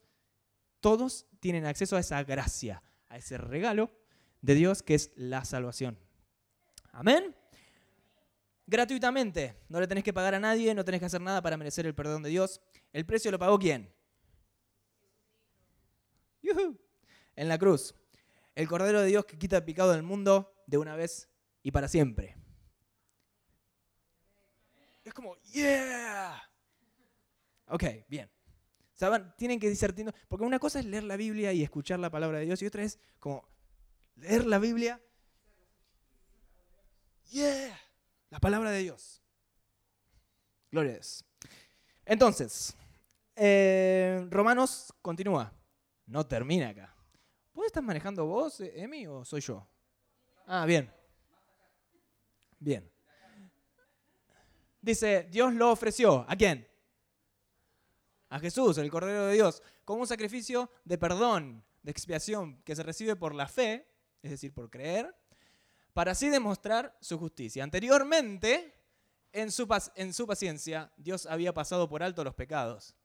todos 0.79 1.27
tienen 1.39 1.65
acceso 1.65 1.97
a 1.97 1.99
esa 1.99 2.23
gracia, 2.23 2.81
a 3.09 3.17
ese 3.17 3.37
regalo 3.37 3.91
de 4.41 4.55
Dios 4.55 4.81
que 4.81 4.95
es 4.95 5.11
la 5.15 5.43
salvación. 5.45 5.99
Amén. 6.91 7.35
Gratuitamente, 8.65 9.57
no 9.67 9.79
le 9.81 9.87
tenés 9.87 10.05
que 10.05 10.13
pagar 10.13 10.35
a 10.35 10.39
nadie, 10.39 10.73
no 10.73 10.85
tenés 10.85 10.99
que 10.99 11.05
hacer 11.05 11.21
nada 11.21 11.41
para 11.41 11.57
merecer 11.57 11.85
el 11.85 11.93
perdón 11.93 12.23
de 12.23 12.29
Dios. 12.29 12.61
¿El 12.93 13.05
precio 13.05 13.29
lo 13.29 13.39
pagó 13.39 13.59
quién? 13.59 13.93
En 17.35 17.49
la 17.49 17.57
cruz. 17.57 17.93
El 18.55 18.67
Cordero 18.67 19.01
de 19.01 19.07
Dios 19.07 19.25
que 19.25 19.37
quita 19.37 19.57
el 19.57 19.63
pecado 19.63 19.91
del 19.91 20.03
mundo 20.03 20.52
de 20.67 20.77
una 20.77 20.95
vez 20.95 21.29
y 21.61 21.71
para 21.71 21.87
siempre. 21.87 22.35
Es 25.03 25.13
como, 25.13 25.35
yeah. 25.51 26.41
Ok, 27.67 27.83
bien. 28.07 28.29
¿Saben? 28.93 29.33
Tienen 29.37 29.59
que 29.59 29.69
discernir, 29.69 30.13
porque 30.27 30.45
una 30.45 30.59
cosa 30.59 30.79
es 30.79 30.85
leer 30.85 31.03
la 31.03 31.17
Biblia 31.17 31.51
y 31.51 31.63
escuchar 31.63 31.99
la 31.99 32.09
palabra 32.09 32.39
de 32.39 32.45
Dios 32.45 32.61
y 32.61 32.67
otra 32.67 32.83
es 32.83 32.99
como 33.19 33.47
leer 34.15 34.45
la 34.45 34.59
Biblia. 34.59 35.01
Yeah, 37.31 37.79
la 38.29 38.39
palabra 38.39 38.71
de 38.71 38.79
Dios. 38.79 39.21
Gloria 40.71 40.91
a 40.91 40.93
Dios. 40.95 41.25
Entonces, 42.05 42.75
eh, 43.35 44.25
Romanos 44.29 44.93
continúa. 45.01 45.51
No 46.05 46.25
termina 46.25 46.69
acá. 46.69 46.95
¿Vos 47.53 47.65
estás 47.65 47.83
manejando 47.83 48.25
vos, 48.25 48.59
Emi, 48.59 49.07
o 49.07 49.23
soy 49.25 49.41
yo? 49.41 49.67
Ah, 50.47 50.65
bien. 50.65 50.91
Bien. 52.59 52.89
Dice, 54.81 55.23
Dios 55.31 55.53
lo 55.53 55.71
ofreció. 55.71 56.25
¿A 56.27 56.35
quién? 56.35 56.67
A 58.29 58.39
Jesús, 58.39 58.77
el 58.77 58.89
Cordero 58.89 59.27
de 59.27 59.33
Dios, 59.33 59.61
como 59.85 60.01
un 60.01 60.07
sacrificio 60.07 60.69
de 60.83 60.97
perdón, 60.97 61.63
de 61.83 61.91
expiación, 61.91 62.61
que 62.63 62.75
se 62.75 62.83
recibe 62.83 63.15
por 63.15 63.35
la 63.35 63.47
fe, 63.47 63.87
es 64.21 64.31
decir, 64.31 64.53
por 64.53 64.69
creer, 64.69 65.15
para 65.93 66.13
así 66.13 66.29
demostrar 66.29 66.97
su 66.99 67.19
justicia. 67.19 67.63
Anteriormente, 67.63 68.73
en 69.31 69.51
su, 69.51 69.67
pac- 69.67 69.91
en 69.95 70.13
su 70.13 70.25
paciencia, 70.25 70.91
Dios 70.97 71.25
había 71.27 71.53
pasado 71.53 71.87
por 71.87 72.01
alto 72.03 72.23
los 72.23 72.33
pecados. 72.33 72.95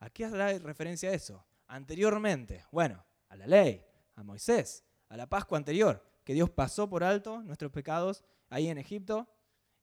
¿A 0.00 0.10
qué 0.10 0.24
hará 0.24 0.58
referencia 0.58 1.10
a 1.10 1.14
eso? 1.14 1.46
Anteriormente, 1.68 2.64
bueno, 2.72 3.04
a 3.28 3.36
la 3.36 3.46
ley, 3.46 3.84
a 4.16 4.22
Moisés, 4.24 4.84
a 5.08 5.16
la 5.16 5.28
Pascua 5.28 5.56
anterior, 5.58 6.04
que 6.24 6.34
Dios 6.34 6.50
pasó 6.50 6.88
por 6.88 7.04
alto 7.04 7.42
nuestros 7.42 7.72
pecados 7.72 8.22
ahí 8.48 8.68
en 8.68 8.78
Egipto 8.78 9.28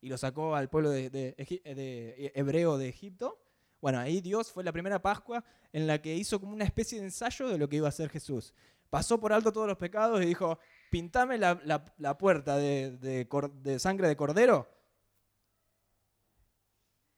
y 0.00 0.08
lo 0.08 0.16
sacó 0.16 0.56
al 0.56 0.70
pueblo 0.70 0.90
de, 0.90 1.10
Egi- 1.36 1.62
de 1.62 2.32
hebreo 2.34 2.78
de 2.78 2.88
Egipto. 2.88 3.38
Bueno, 3.80 3.98
ahí 3.98 4.20
Dios 4.20 4.50
fue 4.50 4.64
la 4.64 4.72
primera 4.72 5.00
Pascua 5.02 5.44
en 5.72 5.86
la 5.86 6.00
que 6.00 6.14
hizo 6.14 6.40
como 6.40 6.52
una 6.52 6.64
especie 6.64 6.98
de 6.98 7.04
ensayo 7.04 7.48
de 7.48 7.58
lo 7.58 7.68
que 7.68 7.76
iba 7.76 7.86
a 7.86 7.90
hacer 7.90 8.08
Jesús. 8.08 8.54
Pasó 8.88 9.20
por 9.20 9.32
alto 9.32 9.52
todos 9.52 9.68
los 9.68 9.76
pecados 9.78 10.22
y 10.22 10.26
dijo, 10.26 10.58
pintame 10.90 11.38
la, 11.38 12.18
puerta 12.18 12.56
de, 12.56 12.96
de 12.98 13.78
sangre 13.78 14.08
de 14.08 14.16
cordero. 14.16 14.68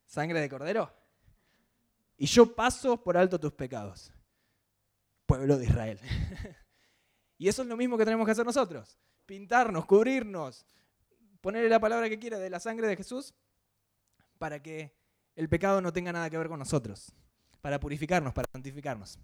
¿Sangre 0.07 0.41
de 0.41 0.49
cordero? 0.49 0.93
Y 2.19 2.27
yo 2.27 2.55
paso 2.55 3.03
por 3.03 3.17
alto 3.17 3.41
tus 3.41 3.53
pecados, 3.53 4.13
pueblo 5.27 5.57
de 5.57 5.65
Israel. 5.65 5.99
y 7.39 7.49
eso 7.49 7.63
es 7.63 7.69
lo 7.69 7.77
mismo 7.77 7.97
que 7.97 8.05
tenemos 8.05 8.27
que 8.27 8.33
hacer 8.33 8.45
nosotros. 8.45 8.99
Pintarnos, 9.27 9.87
cubrirnos, 9.87 10.67
ponerle 11.41 11.69
la 11.69 11.81
palabra 11.81 12.09
que 12.09 12.19
quiera 12.19 12.39
de 12.39 12.51
la 12.51 12.61
sangre 12.61 12.87
de 12.87 12.97
Jesús 12.97 13.35
para 14.39 14.61
que 14.63 14.95
el 15.37 15.49
pecado 15.49 15.81
no 15.81 15.93
tenga 15.93 16.13
nada 16.13 16.29
que 16.29 16.37
ver 16.39 16.49
con 16.49 16.59
nosotros, 16.59 17.13
para 17.61 17.79
purificarnos, 17.81 18.33
para 18.35 18.49
santificarnos. 18.53 19.19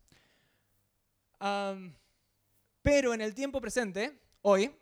Pero 2.82 3.14
en 3.14 3.20
el 3.20 3.34
tiempo 3.34 3.60
presente, 3.60 4.18
hoy, 4.42 4.74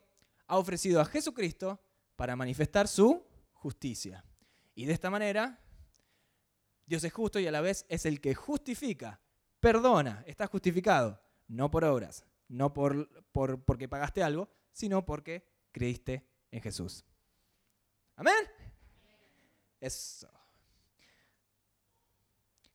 ha 0.47 0.59
ofrecido 0.59 1.01
a 1.01 1.05
Jesucristo 1.05 1.81
para 2.15 2.37
manifestar 2.37 2.87
su 2.87 3.25
justicia. 3.53 4.25
Y 4.75 4.85
de 4.87 4.93
esta 4.93 5.11
manera, 5.11 5.59
Dios 6.87 7.03
es 7.03 7.13
justo 7.13 7.41
y 7.41 7.47
a 7.47 7.51
la 7.51 7.61
vez 7.61 7.85
es 7.89 8.07
el 8.07 8.21
que 8.21 8.35
justifica, 8.35 9.21
perdona, 9.59 10.23
está 10.27 10.47
justificado, 10.47 11.21
no 11.49 11.71
por 11.71 11.85
obras, 11.85 12.25
no 12.49 12.73
por, 12.73 13.09
por- 13.33 13.61
porque 13.65 13.89
pagaste 13.89 14.23
algo, 14.23 14.49
sino 14.77 15.07
porque 15.07 15.43
creíste 15.73 16.23
en 16.51 16.61
Jesús. 16.61 17.03
Amén. 18.15 18.35
Eso. 19.81 20.29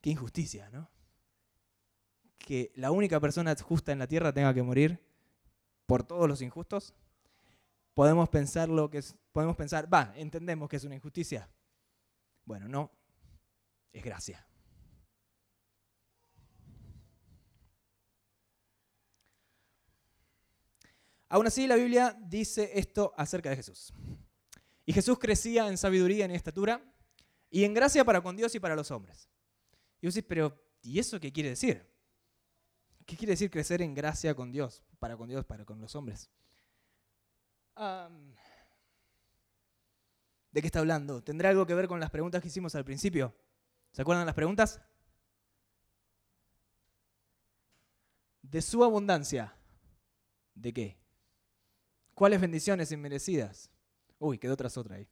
Qué 0.02 0.10
injusticia, 0.10 0.68
¿no? 0.72 0.90
Que 2.40 2.72
la 2.74 2.90
única 2.90 3.20
persona 3.20 3.56
justa 3.62 3.92
en 3.92 4.00
la 4.00 4.08
tierra 4.08 4.34
tenga 4.34 4.52
que 4.52 4.64
morir 4.64 5.00
por 5.86 6.02
todos 6.02 6.28
los 6.28 6.42
injustos. 6.42 6.96
Podemos 7.94 8.30
pensar 8.30 8.68
lo 8.68 8.90
que 8.90 9.04
podemos 9.32 9.56
pensar, 9.56 9.94
va, 9.94 10.12
entendemos 10.16 10.68
que 10.70 10.78
es 10.78 10.84
una 10.84 10.96
injusticia. 10.96 11.48
Bueno, 12.46 12.68
no, 12.68 12.90
es 13.94 14.04
gracia. 14.04 14.44
Aún 21.32 21.48
así, 21.48 21.66
la 21.66 21.78
Biblia 21.78 22.14
dice 22.20 22.72
esto 22.78 23.14
acerca 23.16 23.50
de 23.50 23.56
Jesús. 23.56 23.94
Y 24.86 24.92
Jesús 24.92 25.18
crecía 25.18 25.70
en 25.70 25.78
sabiduría, 25.78 26.26
en 26.26 26.32
estatura 26.32 26.84
y 27.50 27.64
en 27.64 27.74
gracia 27.74 28.04
para 28.04 28.20
con 28.22 28.36
Dios 28.36 28.54
y 28.54 28.60
para 28.60 28.76
los 28.76 28.92
hombres. 28.92 29.30
Y 30.02 30.08
vos 30.08 30.14
decís, 30.14 30.28
pero 30.28 30.62
¿y 30.82 31.00
eso 31.00 31.22
qué 31.22 31.32
quiere 31.32 31.48
decir? 31.48 31.90
¿Qué 33.06 33.16
quiere 33.16 33.32
decir 33.32 33.50
crecer 33.50 33.82
en 33.82 33.94
gracia 33.94 34.36
con 34.36 34.52
Dios, 34.52 34.84
para 35.00 35.16
con 35.16 35.30
Dios, 35.30 35.46
para 35.46 35.64
con 35.64 35.80
los 35.80 35.96
hombres? 35.96 36.30
¿De 40.52 40.60
qué 40.60 40.68
está 40.68 40.80
hablando? 40.80 41.24
¿Tendrá 41.24 41.52
algo 41.52 41.66
que 41.66 41.76
ver 41.76 41.88
con 41.88 42.02
las 42.02 42.12
preguntas 42.12 42.42
que 42.42 42.50
hicimos 42.50 42.76
al 42.76 42.84
principio? 42.84 43.34
¿Se 43.94 44.02
acuerdan 44.02 44.26
las 44.26 44.36
preguntas? 44.36 44.82
De 48.42 48.62
su 48.62 48.84
abundancia. 48.84 49.56
¿De 50.56 50.74
qué? 50.74 51.01
¿Cuáles 52.14 52.42
bendiciones 52.42 52.92
inmerecidas? 52.92 53.70
Uy, 54.20 54.38
quedó 54.38 54.56
tras 54.56 54.78
otra 54.78 54.98
ahí. 54.98 55.08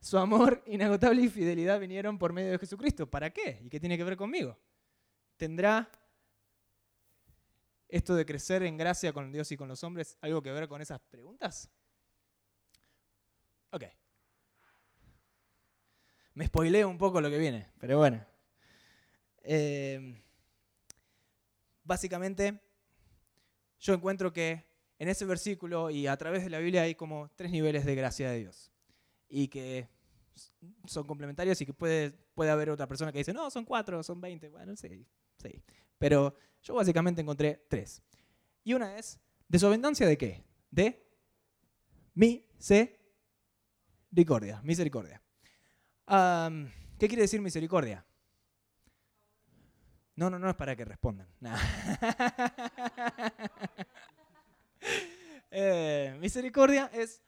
su 0.00 0.18
amor 0.18 0.62
inagotable 0.66 1.22
y 1.22 1.28
fidelidad 1.28 1.78
vinieron 1.80 2.18
por 2.18 2.32
medio 2.32 2.52
de 2.52 2.58
Jesucristo. 2.58 3.08
¿Para 3.08 3.30
qué? 3.30 3.60
¿Y 3.62 3.68
qué 3.68 3.78
tiene 3.80 3.96
que 3.96 4.04
ver 4.04 4.16
conmigo? 4.16 4.58
¿Tendrá 5.36 5.90
esto 7.88 8.14
de 8.14 8.26
crecer 8.26 8.62
en 8.64 8.76
gracia 8.76 9.12
con 9.12 9.32
Dios 9.32 9.50
y 9.52 9.56
con 9.56 9.68
los 9.68 9.82
hombres 9.84 10.18
algo 10.20 10.42
que 10.42 10.52
ver 10.52 10.68
con 10.68 10.82
esas 10.82 11.00
preguntas? 11.00 11.70
Ok. 13.70 13.84
Me 16.34 16.46
spoileo 16.46 16.88
un 16.88 16.98
poco 16.98 17.20
lo 17.20 17.30
que 17.30 17.38
viene, 17.38 17.70
pero 17.78 17.98
bueno. 17.98 18.24
Eh, 19.42 20.22
básicamente, 21.82 22.60
yo 23.78 23.94
encuentro 23.94 24.32
que 24.32 24.67
en 24.98 25.08
ese 25.08 25.24
versículo 25.24 25.90
y 25.90 26.06
a 26.06 26.16
través 26.16 26.44
de 26.44 26.50
la 26.50 26.58
Biblia 26.58 26.82
hay 26.82 26.94
como 26.94 27.30
tres 27.36 27.50
niveles 27.50 27.84
de 27.84 27.94
gracia 27.94 28.30
de 28.30 28.40
Dios. 28.40 28.72
Y 29.28 29.48
que 29.48 29.88
son 30.86 31.06
complementarios 31.06 31.60
y 31.60 31.66
que 31.66 31.74
puede, 31.74 32.12
puede 32.34 32.50
haber 32.50 32.70
otra 32.70 32.86
persona 32.86 33.12
que 33.12 33.18
dice, 33.18 33.32
no, 33.32 33.50
son 33.50 33.64
cuatro, 33.64 34.02
son 34.02 34.20
veinte. 34.20 34.48
Bueno, 34.48 34.74
sí, 34.76 35.06
sí. 35.36 35.62
Pero 35.98 36.34
yo 36.62 36.74
básicamente 36.74 37.20
encontré 37.20 37.64
tres. 37.68 38.02
Y 38.64 38.74
una 38.74 38.98
es, 38.98 39.20
¿desobediencia 39.48 40.06
de 40.06 40.18
qué? 40.18 40.44
De 40.70 41.06
misericordia. 42.14 44.60
Misericordia. 44.62 45.22
Am, 46.06 46.70
¿Qué 46.98 47.06
quiere 47.06 47.22
decir 47.22 47.40
misericordia? 47.40 48.04
No, 50.16 50.30
no, 50.30 50.38
no 50.38 50.50
es 50.50 50.56
para 50.56 50.74
que 50.74 50.84
respondan. 50.84 51.28
Nah. 51.38 51.56
Eh, 55.50 56.16
misericordia 56.20 56.90
es 56.92 57.22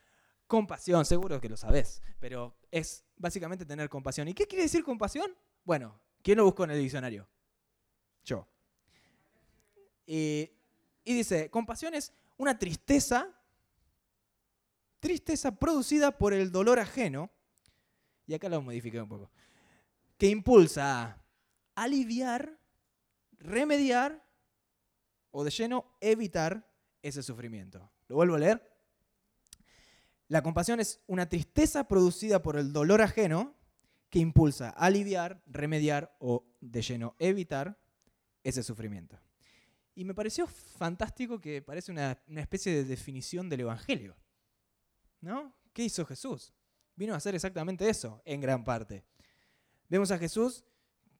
compasión, 0.46 1.04
seguro 1.04 1.40
que 1.40 1.48
lo 1.48 1.56
sabes, 1.56 2.02
pero 2.18 2.56
es 2.70 3.04
básicamente 3.16 3.64
tener 3.64 3.88
compasión. 3.88 4.28
¿Y 4.28 4.34
qué 4.34 4.46
quiere 4.46 4.64
decir 4.64 4.82
compasión? 4.82 5.34
Bueno, 5.64 6.00
¿quién 6.22 6.38
lo 6.38 6.44
buscó 6.44 6.64
en 6.64 6.72
el 6.72 6.80
diccionario? 6.80 7.28
Yo. 8.24 8.46
Y, 10.06 10.50
dice, 11.04 11.50
compasión 11.50 11.94
es 11.94 12.12
una 12.36 12.58
tristeza, 12.58 13.28
tristeza 14.98 15.54
producida 15.54 16.18
por 16.18 16.32
el 16.32 16.50
dolor 16.50 16.80
ajeno, 16.80 17.30
y 18.26 18.34
acá 18.34 18.48
lo 18.48 18.60
modifiqué 18.60 19.00
un 19.00 19.08
poco, 19.08 19.30
que 20.18 20.26
impulsa 20.26 21.02
a 21.02 21.24
aliviar, 21.76 22.58
remediar 23.38 24.26
o 25.30 25.44
de 25.44 25.50
lleno 25.50 25.96
evitar 26.00 26.68
ese 27.02 27.22
sufrimiento. 27.22 27.88
¿Lo 28.10 28.16
vuelvo 28.16 28.34
a 28.34 28.38
leer? 28.40 28.60
La 30.26 30.42
compasión 30.42 30.80
es 30.80 31.00
una 31.06 31.28
tristeza 31.28 31.86
producida 31.86 32.42
por 32.42 32.56
el 32.56 32.72
dolor 32.72 33.02
ajeno 33.02 33.54
que 34.08 34.18
impulsa 34.18 34.70
a 34.70 34.86
aliviar, 34.86 35.44
remediar 35.46 36.16
o 36.18 36.44
de 36.60 36.82
lleno 36.82 37.14
evitar 37.20 37.78
ese 38.42 38.64
sufrimiento. 38.64 39.16
Y 39.94 40.04
me 40.04 40.12
pareció 40.12 40.48
fantástico 40.48 41.40
que 41.40 41.62
parece 41.62 41.92
una, 41.92 42.20
una 42.26 42.40
especie 42.40 42.74
de 42.74 42.84
definición 42.84 43.48
del 43.48 43.60
Evangelio. 43.60 44.16
¿No? 45.20 45.54
¿Qué 45.72 45.84
hizo 45.84 46.04
Jesús? 46.04 46.52
Vino 46.96 47.14
a 47.14 47.18
hacer 47.18 47.36
exactamente 47.36 47.88
eso, 47.88 48.20
en 48.24 48.40
gran 48.40 48.64
parte. 48.64 49.04
Vemos 49.88 50.10
a 50.10 50.18
Jesús 50.18 50.64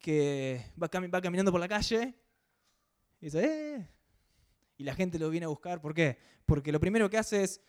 que 0.01 0.73
va, 0.83 0.91
cami- 0.91 1.15
va 1.15 1.21
caminando 1.21 1.53
por 1.53 1.61
la 1.61 1.69
calle 1.69 2.19
y 3.21 3.27
dice, 3.27 3.45
¡eh! 3.45 3.89
Y 4.81 4.85
la 4.85 4.95
gente 4.95 5.19
lo 5.19 5.29
viene 5.29 5.45
a 5.45 5.51
buscar. 5.51 5.79
¿Por 5.83 5.93
qué? 5.93 6.17
Porque 6.47 6.73
lo 6.73 6.81
primero 6.81 7.11
que 7.11 7.19
hace 7.19 7.43
es, 7.43 7.61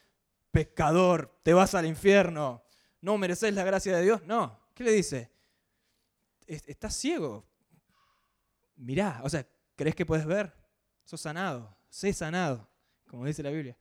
pecador, 0.50 1.38
te 1.44 1.52
vas 1.52 1.76
al 1.76 1.86
infierno, 1.86 2.64
no 3.02 3.18
mereces 3.18 3.54
la 3.54 3.66
gracia 3.66 3.94
de 3.98 4.02
Dios. 4.02 4.24
No, 4.26 4.58
¿qué 4.74 4.86
le 4.86 4.94
dice? 4.94 5.30
"Es- 6.48 6.66
Estás 6.70 6.96
ciego. 6.96 7.46
Mirá, 8.78 9.20
o 9.26 9.30
sea, 9.30 9.46
¿crees 9.76 9.94
que 9.94 10.06
puedes 10.06 10.26
ver? 10.26 10.54
Sos 11.04 11.20
sanado, 11.20 11.76
sé 11.90 12.14
sanado, 12.14 12.70
como 13.10 13.26
dice 13.26 13.44
la 13.44 13.50
Biblia. 13.50 13.78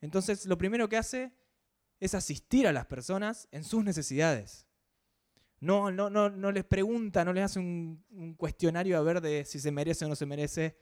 Entonces, 0.00 0.44
lo 0.46 0.58
primero 0.58 0.88
que 0.88 0.96
hace 0.96 1.32
es 2.00 2.16
asistir 2.16 2.66
a 2.66 2.72
las 2.72 2.86
personas 2.86 3.46
en 3.52 3.62
sus 3.62 3.84
necesidades. 3.84 4.66
No, 5.60 5.92
no, 5.92 6.10
no, 6.10 6.30
no 6.30 6.50
les 6.50 6.64
pregunta, 6.64 7.24
no 7.24 7.32
les 7.32 7.44
hace 7.44 7.60
un, 7.60 8.04
un 8.10 8.34
cuestionario 8.34 8.98
a 8.98 9.02
ver 9.02 9.20
de 9.20 9.44
si 9.44 9.60
se 9.60 9.70
merece 9.70 10.04
o 10.04 10.08
no 10.08 10.16
se 10.16 10.26
merece 10.26 10.76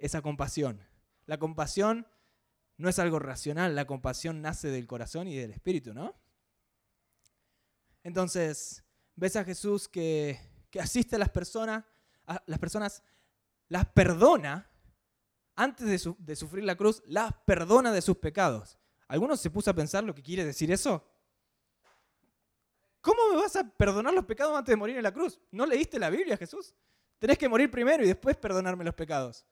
esa 0.00 0.22
compasión. 0.22 0.80
La 1.26 1.38
compasión 1.38 2.06
no 2.76 2.88
es 2.88 2.98
algo 2.98 3.18
racional, 3.18 3.74
la 3.76 3.86
compasión 3.86 4.40
nace 4.42 4.68
del 4.68 4.86
corazón 4.86 5.28
y 5.28 5.36
del 5.36 5.50
espíritu, 5.50 5.92
¿no? 5.94 6.14
Entonces, 8.02 8.82
ves 9.14 9.36
a 9.36 9.44
Jesús 9.44 9.88
que, 9.88 10.40
que 10.70 10.80
asiste 10.80 11.16
a 11.16 11.18
las 11.18 11.28
personas, 11.28 11.84
a 12.26 12.42
las 12.46 12.58
personas 12.58 13.02
las 13.68 13.86
perdona 13.86 14.68
antes 15.56 15.86
de, 15.86 15.98
su- 15.98 16.16
de 16.18 16.34
sufrir 16.34 16.64
la 16.64 16.76
cruz, 16.76 17.02
las 17.06 17.32
perdona 17.44 17.92
de 17.92 18.00
sus 18.00 18.16
pecados. 18.16 18.78
¿Alguno 19.08 19.36
se 19.36 19.50
puso 19.50 19.70
a 19.70 19.74
pensar 19.74 20.02
lo 20.04 20.14
que 20.14 20.22
quiere 20.22 20.44
decir 20.44 20.70
eso? 20.72 21.06
¿Cómo 23.02 23.28
me 23.30 23.36
vas 23.36 23.56
a 23.56 23.64
perdonar 23.68 24.14
los 24.14 24.24
pecados 24.24 24.56
antes 24.56 24.72
de 24.72 24.76
morir 24.76 24.96
en 24.96 25.02
la 25.02 25.12
cruz? 25.12 25.38
¿No 25.50 25.66
leíste 25.66 25.98
la 25.98 26.10
Biblia, 26.10 26.36
Jesús? 26.36 26.74
Tenés 27.18 27.36
que 27.38 27.48
morir 27.48 27.70
primero 27.70 28.02
y 28.04 28.06
después 28.06 28.36
perdonarme 28.36 28.84
los 28.84 28.94
pecados. 28.94 29.44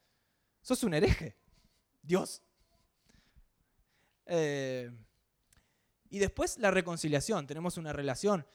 Sos 0.62 0.82
un 0.82 0.94
hereje. 0.94 1.36
Dios. 2.02 2.43
Eh, 4.26 4.90
y 6.10 6.18
después 6.18 6.59
la 6.59 6.70
reconciliación. 6.70 7.47
Tenemos 7.47 7.76
una 7.76 7.93
relación. 7.93 8.47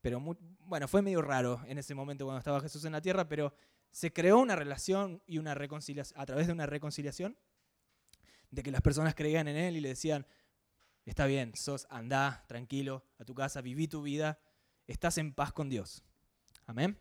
Pero 0.00 0.20
bueno, 0.60 0.88
fue 0.88 1.02
medio 1.02 1.20
raro 1.20 1.62
en 1.66 1.78
ese 1.78 1.94
momento 1.94 2.24
cuando 2.24 2.38
estaba 2.38 2.60
Jesús 2.60 2.84
en 2.84 2.92
la 2.92 3.02
tierra, 3.02 3.28
pero 3.28 3.54
se 3.90 4.12
creó 4.12 4.38
una 4.38 4.56
relación 4.56 5.22
y 5.26 5.38
una 5.38 5.54
reconciliación 5.54 6.20
a 6.20 6.26
través 6.26 6.46
de 6.46 6.52
una 6.52 6.66
reconciliación 6.66 7.36
de 8.50 8.62
que 8.62 8.70
las 8.70 8.80
personas 8.80 9.14
creían 9.14 9.48
en 9.48 9.56
él 9.56 9.76
y 9.76 9.80
le 9.80 9.90
decían, 9.90 10.26
está 11.04 11.26
bien, 11.26 11.52
sos, 11.54 11.86
andá 11.90 12.44
tranquilo 12.48 13.04
a 13.18 13.24
tu 13.24 13.34
casa, 13.34 13.60
viví 13.60 13.88
tu 13.88 14.02
vida, 14.02 14.40
estás 14.86 15.18
en 15.18 15.34
paz 15.34 15.52
con 15.52 15.68
Dios. 15.68 16.02
Amén. 16.66 16.98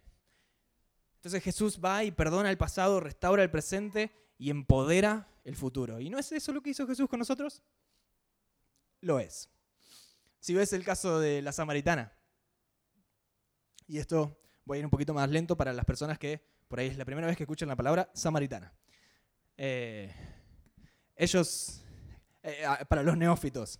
Entonces 1.19 1.43
Jesús 1.43 1.81
va 1.83 2.05
y 2.05 2.11
perdona 2.11 2.49
el 2.49 2.57
pasado, 2.57 3.01
restaura 3.01 3.43
el 3.43 3.51
presente 3.51 4.09
y 4.37 4.49
empodera 4.49 5.27
el 5.43 5.57
futuro. 5.57 5.99
¿Y 5.99 6.09
no 6.09 6.17
es 6.17 6.31
eso 6.31 6.53
lo 6.53 6.61
que 6.61 6.69
hizo 6.69 6.87
Jesús 6.87 7.09
con 7.09 7.19
nosotros? 7.19 7.61
Lo 9.01 9.19
es. 9.19 9.49
Si 10.39 10.53
ves 10.53 10.71
el 10.71 10.85
caso 10.85 11.19
de 11.19 11.41
la 11.41 11.51
samaritana, 11.51 12.13
y 13.85 13.97
esto 13.97 14.39
voy 14.63 14.77
a 14.77 14.79
ir 14.79 14.85
un 14.85 14.91
poquito 14.91 15.13
más 15.13 15.29
lento 15.29 15.57
para 15.57 15.73
las 15.73 15.83
personas 15.83 16.17
que 16.17 16.41
por 16.69 16.79
ahí 16.79 16.87
es 16.87 16.95
la 16.95 17.03
primera 17.03 17.27
vez 17.27 17.35
que 17.35 17.43
escuchan 17.43 17.67
la 17.67 17.75
palabra 17.75 18.09
samaritana. 18.13 18.73
Eh, 19.57 20.13
ellos, 21.17 21.83
eh, 22.43 22.63
ah, 22.65 22.85
para 22.87 23.03
los 23.03 23.17
neófitos, 23.17 23.77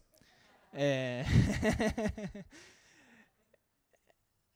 eh, 0.74 1.24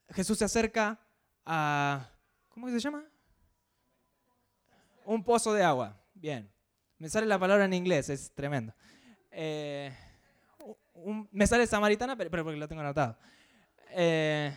Jesús 0.09 0.37
se 0.37 0.43
acerca 0.43 0.99
a, 1.45 2.12
¿cómo 2.53 2.69
se 2.69 2.79
llama? 2.79 3.03
Un 5.05 5.23
pozo 5.23 5.53
de 5.53 5.63
agua. 5.63 5.97
Bien. 6.13 6.49
Me 6.97 7.09
sale 7.09 7.25
la 7.25 7.37
palabra 7.39 7.65
en 7.65 7.73
inglés, 7.73 8.09
es 8.09 8.31
tremendo. 8.33 8.73
Eh, 9.31 9.91
un- 10.93 11.27
me 11.31 11.45
sale 11.47 11.67
samaritana, 11.67 12.15
pero, 12.15 12.29
pero 12.29 12.43
porque 12.43 12.59
lo 12.59 12.67
tengo 12.67 12.81
anotado. 12.81 13.17
Eh, 13.89 14.55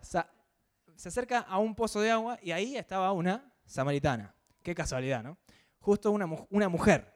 se 0.00 1.08
acerca 1.08 1.40
a 1.40 1.58
un 1.58 1.74
pozo 1.74 2.00
de 2.00 2.10
agua 2.10 2.38
y 2.42 2.52
ahí 2.52 2.76
estaba 2.76 3.10
una 3.12 3.52
samaritana. 3.64 4.34
Qué 4.62 4.74
casualidad, 4.74 5.22
¿no? 5.22 5.38
Justo 5.80 6.10
una, 6.10 6.26
una 6.50 6.68
mujer 6.68 7.14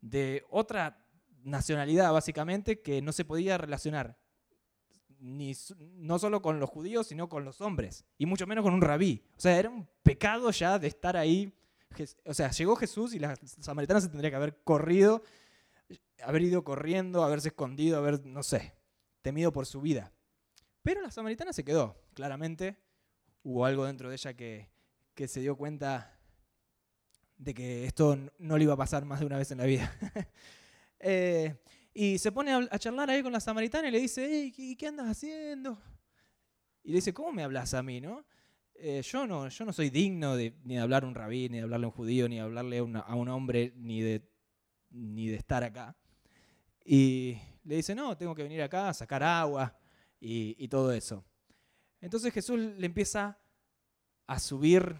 de 0.00 0.42
otra 0.50 1.06
nacionalidad, 1.42 2.12
básicamente, 2.12 2.80
que 2.80 3.02
no 3.02 3.12
se 3.12 3.26
podía 3.26 3.58
relacionar 3.58 4.16
ni, 5.24 5.54
no 5.96 6.18
solo 6.18 6.42
con 6.42 6.60
los 6.60 6.68
judíos, 6.68 7.06
sino 7.06 7.30
con 7.30 7.46
los 7.46 7.62
hombres, 7.62 8.04
y 8.18 8.26
mucho 8.26 8.46
menos 8.46 8.62
con 8.62 8.74
un 8.74 8.82
rabí. 8.82 9.24
O 9.38 9.40
sea, 9.40 9.58
era 9.58 9.70
un 9.70 9.88
pecado 10.02 10.50
ya 10.50 10.78
de 10.78 10.86
estar 10.86 11.16
ahí. 11.16 11.52
O 12.26 12.34
sea, 12.34 12.50
llegó 12.50 12.76
Jesús 12.76 13.14
y 13.14 13.18
la 13.18 13.34
samaritana 13.60 14.02
se 14.02 14.08
tendría 14.08 14.28
que 14.28 14.36
haber 14.36 14.62
corrido, 14.64 15.22
haber 16.22 16.42
ido 16.42 16.62
corriendo, 16.62 17.24
haberse 17.24 17.48
escondido, 17.48 17.96
haber, 17.96 18.26
no 18.26 18.42
sé, 18.42 18.74
temido 19.22 19.50
por 19.50 19.64
su 19.64 19.80
vida. 19.80 20.12
Pero 20.82 21.00
la 21.00 21.10
samaritana 21.10 21.54
se 21.54 21.64
quedó, 21.64 21.96
claramente. 22.12 22.76
Hubo 23.42 23.64
algo 23.64 23.86
dentro 23.86 24.10
de 24.10 24.16
ella 24.16 24.34
que, 24.34 24.68
que 25.14 25.26
se 25.26 25.40
dio 25.40 25.56
cuenta 25.56 26.18
de 27.38 27.54
que 27.54 27.86
esto 27.86 28.18
no 28.38 28.58
le 28.58 28.64
iba 28.64 28.74
a 28.74 28.78
pasar 28.78 29.06
más 29.06 29.20
de 29.20 29.26
una 29.26 29.38
vez 29.38 29.50
en 29.50 29.58
la 29.58 29.64
vida. 29.64 29.90
Eh, 31.06 31.54
y 31.94 32.18
se 32.18 32.32
pone 32.32 32.52
a, 32.52 32.78
charlar 32.78 33.08
ahí 33.08 33.22
con 33.22 33.32
la 33.32 33.38
samaritana 33.38 33.88
y 33.88 33.92
le 33.92 34.00
dice, 34.00 34.26
"Ey, 34.26 34.76
¿qué, 34.76 34.86
andas 34.88 35.06
haciendo? 35.06 35.80
Y 36.82 36.88
le 36.88 36.96
dice, 36.96 37.14
¿cómo 37.14 37.32
me 37.32 37.44
hablas 37.44 37.72
a 37.72 37.82
mí, 37.84 38.00
no? 38.00 38.26
Eh, 38.74 39.00
yo 39.02 39.26
no, 39.28 39.48
yo 39.48 39.64
no 39.64 39.72
soy 39.72 39.90
digno 39.90 40.34
de, 40.36 40.58
ni 40.64 40.74
de 40.74 40.80
hablar 40.80 41.04
a 41.04 41.06
un 41.06 41.14
rabí, 41.14 41.48
ni 41.48 41.58
de 41.58 41.62
hablarle 41.62 41.86
a 41.86 41.88
un 41.88 41.94
judío, 41.94 42.28
ni 42.28 42.36
de 42.36 42.42
hablarle 42.42 42.78
a 42.78 43.14
un 43.14 43.28
hombre, 43.28 43.72
ni 43.76 44.02
de, 44.02 44.28
ni 44.90 45.28
de 45.28 45.36
estar 45.36 45.62
acá. 45.62 45.96
Y 46.84 47.38
le 47.62 47.76
dice, 47.76 47.94
no, 47.94 48.16
tengo 48.16 48.34
que 48.34 48.42
venir 48.42 48.60
acá 48.60 48.88
a 48.88 48.94
sacar 48.94 49.22
agua 49.22 49.78
y, 50.20 50.56
y 50.58 50.68
todo 50.68 50.92
eso. 50.92 51.24
Entonces 52.00 52.34
Jesús 52.34 52.58
le 52.58 52.84
empieza 52.84 53.38
a 54.26 54.38
subir 54.40 54.96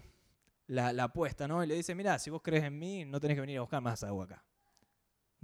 la, 0.67 0.93
la 0.93 1.03
apuesta, 1.03 1.45
¿no? 1.45 1.61
Y 1.61 1.67
le 1.67 1.75
dice, 1.75 1.93
mira, 1.93 2.17
si 2.19 2.29
vos 2.29 2.41
crees 2.41 2.63
en 2.63 2.79
mí, 2.79 3.03
no 3.03 3.19
tenés 3.19 3.35
que 3.35 3.41
venir 3.41 3.57
a 3.57 3.61
buscar 3.61 3.81
más 3.81 4.01
agua 4.03 4.23
acá. 4.23 4.45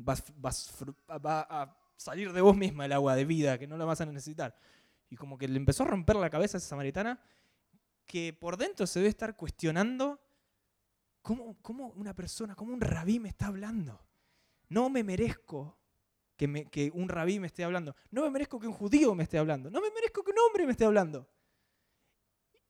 Vas, 0.03 0.23
va 0.43 1.41
a 1.49 1.77
salir 1.97 2.31
de 2.33 2.41
vos 2.41 2.55
misma 2.57 2.85
el 2.85 2.91
agua 2.93 3.15
de 3.15 3.25
vida, 3.25 3.57
que 3.57 3.67
no 3.67 3.77
la 3.77 3.85
vas 3.85 4.01
a 4.01 4.05
necesitar. 4.05 4.55
Y 5.09 5.15
como 5.15 5.37
que 5.37 5.47
le 5.47 5.57
empezó 5.57 5.83
a 5.83 5.87
romper 5.87 6.15
la 6.15 6.29
cabeza 6.29 6.57
a 6.57 6.59
esa 6.59 6.69
samaritana, 6.69 7.19
que 8.05 8.33
por 8.33 8.57
dentro 8.57 8.87
se 8.87 8.99
debe 8.99 9.09
estar 9.09 9.35
cuestionando 9.35 10.19
cómo, 11.21 11.57
cómo 11.61 11.87
una 11.89 12.13
persona, 12.15 12.55
cómo 12.55 12.73
un 12.73 12.81
rabí 12.81 13.19
me 13.19 13.29
está 13.29 13.47
hablando. 13.47 14.03
No 14.69 14.89
me 14.89 15.03
merezco 15.03 15.77
que, 16.37 16.47
me- 16.47 16.65
que 16.65 16.91
un 16.93 17.07
rabí 17.09 17.39
me 17.39 17.47
esté 17.47 17.63
hablando. 17.63 17.95
No 18.09 18.23
me 18.23 18.29
merezco 18.31 18.59
que 18.59 18.67
un 18.67 18.73
judío 18.73 19.13
me 19.13 19.23
esté 19.23 19.37
hablando. 19.37 19.69
No 19.69 19.81
me 19.81 19.91
merezco 19.91 20.23
que 20.23 20.31
un 20.31 20.39
hombre 20.39 20.65
me 20.65 20.71
esté 20.71 20.85
hablando. 20.85 21.29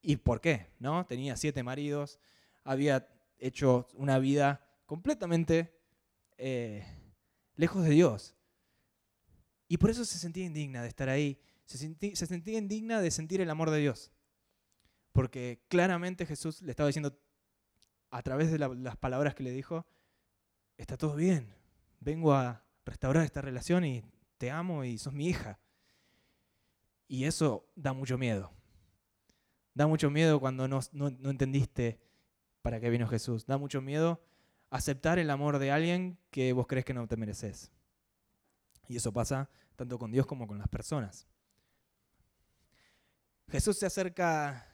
¿Y 0.02 0.18
por 0.18 0.42
qué? 0.42 0.72
¿No? 0.80 1.06
Tenía 1.06 1.38
siete 1.38 1.62
maridos, 1.64 2.20
había 2.64 3.08
hecho 3.38 3.88
una 3.94 4.18
vida 4.20 4.66
completamente 4.86 5.80
eh, 6.38 6.84
lejos 7.62 7.84
de 7.84 7.92
Dios. 7.92 8.36
Y 9.68 9.78
por 9.78 9.90
eso 9.92 10.04
se 10.04 10.18
sentía 10.18 10.46
indigna 10.46 10.82
de 10.82 10.88
estar 10.88 11.08
ahí. 11.10 11.40
Se, 11.66 11.78
sentí- 11.78 12.16
se 12.16 12.26
sentía 12.26 12.58
indigna 12.58 13.00
de 13.00 13.12
sentir 13.12 13.40
el 13.40 13.50
amor 13.52 13.70
de 13.70 13.78
Dios. 13.78 14.12
Porque 15.12 15.64
claramente 15.70 16.26
Jesús 16.26 16.62
le 16.64 16.72
estaba 16.72 16.88
diciendo, 16.88 17.18
a 18.10 18.22
través 18.24 18.52
de 18.52 18.58
la- 18.60 18.68
las 18.70 18.98
palabras 18.98 19.36
que 19.36 19.44
le 19.44 19.52
dijo, 19.52 19.86
está 20.78 20.98
todo 20.98 21.16
bien. 21.16 21.54
Vengo 22.00 22.34
a 22.34 22.66
restaurar 22.84 23.24
esta 23.24 23.42
relación 23.42 23.86
y 23.86 24.04
te 24.38 24.50
amo 24.50 24.84
y 24.84 24.98
sos 24.98 25.14
mi 25.14 25.28
hija. 25.28 25.60
Y 27.08 27.26
eso 27.26 27.72
da 27.76 27.94
mucho 27.94 28.18
miedo. 28.18 28.52
Da 29.76 29.86
mucho 29.86 30.10
miedo 30.10 30.40
cuando 30.40 30.68
no, 30.68 30.80
no- 30.94 31.12
no 31.12 31.30
entendiste 31.30 32.00
para 32.64 32.80
qué 32.80 32.90
vino 32.90 33.08
Jesús. 33.08 33.46
Da 33.46 33.58
mucho 33.58 33.82
miedo 33.82 34.20
aceptar 34.72 35.20
el 35.20 35.30
amor 35.30 35.60
de 35.60 35.70
alguien 35.70 36.18
que 36.32 36.52
vos 36.54 36.66
crees 36.66 36.86
que 36.86 36.94
no 36.94 37.08
te 37.08 37.18
mereces. 37.18 37.72
Y 38.88 38.96
eso 38.96 39.14
pasa 39.14 39.50
tanto 39.76 40.00
con 40.00 40.12
Dios 40.12 40.26
como 40.26 40.48
con 40.48 40.58
las 40.58 40.68
personas. 40.70 41.28
Jesús 43.50 43.78
se 43.78 43.86
acerca, 43.86 44.66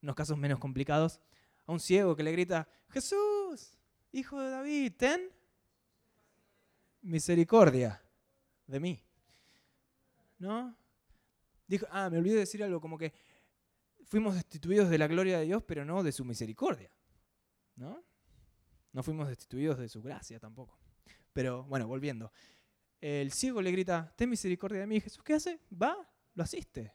en 0.00 0.06
los 0.06 0.16
casos 0.16 0.38
menos 0.38 0.58
complicados, 0.58 1.20
a 1.66 1.72
un 1.72 1.80
ciego 1.80 2.16
que 2.16 2.22
le 2.22 2.32
grita, 2.32 2.66
Jesús, 2.88 3.78
hijo 4.10 4.40
de 4.40 4.50
David, 4.50 4.92
ten 4.96 5.30
misericordia 7.02 8.02
de 8.66 8.80
mí. 8.80 9.04
¿No? 10.38 10.74
Dijo, 11.66 11.86
ah, 11.90 12.08
me 12.08 12.18
olvidé 12.18 12.34
de 12.34 12.40
decir 12.40 12.64
algo 12.64 12.80
como 12.80 12.96
que 12.96 13.12
fuimos 14.04 14.34
destituidos 14.34 14.88
de 14.88 14.96
la 14.96 15.06
gloria 15.06 15.38
de 15.38 15.44
Dios, 15.44 15.62
pero 15.64 15.84
no 15.84 16.02
de 16.02 16.12
su 16.12 16.24
misericordia. 16.24 16.90
¿No? 17.76 18.02
No 18.92 19.02
fuimos 19.02 19.28
destituidos 19.28 19.78
de 19.78 19.88
su 19.88 20.02
gracia 20.02 20.38
tampoco. 20.40 20.78
Pero 21.32 21.64
bueno, 21.64 21.86
volviendo. 21.86 22.32
El 23.00 23.30
ciego 23.32 23.62
le 23.62 23.70
grita, 23.70 24.12
ten 24.16 24.28
misericordia 24.30 24.80
de 24.80 24.86
mí. 24.86 25.00
Jesús, 25.00 25.22
¿qué 25.22 25.34
hace? 25.34 25.60
Va, 25.70 25.96
lo 26.34 26.42
asiste. 26.42 26.92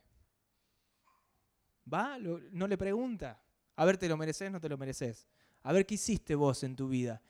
Va, 1.92 2.18
lo- 2.18 2.40
no 2.52 2.68
le 2.68 2.78
pregunta. 2.78 3.42
A 3.76 3.86
ver, 3.86 3.98
¿te 3.98 4.08
lo 4.08 4.18
mereces? 4.18 4.52
No 4.52 4.60
te 4.60 4.70
lo 4.70 4.78
mereces. 4.78 5.28
A 5.64 5.72
ver, 5.74 5.86
¿qué 5.86 5.96
hiciste 5.96 6.36
vos 6.36 6.64
en 6.64 6.76
tu 6.76 6.88
vida? 6.90 7.22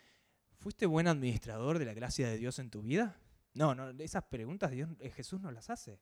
¿Fuiste 0.57 0.85
buen 0.85 1.07
administrador 1.07 1.77
de 1.77 1.85
la 1.85 1.93
gracia 1.93 2.27
de 2.27 2.37
Dios 2.37 2.57
en 2.59 2.69
tu 2.69 2.81
vida? 2.81 3.19
No, 3.53 3.75
no, 3.75 3.89
esas 3.99 4.23
preguntas 4.23 4.71
Dios, 4.71 4.89
eh, 4.99 5.11
Jesús 5.11 5.39
no 5.39 5.51
las 5.51 5.69
hace. 5.69 5.99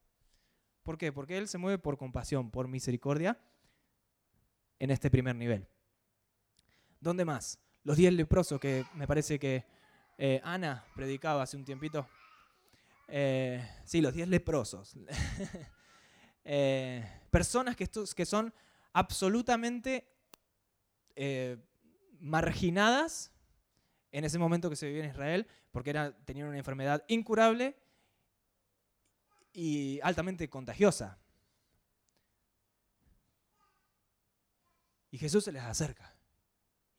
¿Por 0.83 0.97
qué? 0.97 1.11
Porque 1.11 1.38
Él 1.38 1.47
se 1.47 1.57
mueve 1.57 1.77
por 1.77 1.97
compasión, 1.97 2.49
por 2.51 2.67
misericordia 2.67 3.38
en 4.79 4.91
este 4.91 5.11
primer 5.11 5.35
nivel. 5.35 5.67
¿Dónde 6.99 7.25
más? 7.25 7.59
Los 7.83 7.97
diez 7.97 8.13
leprosos 8.13 8.59
que 8.59 8.85
me 8.93 9.07
parece 9.07 9.39
que 9.39 9.65
eh, 10.17 10.39
Ana 10.43 10.85
predicaba 10.95 11.41
hace 11.41 11.57
un 11.57 11.65
tiempito. 11.65 12.07
Eh, 13.07 13.67
sí, 13.85 14.01
los 14.01 14.13
diez 14.13 14.27
leprosos. 14.27 14.95
Eh, 16.43 17.07
personas 17.29 17.75
que, 17.75 17.87
que 17.87 18.25
son 18.25 18.51
absolutamente 18.93 20.07
marginadas 22.19 23.31
en 24.11 24.25
ese 24.25 24.39
momento 24.39 24.67
que 24.67 24.75
se 24.75 24.87
vivía 24.87 25.03
en 25.03 25.11
Israel, 25.11 25.47
porque 25.71 25.91
era, 25.91 26.17
tenían 26.25 26.47
una 26.47 26.57
enfermedad 26.57 27.05
incurable 27.07 27.77
y 29.53 29.99
altamente 30.01 30.49
contagiosa. 30.49 31.19
Y 35.11 35.19
Jesús 35.19 35.43
se 35.43 35.51
les 35.51 35.61
acerca. 35.61 36.15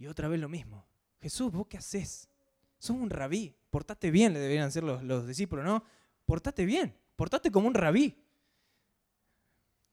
Y 0.03 0.09
otra 0.09 0.27
vez 0.27 0.41
lo 0.41 0.49
mismo. 0.49 0.85
Jesús, 1.20 1.53
¿vos 1.53 1.69
qué 1.69 1.79
haces? 1.79 2.29
Sos 2.77 2.97
un 2.97 3.09
rabí. 3.09 3.55
Portate 3.70 4.11
bien, 4.11 4.33
le 4.33 4.41
deberían 4.41 4.73
ser 4.73 4.83
los, 4.83 5.01
los 5.05 5.29
discípulos, 5.29 5.65
¿no? 5.65 5.85
Portate 6.27 6.65
bien. 6.65 6.93
Portate 7.15 7.53
como 7.53 7.69
un 7.69 7.74
rabí. 7.74 8.20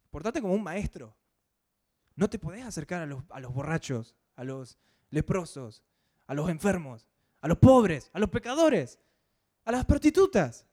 Portate 0.09 0.41
como 0.41 0.55
un 0.55 0.63
maestro. 0.63 1.15
No 2.15 2.27
te 2.27 2.39
podés 2.39 2.65
acercar 2.65 3.03
a 3.03 3.05
los, 3.05 3.23
a 3.29 3.39
los 3.39 3.53
borrachos, 3.53 4.15
a 4.35 4.43
los 4.43 4.79
leprosos, 5.11 5.83
a 6.25 6.33
los 6.33 6.49
enfermos, 6.49 7.07
a 7.41 7.47
los 7.47 7.59
pobres, 7.59 8.09
a 8.11 8.17
los 8.17 8.31
pecadores, 8.31 8.97
a 9.63 9.71
las 9.71 9.85
prostitutas. 9.85 10.65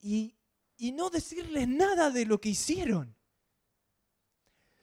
Y, 0.00 0.34
y 0.78 0.90
no 0.90 1.10
decirles 1.10 1.68
nada 1.68 2.10
de 2.10 2.26
lo 2.26 2.40
que 2.40 2.48
hicieron. 2.48 3.14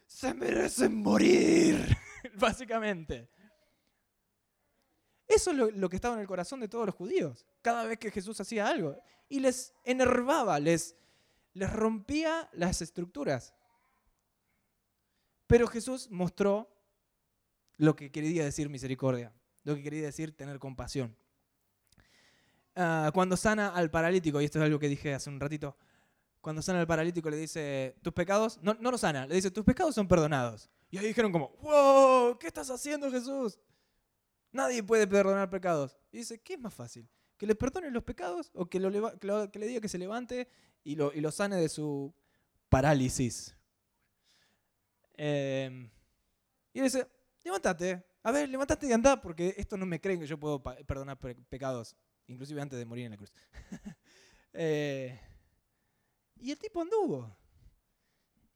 Se 0.06 0.34
merecen 0.34 0.96
morir, 0.96 1.97
básicamente. 2.40 3.30
Eso 5.28 5.52
es 5.52 5.58
lo, 5.76 5.90
que 5.90 5.98
estaba 5.98 6.16
en 6.16 6.22
el 6.22 6.28
corazón 6.28 6.62
de 6.62 6.70
todos 6.70 6.86
los 6.86 6.96
judíos, 6.96 7.46
cada 7.62 7.84
vez 7.84 8.00
que 8.00 8.12
Jesús 8.12 8.40
hacía 8.40 8.68
algo. 8.68 8.98
Y 9.28 9.42
les 9.42 9.74
enervaba, 9.84 10.58
les, 10.60 10.96
les 11.54 11.72
rompía 11.72 12.50
las 12.54 12.82
estructuras. 12.82 13.54
Pero 15.46 15.68
Jesús 15.68 16.10
mostró 16.10 16.70
lo 17.76 17.96
que 17.96 18.10
quería 18.10 18.46
decir 18.46 18.70
misericordia, 18.70 19.34
lo 19.64 19.76
que 19.76 19.84
quería 19.84 20.04
decir 20.04 20.36
tener 20.36 20.60
compasión. 20.60 21.16
Ah, 22.76 23.12
cuando 23.14 23.36
sana 23.36 23.70
al 23.70 23.90
paralítico, 23.90 24.40
y 24.40 24.46
esto 24.46 24.60
es 24.60 24.66
algo 24.66 24.80
que 24.80 24.88
dije 24.88 25.14
hace 25.14 25.30
un 25.30 25.40
ratito, 25.40 25.76
cuando 26.40 26.62
sana 26.62 26.80
al 26.80 26.88
paralítico 26.88 27.30
le 27.30 27.38
dice, 27.38 27.98
tus 28.02 28.14
pecados, 28.14 28.60
no, 28.62 28.76
no 28.80 28.92
lo 28.92 28.98
sana, 28.98 29.28
le 29.28 29.36
dice, 29.36 29.52
tus 29.52 29.66
pecados 29.66 29.94
son 29.94 30.08
perdonados. 30.08 30.70
Y 30.90 30.98
ahí 30.98 31.08
dijeron 31.08 31.32
como, 31.32 31.50
wow, 31.62 32.38
¿qué 32.40 32.48
estás 32.48 32.70
haciendo 32.70 33.12
Jesús? 33.12 33.60
Nadie 34.52 34.82
puede 34.84 35.06
perdonar 35.08 35.50
pecados. 35.50 35.98
Y 36.12 36.20
dice, 36.20 36.40
¿qué 36.40 36.54
es 36.54 36.60
más 36.60 36.74
fácil? 36.74 37.08
¿Que 37.38 37.46
le 37.46 37.56
perdone 37.56 37.92
los 37.92 38.04
pecados 38.04 38.50
o 38.54 38.66
que, 38.68 38.80
lo 38.80 38.90
que 39.20 39.28
lo- 39.28 39.52
que 39.52 39.60
le 39.60 39.68
diga 39.68 39.82
que 39.82 39.90
se 39.90 39.98
levante 39.98 40.48
y 40.84 40.96
lo, 40.96 41.14
y 41.14 41.20
lo 41.22 41.32
sane 41.32 41.58
de 41.58 41.70
su 41.70 42.14
parálisis? 42.70 43.56
Eh, 45.18 45.90
y 46.74 46.82
dice, 46.82 47.08
levántate, 47.44 48.04
a 48.24 48.32
ver, 48.32 48.48
levántate 48.50 48.88
y 48.88 48.94
anda, 48.94 49.20
porque 49.22 49.54
esto 49.58 49.78
no 49.78 49.86
me 49.86 50.00
creen 50.00 50.20
que 50.20 50.28
yo 50.28 50.40
puedo 50.40 50.62
perdonar 50.62 51.20
pe- 51.20 51.36
pecados, 51.36 51.96
inclusive 52.28 52.62
antes 52.62 52.78
de 52.80 52.86
morir 52.86 53.06
en 53.06 53.12
la 53.12 53.18
cruz. 53.18 53.34
Eh, 54.60 55.20
y 56.38 56.50
el 56.50 56.58
tipo 56.58 56.82
anduvo. 56.82 57.38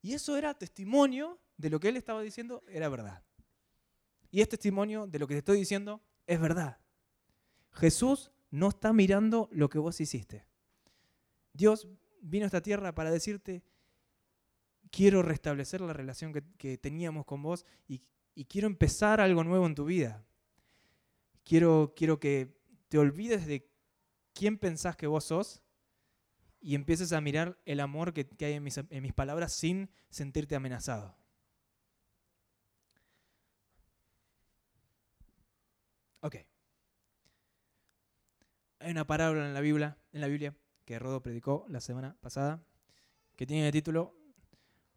Y 0.00 0.14
eso 0.14 0.36
era 0.36 0.52
testimonio 0.52 1.38
de 1.62 1.70
lo 1.70 1.78
que 1.78 1.88
él 1.88 1.96
estaba 1.96 2.20
diciendo, 2.22 2.64
era 2.66 2.88
verdad. 2.88 3.22
Y 4.32 4.40
es 4.40 4.48
testimonio 4.48 5.06
de 5.06 5.20
lo 5.20 5.28
que 5.28 5.34
te 5.34 5.38
estoy 5.38 5.58
diciendo, 5.58 6.02
es 6.26 6.40
verdad. 6.40 6.80
Jesús 7.70 8.32
no 8.50 8.70
está 8.70 8.92
mirando 8.92 9.48
lo 9.52 9.68
que 9.68 9.78
vos 9.78 10.00
hiciste. 10.00 10.44
Dios 11.52 11.86
vino 12.20 12.44
a 12.44 12.46
esta 12.46 12.62
tierra 12.62 12.96
para 12.96 13.12
decirte, 13.12 13.62
quiero 14.90 15.22
restablecer 15.22 15.80
la 15.80 15.92
relación 15.92 16.32
que, 16.32 16.78
teníamos 16.78 17.24
con 17.26 17.42
vos 17.42 17.64
y, 17.86 18.02
quiero 18.48 18.66
empezar 18.66 19.20
algo 19.20 19.44
nuevo 19.44 19.64
en 19.66 19.76
tu 19.76 19.84
vida. 19.84 20.26
Quiero, 21.44 21.92
quiero 21.94 22.18
que 22.18 22.58
te 22.88 22.98
olvides 22.98 23.46
de 23.46 23.70
quién 24.32 24.58
pensás 24.58 24.96
que 24.96 25.06
vos 25.06 25.24
sos 25.24 25.62
y 26.60 26.74
empieces 26.74 27.12
a 27.12 27.20
mirar 27.20 27.56
el 27.66 27.78
amor 27.78 28.12
que, 28.12 28.28
hay 28.44 28.54
en 28.54 29.02
mis 29.02 29.12
palabras 29.12 29.52
sin 29.52 29.90
sentirte 30.10 30.56
amenazado. 30.56 31.21
Ok. 36.22 36.36
Hay 38.78 38.90
una 38.90 39.06
parábola 39.06 39.46
en 39.46 39.54
la 39.54 39.60
Biblia, 39.60 39.98
en 40.12 40.20
la 40.20 40.28
Biblia 40.28 40.54
que 40.84 40.98
Rodo 40.98 41.20
predicó 41.20 41.66
la 41.68 41.80
semana 41.80 42.16
pasada, 42.20 42.62
que 43.36 43.46
tiene 43.46 43.66
el 43.66 43.72
título 43.72 44.16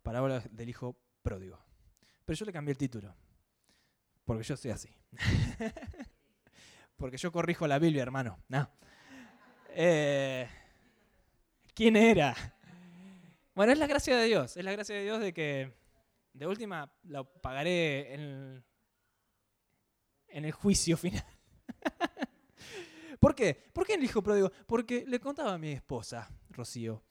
Parábola 0.04 0.40
del 0.52 0.70
Hijo 0.70 0.96
Pródigo. 1.22 1.60
Pero 2.26 2.38
yo 2.38 2.46
le 2.46 2.54
cambié 2.54 2.72
el 2.72 2.78
título, 2.78 3.16
porque 4.24 4.44
yo 4.44 4.56
soy 4.56 4.72
así. 4.72 4.90
porque 6.98 7.18
yo 7.18 7.32
corrijo 7.32 7.68
la 7.68 7.80
Biblia, 7.80 8.04
hermano. 8.04 8.40
No. 8.48 8.70
Eh, 9.70 10.48
quién 11.74 11.96
era. 11.96 12.36
Bueno, 13.56 13.74
es 13.74 13.80
la 13.80 13.88
gracia 13.88 14.16
de 14.16 14.26
Dios, 14.26 14.58
es 14.58 14.64
la 14.64 14.72
gracia 14.72 14.96
de 14.96 15.04
Dios 15.04 15.20
de 15.20 15.34
que 15.34 15.74
de 16.34 16.48
última 16.48 16.92
lo 17.04 17.26
pagaré 17.26 18.14
en, 18.14 18.64
en 20.36 20.44
el 20.44 20.52
juicio 20.52 20.98
final. 20.98 21.26
¿Por 23.20 23.34
qué? 23.34 23.56
¿Por 23.74 23.88
qué 23.88 23.94
el 23.94 24.04
hijo 24.04 24.22
pródigo? 24.22 24.52
Porque 24.68 25.06
le 25.08 25.20
contaba 25.20 25.54
a 25.54 25.58
mi 25.58 25.72
esposa, 25.72 26.30
Rocío, 26.50 27.04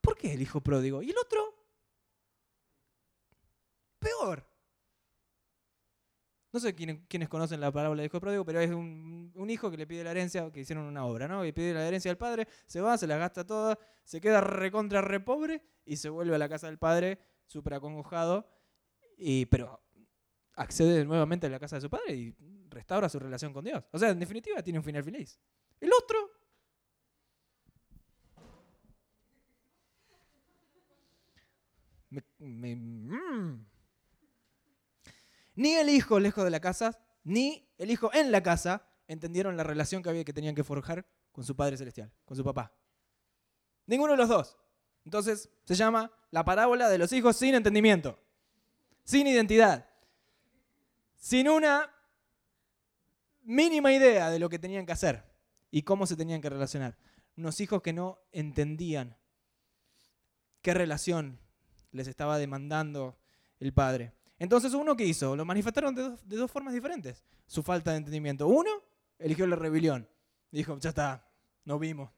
¿por 0.00 0.16
qué 0.16 0.32
el 0.32 0.40
hijo 0.40 0.60
pródigo? 0.60 1.02
¿Y 1.02 1.10
el 1.10 1.18
otro? 1.18 1.52
Peor. 3.98 4.46
No 6.52 6.60
sé 6.60 6.74
quiénes, 6.74 7.00
quiénes 7.08 7.28
conocen 7.28 7.60
la 7.60 7.72
parábola 7.72 8.02
del 8.02 8.10
hijo 8.10 8.20
pródigo, 8.20 8.44
pero 8.44 8.60
es 8.60 8.70
un, 8.70 9.32
hijo 9.48 9.70
que 9.70 9.76
le 9.76 9.86
pide 9.86 10.04
la 10.04 10.12
herencia, 10.12 10.50
que 10.52 10.60
hicieron 10.60 10.84
una 10.84 11.04
obra, 11.04 11.26
¿no? 11.26 11.44
Y 11.44 11.52
pide 11.52 11.74
la 11.74 11.86
herencia 11.86 12.10
al 12.10 12.18
padre, 12.18 12.46
se 12.66 12.80
va, 12.80 12.96
se 12.98 13.06
la 13.06 13.16
gasta 13.16 13.44
toda, 13.44 13.78
se 14.04 14.20
queda 14.20 14.40
recontra 14.40 15.00
re 15.00 15.18
pobre 15.18 15.62
y 15.84 15.96
se 15.96 16.08
vuelve 16.08 16.36
a 16.36 16.38
la 16.38 16.48
casa 16.48 16.68
del 16.68 16.78
padre 16.78 17.18
súper 17.46 17.74
acongojado, 17.74 18.46
y, 19.16 19.46
pero 19.46 19.82
accede 20.54 21.04
nuevamente 21.04 21.46
a 21.46 21.50
la 21.50 21.58
casa 21.58 21.76
de 21.76 21.82
su 21.82 21.90
padre 21.90 22.14
y 22.14 22.34
restaura 22.68 23.08
su 23.08 23.18
relación 23.18 23.52
con 23.52 23.64
Dios. 23.64 23.84
O 23.92 23.98
sea, 23.98 24.10
en 24.10 24.18
definitiva 24.18 24.62
tiene 24.62 24.78
un 24.78 24.84
final 24.84 25.04
feliz. 25.04 25.38
El 25.80 25.90
otro 25.92 26.30
mm. 32.38 33.66
Ni 35.54 35.74
el 35.74 35.88
hijo 35.90 36.18
lejos 36.18 36.44
de 36.44 36.50
la 36.50 36.60
casa, 36.60 36.98
ni 37.24 37.68
el 37.78 37.90
hijo 37.90 38.10
en 38.14 38.32
la 38.32 38.42
casa 38.42 38.88
entendieron 39.06 39.56
la 39.56 39.64
relación 39.64 40.02
que, 40.02 40.08
había, 40.08 40.24
que 40.24 40.32
tenían 40.32 40.54
que 40.54 40.64
forjar 40.64 41.06
con 41.30 41.44
su 41.44 41.54
Padre 41.56 41.76
Celestial, 41.76 42.10
con 42.24 42.36
su 42.36 42.44
papá. 42.44 42.72
Ninguno 43.86 44.12
de 44.12 44.18
los 44.18 44.28
dos. 44.28 44.58
Entonces 45.04 45.50
se 45.64 45.74
llama 45.74 46.12
la 46.30 46.44
parábola 46.44 46.88
de 46.88 46.98
los 46.98 47.12
hijos 47.12 47.36
sin 47.36 47.54
entendimiento, 47.54 48.18
sin 49.04 49.26
identidad, 49.26 49.91
sin 51.22 51.48
una 51.48 51.88
mínima 53.44 53.92
idea 53.92 54.28
de 54.28 54.40
lo 54.40 54.48
que 54.48 54.58
tenían 54.58 54.84
que 54.84 54.90
hacer 54.90 55.24
y 55.70 55.82
cómo 55.82 56.04
se 56.04 56.16
tenían 56.16 56.40
que 56.40 56.50
relacionar. 56.50 56.98
Unos 57.36 57.60
hijos 57.60 57.80
que 57.80 57.92
no 57.92 58.18
entendían 58.32 59.16
qué 60.62 60.74
relación 60.74 61.38
les 61.92 62.08
estaba 62.08 62.38
demandando 62.38 63.16
el 63.60 63.72
padre. 63.72 64.12
Entonces, 64.40 64.74
¿uno 64.74 64.96
qué 64.96 65.04
hizo? 65.04 65.36
Lo 65.36 65.44
manifestaron 65.44 65.94
de 65.94 66.36
dos, 66.36 66.50
formas 66.50 66.74
diferentes. 66.74 67.22
Su 67.46 67.62
falta 67.62 67.92
de 67.92 67.98
entendimiento. 67.98 68.48
Uno, 68.48 68.70
eligió 69.20 69.46
la 69.46 69.54
rebelión. 69.54 70.08
Dijo, 70.50 70.76
ya 70.80 70.88
está, 70.88 71.30
no 71.64 71.78
vimos. 71.78 72.10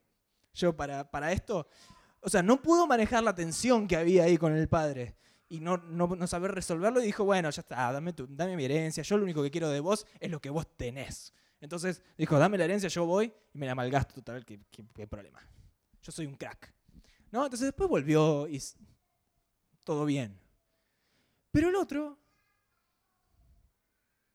Yo 0.54 0.74
para, 0.74 1.10
para 1.10 1.30
esto, 1.30 1.68
o 2.20 2.30
sea, 2.30 2.42
no 2.42 2.62
pudo 2.62 2.86
manejar 2.86 3.22
la 3.22 3.34
tensión 3.34 3.86
que 3.86 3.96
había 3.96 4.24
ahí 4.24 4.38
con 4.38 4.56
el 4.56 4.66
padre 4.66 5.14
y 5.48 5.60
no, 5.60 5.76
no, 5.78 6.06
no 6.08 6.26
saber 6.26 6.52
resolverlo 6.52 7.00
y 7.02 7.06
dijo, 7.06 7.24
bueno, 7.24 7.50
ya 7.50 7.60
está, 7.60 7.92
dame, 7.92 8.12
tu- 8.12 8.26
dame 8.28 8.56
mi 8.56 8.64
herencia, 8.64 9.02
yo 9.02 9.16
lo 9.16 9.24
único 9.24 9.42
que 9.42 9.50
quiero 9.50 9.68
de 9.68 9.80
vos 9.80 10.06
es 10.20 10.30
lo 10.30 10.40
que 10.40 10.50
vos 10.50 10.66
tenés. 10.76 11.32
Entonces 11.60 12.02
dijo, 12.18 12.38
dame 12.38 12.58
la 12.58 12.64
herencia, 12.64 12.88
yo 12.88 13.06
voy 13.06 13.32
y 13.52 13.58
me 13.58 13.66
la 13.66 13.74
malgasto 13.74 14.14
total, 14.14 14.44
¿qué, 14.44 14.60
qué- 14.70 14.84
qué 14.94 15.06
problema? 15.06 15.40
Yo 16.02 16.12
soy 16.12 16.26
un 16.26 16.34
crack. 16.34 16.72
¿No? 17.30 17.44
Entonces 17.44 17.66
después 17.66 17.88
volvió 17.88 18.46
y 18.48 18.60
todo 19.82 20.04
bien. 20.04 20.38
Pero 21.50 21.68
el 21.68 21.74
otro 21.76 22.18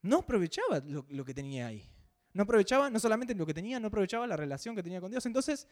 no 0.02 0.18
aprovechaba 0.20 0.80
lo, 0.80 1.06
lo 1.10 1.26
que 1.26 1.34
tenía 1.34 1.68
ahí. 1.68 1.88
No 2.34 2.44
aprovechaba 2.44 2.90
no 2.90 3.00
solamente 3.00 3.34
lo 3.36 3.46
que 3.46 3.54
tenía, 3.54 3.80
no 3.80 3.88
aprovechaba 3.88 4.28
la 4.28 4.38
relación 4.38 4.76
que 4.76 4.84
tenía 4.84 5.02
con 5.02 5.12
Dios. 5.12 5.26
Entonces 5.26 5.68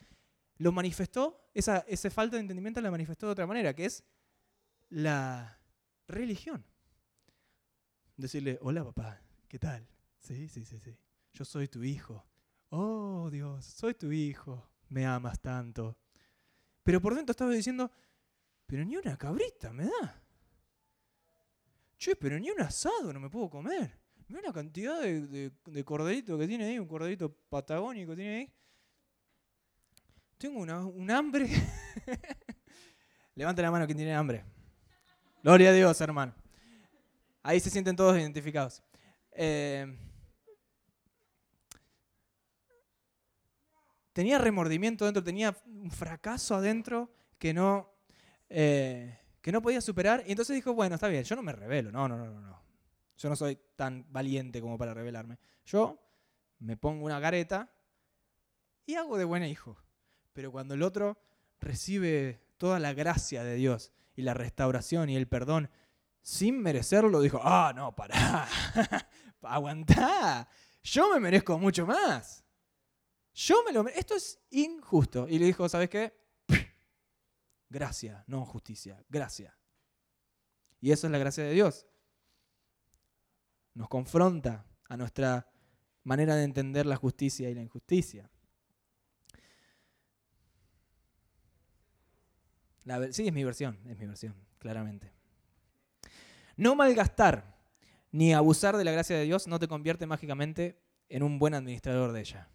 lo 0.57 0.71
manifestó, 0.71 1.49
esa, 1.53 1.85
esa 1.87 2.09
falta 2.09 2.35
de 2.35 2.41
entendimiento 2.41 2.81
la 2.81 2.91
manifestó 2.91 3.27
de 3.27 3.31
otra 3.33 3.47
manera, 3.47 3.73
que 3.73 3.85
es 3.85 4.03
la 4.89 5.59
religión. 6.07 6.65
Decirle, 8.15 8.57
hola 8.61 8.83
papá, 8.83 9.21
¿qué 9.47 9.59
tal? 9.59 9.87
Sí, 10.19 10.47
sí, 10.49 10.65
sí, 10.65 10.79
sí. 10.79 10.97
Yo 11.33 11.45
soy 11.45 11.67
tu 11.67 11.83
hijo. 11.83 12.25
Oh 12.69 13.29
Dios, 13.31 13.65
soy 13.65 13.93
tu 13.93 14.11
hijo. 14.11 14.69
Me 14.89 15.05
amas 15.05 15.39
tanto. 15.39 15.97
Pero 16.83 17.01
por 17.01 17.15
dentro 17.15 17.31
estaba 17.31 17.51
diciendo, 17.51 17.91
pero 18.65 18.83
ni 18.85 18.95
una 18.95 19.17
cabrita 19.17 19.71
me 19.71 19.85
da. 19.85 20.23
Che, 21.97 22.15
pero 22.15 22.39
ni 22.39 22.49
un 22.49 22.61
asado 22.61 23.11
no 23.11 23.19
me 23.19 23.29
puedo 23.29 23.49
comer. 23.49 23.99
Mira 24.27 24.41
la 24.41 24.53
cantidad 24.53 25.01
de, 25.01 25.27
de, 25.27 25.51
de 25.65 25.85
corderito 25.85 26.37
que 26.37 26.47
tiene 26.47 26.65
ahí, 26.65 26.79
un 26.79 26.87
corderito 26.87 27.31
patagónico 27.49 28.15
tiene 28.15 28.35
ahí. 28.37 28.53
Tengo 30.37 30.59
una, 30.59 30.85
un 30.85 31.09
hambre. 31.09 31.49
Levanta 33.35 33.61
la 33.61 33.71
mano 33.71 33.85
quien 33.85 33.97
tiene 33.97 34.13
hambre. 34.13 34.43
Gloria 35.43 35.69
a 35.69 35.73
Dios, 35.73 36.01
hermano. 36.01 36.33
Ahí 37.43 37.59
se 37.59 37.69
sienten 37.69 37.95
todos 37.95 38.17
identificados. 38.17 38.81
Eh, 39.31 39.95
tenía 44.13 44.39
remordimiento 44.39 45.05
dentro, 45.05 45.23
tenía 45.23 45.55
un 45.67 45.91
fracaso 45.91 46.55
adentro 46.55 47.13
que 47.37 47.53
no, 47.53 47.93
eh, 48.49 49.19
que 49.39 49.51
no 49.51 49.61
podía 49.61 49.79
superar. 49.79 50.23
Y 50.25 50.31
entonces 50.31 50.55
dijo, 50.55 50.73
bueno, 50.73 50.95
está 50.95 51.07
bien, 51.07 51.23
yo 51.23 51.35
no 51.35 51.43
me 51.43 51.53
revelo. 51.53 51.91
No, 51.91 52.07
no, 52.07 52.17
no, 52.17 52.41
no. 52.41 52.61
Yo 53.17 53.29
no 53.29 53.35
soy 53.35 53.57
tan 53.75 54.05
valiente 54.11 54.59
como 54.59 54.77
para 54.77 54.93
rebelarme. 54.93 55.37
Yo 55.65 55.99
me 56.59 56.77
pongo 56.77 57.05
una 57.05 57.21
careta 57.21 57.71
y 58.85 58.95
hago 58.95 59.17
de 59.17 59.23
buen 59.23 59.43
hijo. 59.43 59.77
Pero 60.33 60.51
cuando 60.51 60.73
el 60.73 60.81
otro 60.81 61.17
recibe 61.59 62.41
toda 62.57 62.79
la 62.79 62.93
gracia 62.93 63.43
de 63.43 63.55
Dios 63.55 63.93
y 64.17 64.23
la 64.23 64.33
restauración 64.33 65.09
y 65.09 65.15
el 65.15 65.29
perdón 65.29 65.69
sin 66.21 66.59
merecerlo, 66.61 67.21
dijo, 67.21 67.39
ah, 67.41 67.71
no, 67.73 67.95
pará, 67.95 68.45
aguantá, 69.41 70.49
yo 70.83 71.13
me 71.13 71.21
merezco 71.21 71.57
mucho 71.57 71.85
más. 71.87 72.43
Yo 73.33 73.63
me 73.63 73.71
lo 73.71 73.83
mere- 73.83 73.97
Esto 73.97 74.15
es 74.15 74.39
injusto. 74.49 75.27
Y 75.29 75.37
le 75.39 75.45
dijo, 75.45 75.69
¿sabes 75.69 75.89
qué? 75.89 76.13
Gracia, 77.69 78.23
no 78.27 78.43
justicia, 78.45 79.01
gracia. 79.07 79.55
Y 80.81 80.91
eso 80.91 81.07
es 81.07 81.11
la 81.11 81.19
gracia 81.19 81.43
de 81.43 81.53
Dios. 81.53 81.85
Nos 83.75 83.87
confronta 83.87 84.65
a 84.89 84.97
nuestra 84.97 85.47
manera 86.03 86.35
de 86.35 86.43
entender 86.43 86.85
la 86.85 86.95
justicia 86.95 87.49
y 87.49 87.55
la 87.55 87.61
injusticia. 87.61 88.29
Sí, 93.11 93.27
es 93.27 93.33
mi 93.33 93.43
versión, 93.43 93.77
es 93.85 93.97
mi 93.97 94.05
versión, 94.05 94.35
claramente. 94.59 95.11
No 96.55 96.75
malgastar 96.75 97.55
ni 98.11 98.33
abusar 98.33 98.77
de 98.77 98.83
la 98.83 98.91
gracia 98.91 99.17
de 99.17 99.23
Dios 99.23 99.47
no 99.47 99.59
te 99.59 99.67
convierte 99.67 100.07
mágicamente 100.07 100.79
en 101.09 101.23
un 101.23 101.39
buen 101.39 101.53
administrador 101.53 102.13
de 102.13 102.21
ella. 102.21 102.49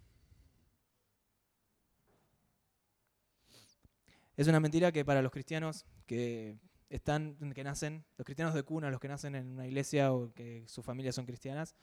Es 4.36 4.48
una 4.48 4.60
mentira 4.60 4.90
que 4.90 5.04
para 5.04 5.22
los 5.22 5.30
cristianos 5.30 5.84
que 6.06 6.56
están, 6.88 7.36
que 7.54 7.64
nacen, 7.64 8.04
los 8.16 8.24
cristianos 8.24 8.54
de 8.54 8.62
cuna, 8.62 8.90
los 8.90 9.00
que 9.00 9.08
nacen 9.08 9.34
en 9.34 9.52
una 9.52 9.66
iglesia 9.66 10.12
o 10.12 10.32
que 10.32 10.64
sus 10.66 10.84
familias 10.84 11.14
son 11.14 11.26
cristianas, 11.26 11.74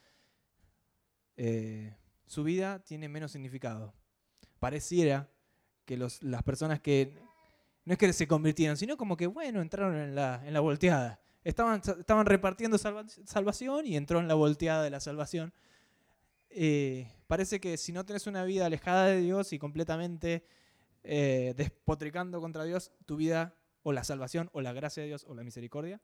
eh, 1.36 1.96
su 2.26 2.44
vida 2.44 2.80
tiene 2.80 3.08
menos 3.08 3.32
significado. 3.32 3.94
Pareciera 4.58 5.30
que 5.84 5.96
las 5.96 6.42
personas 6.44 6.80
que 6.80 7.16
no 7.84 7.92
es 7.92 7.98
que 7.98 8.12
se 8.12 8.26
convirtieron, 8.26 8.76
sino 8.76 8.96
como 8.96 9.16
que, 9.16 9.26
bueno, 9.26 9.60
entraron 9.62 9.96
en 9.96 10.14
la, 10.14 10.42
en 10.46 10.52
la 10.52 10.60
volteada. 10.60 11.20
Estaban, 11.42 11.80
estaban 11.80 12.26
repartiendo 12.26 12.76
salva- 12.76 13.06
salvación 13.24 13.86
y 13.86 13.96
entró 13.96 14.20
en 14.20 14.28
la 14.28 14.34
volteada 14.34 14.82
de 14.82 14.90
la 14.90 15.00
salvación. 15.00 15.52
Eh, 16.50 17.10
parece 17.26 17.60
que 17.60 17.76
si 17.76 17.92
no 17.92 18.04
tenés 18.04 18.26
una 18.26 18.44
vida 18.44 18.66
alejada 18.66 19.06
de 19.06 19.20
Dios 19.20 19.52
y 19.52 19.58
completamente 19.58 20.44
eh, 21.02 21.54
despotricando 21.56 22.40
contra 22.40 22.64
Dios, 22.64 22.92
tu 23.06 23.16
vida 23.16 23.54
o 23.82 23.92
la 23.92 24.04
salvación 24.04 24.50
o 24.52 24.60
la 24.60 24.72
gracia 24.72 25.02
de 25.02 25.08
Dios 25.08 25.24
o 25.26 25.34
la 25.34 25.42
misericordia 25.42 26.02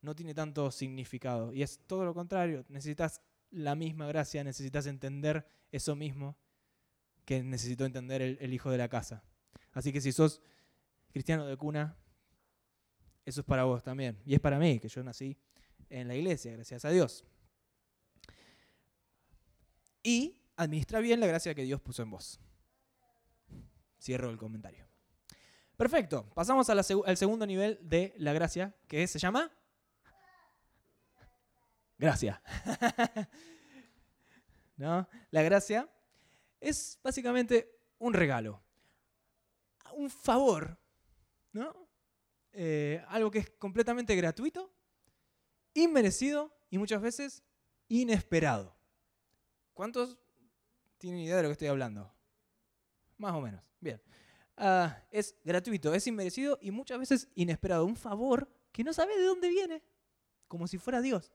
no 0.00 0.14
tiene 0.14 0.34
tanto 0.34 0.70
significado. 0.70 1.52
Y 1.52 1.62
es 1.62 1.80
todo 1.86 2.04
lo 2.04 2.14
contrario. 2.14 2.64
Necesitas 2.68 3.20
la 3.50 3.74
misma 3.74 4.06
gracia, 4.06 4.42
necesitas 4.44 4.86
entender 4.86 5.46
eso 5.72 5.96
mismo 5.96 6.36
que 7.24 7.42
necesitó 7.42 7.84
entender 7.84 8.22
el 8.22 8.54
hijo 8.54 8.70
de 8.70 8.78
la 8.78 8.88
casa. 8.88 9.22
Así 9.72 9.92
que 9.92 10.00
si 10.00 10.12
sos 10.12 10.40
cristiano 11.16 11.46
de 11.46 11.56
cuna, 11.56 11.96
eso 13.24 13.40
es 13.40 13.46
para 13.46 13.64
vos 13.64 13.82
también. 13.82 14.20
Y 14.26 14.34
es 14.34 14.40
para 14.40 14.58
mí, 14.58 14.78
que 14.78 14.86
yo 14.86 15.02
nací 15.02 15.34
en 15.88 16.08
la 16.08 16.14
iglesia, 16.14 16.52
gracias 16.52 16.84
a 16.84 16.90
Dios. 16.90 17.24
Y 20.02 20.38
administra 20.56 21.00
bien 21.00 21.18
la 21.18 21.26
gracia 21.26 21.54
que 21.54 21.62
Dios 21.62 21.80
puso 21.80 22.02
en 22.02 22.10
vos. 22.10 22.38
Cierro 23.98 24.28
el 24.28 24.36
comentario. 24.36 24.86
Perfecto. 25.78 26.28
Pasamos 26.34 26.68
al 26.68 26.84
segundo 26.84 27.46
nivel 27.46 27.78
de 27.80 28.12
la 28.18 28.34
gracia, 28.34 28.76
que 28.86 29.06
se 29.06 29.18
llama 29.18 29.50
gracia. 31.96 32.42
¿No? 34.76 35.08
La 35.30 35.40
gracia 35.40 35.88
es 36.60 37.00
básicamente 37.02 37.74
un 38.00 38.12
regalo. 38.12 38.62
un 39.94 40.10
favor, 40.10 40.78
¿no? 41.56 41.88
Eh, 42.52 43.04
algo 43.08 43.30
que 43.30 43.40
es 43.40 43.50
completamente 43.50 44.14
gratuito, 44.14 44.72
inmerecido 45.74 46.56
y 46.70 46.78
muchas 46.78 47.02
veces 47.02 47.42
inesperado. 47.88 48.76
¿Cuántos 49.74 50.18
tienen 50.98 51.20
idea 51.20 51.36
de 51.36 51.42
lo 51.42 51.48
que 51.48 51.52
estoy 51.52 51.68
hablando? 51.68 52.12
Más 53.18 53.34
o 53.34 53.40
menos. 53.40 53.62
Bien. 53.80 54.00
Ah, 54.56 55.02
es 55.10 55.36
gratuito, 55.44 55.92
es 55.92 56.06
inmerecido 56.06 56.58
y 56.62 56.70
muchas 56.70 56.98
veces 56.98 57.28
inesperado. 57.34 57.84
Un 57.84 57.96
favor 57.96 58.48
que 58.72 58.84
no 58.84 58.92
sabe 58.92 59.16
de 59.18 59.24
dónde 59.24 59.48
viene, 59.48 59.82
como 60.48 60.66
si 60.66 60.78
fuera 60.78 61.02
Dios. 61.02 61.32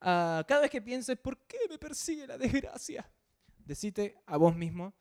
Ah, 0.00 0.44
cada 0.46 0.62
vez 0.62 0.70
que 0.70 0.82
pienses, 0.82 1.18
¿por 1.18 1.38
qué 1.46 1.58
me 1.68 1.78
persigue 1.78 2.26
la 2.26 2.36
desgracia? 2.36 3.10
Decite 3.58 4.16
a 4.26 4.36
vos 4.36 4.54
mismo, 4.54 4.94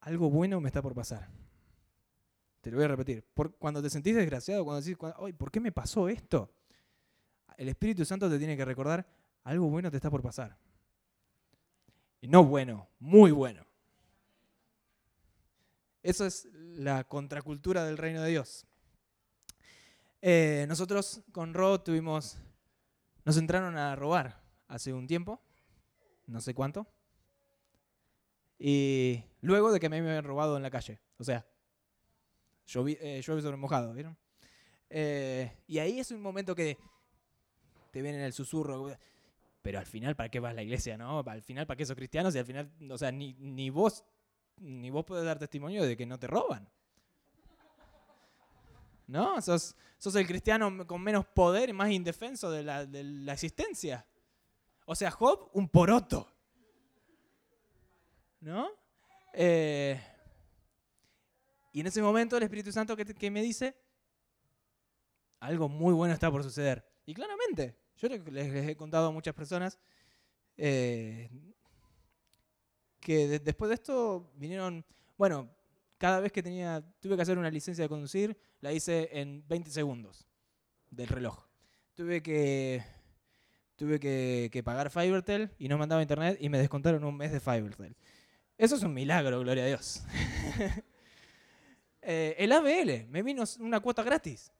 algo 0.00 0.30
bueno 0.30 0.60
me 0.60 0.68
está 0.68 0.80
por 0.80 0.94
pasar. 0.94 1.28
Te 2.62 2.70
lo 2.70 2.76
voy 2.76 2.84
a 2.84 2.88
repetir. 2.88 3.26
Cuando 3.58 3.82
te 3.82 3.90
sentís 3.90 4.14
desgraciado, 4.14 4.64
cuando 4.64 4.80
decís, 4.80 4.96
"Ay, 5.18 5.32
¿por 5.32 5.50
qué 5.50 5.58
me 5.58 5.72
pasó 5.72 6.08
esto? 6.08 6.54
El 7.56 7.68
Espíritu 7.68 8.04
Santo 8.04 8.30
te 8.30 8.38
tiene 8.38 8.56
que 8.56 8.64
recordar, 8.64 9.04
algo 9.42 9.68
bueno 9.68 9.90
te 9.90 9.96
está 9.96 10.10
por 10.10 10.22
pasar. 10.22 10.56
Y 12.20 12.28
no 12.28 12.44
bueno, 12.44 12.88
muy 13.00 13.32
bueno. 13.32 13.66
Eso 16.04 16.24
es 16.24 16.48
la 16.52 17.02
contracultura 17.02 17.84
del 17.84 17.98
reino 17.98 18.22
de 18.22 18.30
Dios. 18.30 18.64
Eh, 20.20 20.64
nosotros 20.68 21.20
con 21.32 21.54
Ro 21.54 21.80
tuvimos, 21.80 22.38
nos 23.24 23.36
entraron 23.36 23.76
a 23.76 23.96
robar 23.96 24.40
hace 24.68 24.92
un 24.92 25.08
tiempo, 25.08 25.42
no 26.26 26.40
sé 26.40 26.54
cuánto, 26.54 26.86
y 28.56 29.24
luego 29.40 29.72
de 29.72 29.80
que 29.80 29.88
me 29.88 29.98
habían 29.98 30.22
robado 30.22 30.56
en 30.56 30.62
la 30.62 30.70
calle, 30.70 31.00
o 31.18 31.24
sea, 31.24 31.44
llueve, 32.72 32.98
eh, 33.00 33.22
llueve 33.22 33.42
sobre 33.42 33.56
mojado, 33.56 33.92
¿vieron? 33.92 34.16
Eh, 34.90 35.50
y 35.66 35.78
ahí 35.78 35.98
es 36.00 36.10
un 36.10 36.20
momento 36.20 36.54
que 36.54 36.76
te 37.90 38.02
viene 38.02 38.24
el 38.24 38.32
susurro, 38.32 38.96
pero 39.62 39.78
al 39.78 39.86
final, 39.86 40.16
¿para 40.16 40.28
qué 40.28 40.40
vas 40.40 40.50
a 40.52 40.54
la 40.54 40.62
iglesia, 40.62 40.96
no? 40.96 41.20
Al 41.20 41.42
final, 41.42 41.66
¿para 41.66 41.76
qué 41.76 41.86
sos 41.86 41.96
cristiano? 41.96 42.30
Si 42.30 42.38
al 42.38 42.44
final, 42.44 42.70
o 42.90 42.98
sea, 42.98 43.10
ni, 43.12 43.34
ni 43.34 43.70
vos 43.70 44.04
ni 44.62 44.90
vos 44.90 45.04
podés 45.04 45.24
dar 45.24 45.38
testimonio 45.38 45.84
de 45.84 45.96
que 45.96 46.06
no 46.06 46.18
te 46.18 46.26
roban. 46.26 46.68
¿No? 49.06 49.40
Sos, 49.42 49.76
sos 49.98 50.14
el 50.14 50.26
cristiano 50.26 50.86
con 50.86 51.02
menos 51.02 51.26
poder 51.26 51.68
y 51.68 51.72
más 51.72 51.90
indefenso 51.90 52.50
de 52.50 52.62
la, 52.62 52.86
de 52.86 53.02
la 53.02 53.32
existencia. 53.32 54.06
O 54.86 54.94
sea, 54.94 55.10
Job, 55.10 55.50
un 55.52 55.68
poroto. 55.68 56.32
¿No? 58.40 58.70
Eh, 59.32 60.00
y 61.72 61.80
en 61.80 61.86
ese 61.86 62.02
momento 62.02 62.36
el 62.36 62.42
Espíritu 62.42 62.70
Santo 62.72 62.96
que, 62.96 63.04
que, 63.04 63.30
me 63.30 63.42
dice, 63.42 63.74
algo 65.40 65.68
muy 65.68 65.94
bueno 65.94 66.14
está 66.14 66.30
por 66.30 66.42
suceder. 66.42 66.84
Y 67.06 67.14
claramente, 67.14 67.76
yo 67.96 68.08
les, 68.08 68.24
les 68.32 68.68
he 68.68 68.76
contado 68.76 69.08
a 69.08 69.10
muchas 69.10 69.34
personas, 69.34 69.78
eh, 70.56 71.30
que 73.00 73.26
de- 73.26 73.38
después 73.40 73.68
de 73.68 73.74
esto 73.74 74.30
vinieron, 74.36 74.84
bueno, 75.16 75.50
cada 75.98 76.20
vez 76.20 76.30
que 76.32 76.42
tenía, 76.42 76.84
tuve 77.00 77.16
que 77.16 77.22
hacer 77.22 77.38
una 77.38 77.50
licencia 77.50 77.82
de 77.84 77.88
conducir, 77.88 78.36
la 78.60 78.72
hice 78.72 79.08
en 79.12 79.46
20 79.48 79.70
segundos 79.70 80.26
del 80.90 81.08
reloj. 81.08 81.46
Tuve 81.94 82.22
que, 82.22 82.84
tuve 83.76 83.98
que, 83.98 84.48
que 84.52 84.62
pagar 84.62 84.90
Fivertel 84.90 85.50
y 85.58 85.68
no 85.68 85.78
mandaba 85.78 86.02
internet 86.02 86.38
y 86.40 86.48
me 86.48 86.58
descontaron 86.58 87.04
un 87.04 87.16
mes 87.16 87.32
de 87.32 87.40
Fivertel. 87.40 87.96
Eso 88.58 88.76
es 88.76 88.82
un 88.82 88.94
milagro, 88.94 89.40
gloria 89.40 89.64
a 89.64 89.66
Dios. 89.66 90.02
Eh, 92.02 92.34
el 92.38 92.50
ABL, 92.52 93.06
me 93.08 93.22
vino 93.22 93.44
una 93.60 93.80
cuota 93.80 94.02
gratis. 94.02 94.52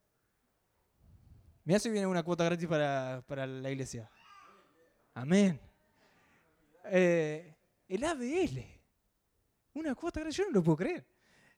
Mira 1.64 1.78
si 1.78 1.90
viene 1.90 2.06
una 2.06 2.22
cuota 2.22 2.44
gratis 2.44 2.66
para, 2.68 3.22
para 3.26 3.46
la 3.46 3.70
iglesia. 3.70 4.10
Amén. 5.14 5.60
Eh, 6.84 7.54
el 7.88 8.04
ABL. 8.04 8.64
Una 9.74 9.94
cuota 9.94 10.20
gratis, 10.20 10.36
yo 10.38 10.44
no 10.46 10.50
lo 10.52 10.62
puedo 10.62 10.76
creer. 10.76 11.06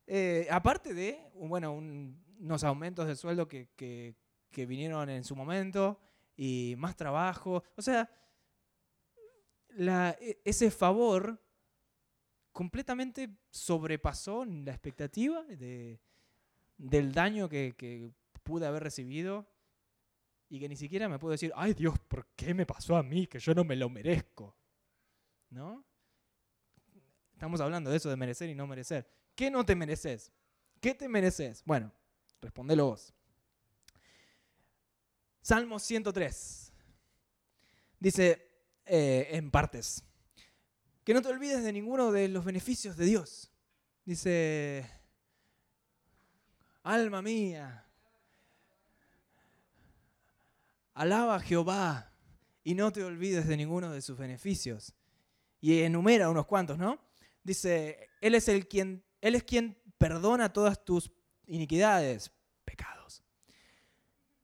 Eh, 0.07 0.47
aparte 0.51 0.93
de, 0.95 1.31
bueno, 1.35 1.73
un- 1.73 2.23
unos 2.39 2.65
aumentos 2.65 3.07
de 3.07 3.17
sueldo 3.17 3.49
que, 3.49 3.69
que- 3.77 4.15
que 4.51 4.67
vinieron 4.67 5.09
en 5.11 5.25
su 5.25 5.35
momento 5.35 5.99
y 6.37 6.75
más 6.79 6.97
trabajo. 6.97 7.63
O 7.77 7.83
sea, 7.83 8.11
la- 9.71 10.17
e- 10.21 10.41
ese 10.45 10.71
favor 10.71 11.41
completamente 12.55 13.29
sobrepasó 13.51 14.45
la 14.45 14.71
expectativa 14.71 15.43
de, 15.43 16.01
del 16.79 17.13
daño 17.13 17.49
que, 17.49 17.75
que 17.77 18.13
pude 18.45 18.65
haber 18.67 18.85
recibido 18.85 19.47
y 20.49 20.61
que 20.61 20.69
ni 20.69 20.77
siquiera 20.77 21.09
me 21.09 21.19
puedo 21.19 21.33
decir, 21.33 21.53
ay 21.57 21.75
Dios, 21.75 21.99
¿por 21.99 22.29
qué 22.37 22.55
me 22.55 22.65
pasó 22.65 22.97
a 22.97 23.03
mí? 23.03 23.27
Que 23.27 23.41
yo 23.41 23.55
no 23.55 23.65
me 23.65 23.75
lo 23.75 23.91
merezco. 23.91 24.57
¿No? 25.51 25.85
Estamos 27.33 27.61
hablando 27.61 27.91
de 27.91 27.97
eso 27.97 28.09
de 28.09 28.17
merecer 28.17 28.49
y 28.49 28.55
no 28.55 28.69
merecer. 28.69 29.11
¿Qué 29.35 29.51
no 29.51 29.65
te 29.67 29.75
mereces? 29.75 30.33
¿Qué 30.81 30.95
te 30.95 31.09
mereces? 31.09 31.65
Bueno, 31.65 31.93
respondelo 32.41 32.87
vos. 32.87 33.13
Salmo 35.43 35.81
103. 35.81 36.73
Dice 37.99 38.49
eh, 38.87 39.29
en 39.33 39.51
partes. 39.51 40.05
Que 41.05 41.13
no 41.13 41.21
te 41.21 41.29
olvides 41.29 41.63
de 41.63 41.73
ninguno 41.73 42.11
de 42.11 42.29
los 42.29 42.45
beneficios 42.45 42.97
de 42.97 43.05
Dios. 43.05 43.51
Dice, 44.07 44.91
alma 46.83 47.21
mía, 47.21 47.87
alaba 50.95 51.37
a 51.37 51.41
Jehová 51.41 52.11
y 52.63 52.75
no 52.75 52.91
te 52.91 53.05
olvides 53.05 53.47
de 53.47 53.57
ninguno 53.57 53.93
de 53.93 54.01
sus 54.01 54.17
beneficios. 54.17 54.95
Y 55.61 55.81
enumera 55.83 56.31
unos 56.31 56.47
cuantos, 56.47 56.79
¿no? 56.79 56.99
Dice, 57.43 58.09
Él 58.21 58.35
es, 58.35 58.49
el 58.49 58.67
quien, 58.67 59.05
él 59.21 59.35
es 59.35 59.45
quien 59.45 59.79
perdona 59.99 60.53
todas 60.53 60.83
tus 60.83 61.11
iniquidades, 61.47 62.33
pecados. 62.65 63.23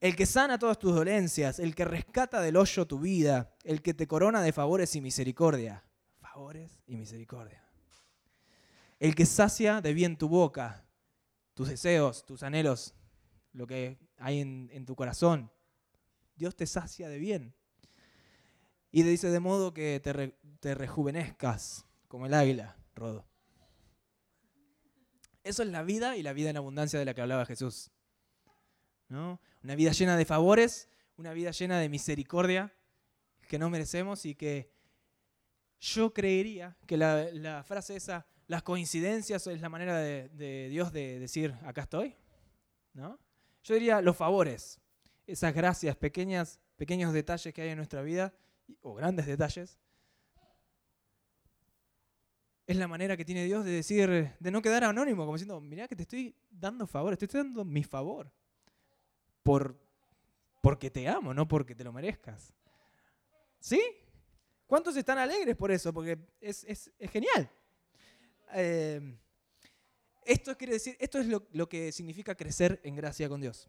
El 0.01 0.17
que 0.17 0.27
sana 0.27 0.59
todas 0.59 0.79
tus 0.79 0.95
dolencias, 0.95 1.59
el 1.59 1.75
que 1.75 1.85
rescata 1.87 2.41
del 2.43 2.57
hoyo 2.57 2.87
tu 2.87 2.99
vida, 3.01 3.55
el 3.65 3.81
que 3.81 3.95
te 3.95 4.07
corona 4.07 4.43
de 4.43 4.53
favores 4.53 4.95
y 4.97 5.01
misericordia. 5.01 5.85
Favores 6.33 6.81
y 6.87 6.97
misericordia. 6.97 7.61
El 9.01 9.17
que 9.17 9.27
sacia 9.27 9.81
de 9.81 9.93
bien 9.93 10.17
tu 10.17 10.29
boca, 10.29 10.87
tus 11.55 11.69
deseos, 11.69 12.25
tus 12.25 12.45
anhelos, 12.45 12.95
lo 13.53 13.67
que 13.67 13.99
hay 14.17 14.39
en, 14.39 14.87
tu 14.87 14.95
corazón. 14.95 15.51
Dios 16.37 16.55
te 16.55 16.67
sacia 16.69 17.09
de 17.09 17.19
bien. 17.19 17.53
Y 18.93 19.03
te 19.03 19.09
dice 19.09 19.29
de 19.29 19.41
modo 19.41 19.75
que 19.75 19.99
te, 19.99 20.39
te 20.61 20.75
rejuvenezcas 20.77 21.85
como 22.07 22.27
el 22.27 22.35
águila, 22.35 22.77
Rodo. 22.95 23.27
Eso 25.43 25.65
es 25.65 25.69
la 25.71 25.83
vida 25.83 26.17
y 26.17 26.23
la 26.23 26.33
vida 26.33 26.51
en 26.51 26.59
abundancia 26.59 27.01
de 27.01 27.07
la 27.07 27.15
que 27.15 27.23
hablaba 27.23 27.45
Jesús. 27.45 27.91
¿no? 29.09 29.41
Una 29.65 29.75
vida 29.75 29.91
llena 29.91 30.17
de 30.17 30.25
favores, 30.25 30.89
una 31.17 31.33
vida 31.33 31.51
llena 31.51 31.81
de 31.81 31.89
misericordia 31.89 32.73
que 33.49 33.59
no 33.59 33.69
merecemos 33.69 34.27
y 34.27 34.37
que 34.37 34.71
yo 35.81 36.13
creería 36.13 36.77
que 36.87 36.97
la, 36.97 37.31
la 37.33 37.63
frase 37.65 37.97
esa, 37.97 38.27
las 38.47 38.63
coincidencias 38.63 39.47
es 39.47 39.61
la 39.61 39.69
manera 39.69 39.99
de, 39.99 40.29
de 40.31 40.69
Dios 40.69 40.93
de 40.93 41.19
decir, 41.19 41.55
acá 41.65 41.83
estoy. 41.83 42.15
¿no? 42.93 43.19
Yo 43.65 43.75
diría 43.75 44.01
los 44.01 44.17
favores, 44.17 44.81
esas 45.27 45.55
gracias, 45.55 45.97
pequeñas, 45.97 46.61
pequeños 46.77 47.13
detalles 47.13 47.53
que 47.55 47.63
hay 47.63 47.71
en 47.71 47.77
nuestra 47.77 48.03
vida, 48.03 48.35
o 48.83 48.95
grandes 48.95 49.27
detalles, 49.27 49.79
es 52.67 52.77
la 52.77 52.87
manera 52.87 53.17
que 53.17 53.25
tiene 53.25 53.45
Dios 53.45 53.65
de 53.65 53.73
decir, 53.73 54.33
de 54.39 54.51
no 54.51 54.63
quedar 54.63 54.85
anónimo, 54.85 55.25
como 55.25 55.37
diciendo, 55.37 55.61
mirá 55.61 55.89
que 55.89 55.97
te 55.97 56.03
estoy 56.03 56.37
dando 56.51 56.87
favor, 56.87 57.17
te 57.17 57.25
estoy 57.25 57.43
dando 57.43 57.65
mi 57.65 57.83
favor. 57.83 58.31
Por, 59.43 59.77
porque 60.61 60.89
te 60.89 61.09
amo, 61.09 61.35
no 61.35 61.49
porque 61.49 61.75
te 61.75 61.83
lo 61.83 61.93
merezcas. 61.93 62.55
¿Sí? 63.59 63.83
¿Cuántos 64.71 64.97
están 64.97 65.19
alegres 65.19 65.57
por 65.57 65.73
eso? 65.73 65.93
Porque 65.93 66.17
es, 66.41 66.93
genial. 67.11 67.51
Eh, 68.53 69.19
esto 70.25 70.57
quiere 70.57 70.75
decir, 70.75 70.97
esto 71.01 71.19
es 71.19 71.27
lo, 71.27 71.69
que 71.69 71.91
significa 71.91 72.37
crecer 72.37 72.81
en 72.85 72.95
gracia 72.95 73.29
con 73.29 73.41
Dios. 73.41 73.69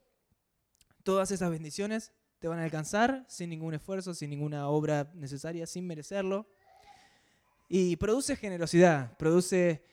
Todas 1.02 1.32
esas 1.32 1.50
bendiciones 1.50 2.12
te 2.38 2.48
van 2.48 2.60
a 2.60 2.66
alcanzar 2.66 3.26
sin 3.28 3.50
ningún 3.50 3.74
esfuerzo, 3.74 4.14
sin 4.14 4.30
ninguna 4.30 4.68
obra 4.68 5.12
necesaria, 5.16 5.66
sin 5.66 5.88
merecerlo. 5.88 6.48
Y 7.68 7.96
produce 7.96 8.36
generosidad, 8.36 9.18
produce 9.18 9.84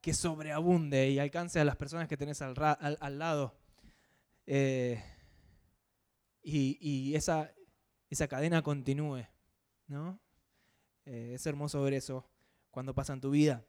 que 0.00 0.14
sobreabunde 0.14 1.10
y 1.10 1.18
alcance 1.18 1.60
a 1.60 1.66
las 1.66 1.76
personas 1.76 2.08
que 2.08 2.16
tenés 2.16 2.40
al, 2.40 2.54
lado. 3.18 3.60
Eh, 4.46 5.04
y 6.42 6.78
y 6.80 7.14
esa, 7.14 7.52
esa 8.08 8.26
cadena 8.26 8.62
continúe. 8.62 9.26
¿no? 9.86 10.18
Eh, 11.12 11.32
es 11.34 11.44
hermoso 11.46 11.82
ver 11.82 11.94
eso 11.94 12.24
cuando 12.70 12.94
pasa 12.94 13.12
en 13.12 13.20
tu 13.20 13.30
vida. 13.30 13.64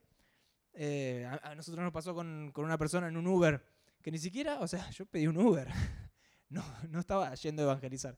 Eh, 0.74 1.28
a, 1.28 1.50
a 1.52 1.56
nosotros 1.56 1.84
nos 1.84 1.92
pasó 1.92 2.14
con, 2.14 2.52
con 2.54 2.66
una 2.66 2.78
persona 2.78 3.08
en 3.08 3.18
un 3.18 3.26
Uber 3.26 3.66
que 4.00 4.12
ni 4.12 4.20
siquiera, 4.20 4.60
o 4.60 4.68
sea, 4.68 4.88
yo 4.92 5.06
pedí 5.08 5.26
un 5.28 5.38
Uber. 5.38 5.68
No, 6.50 6.62
no 6.90 7.00
estaba 7.00 7.34
yendo 7.36 7.62
a 7.62 7.66
evangelizar. 7.66 8.18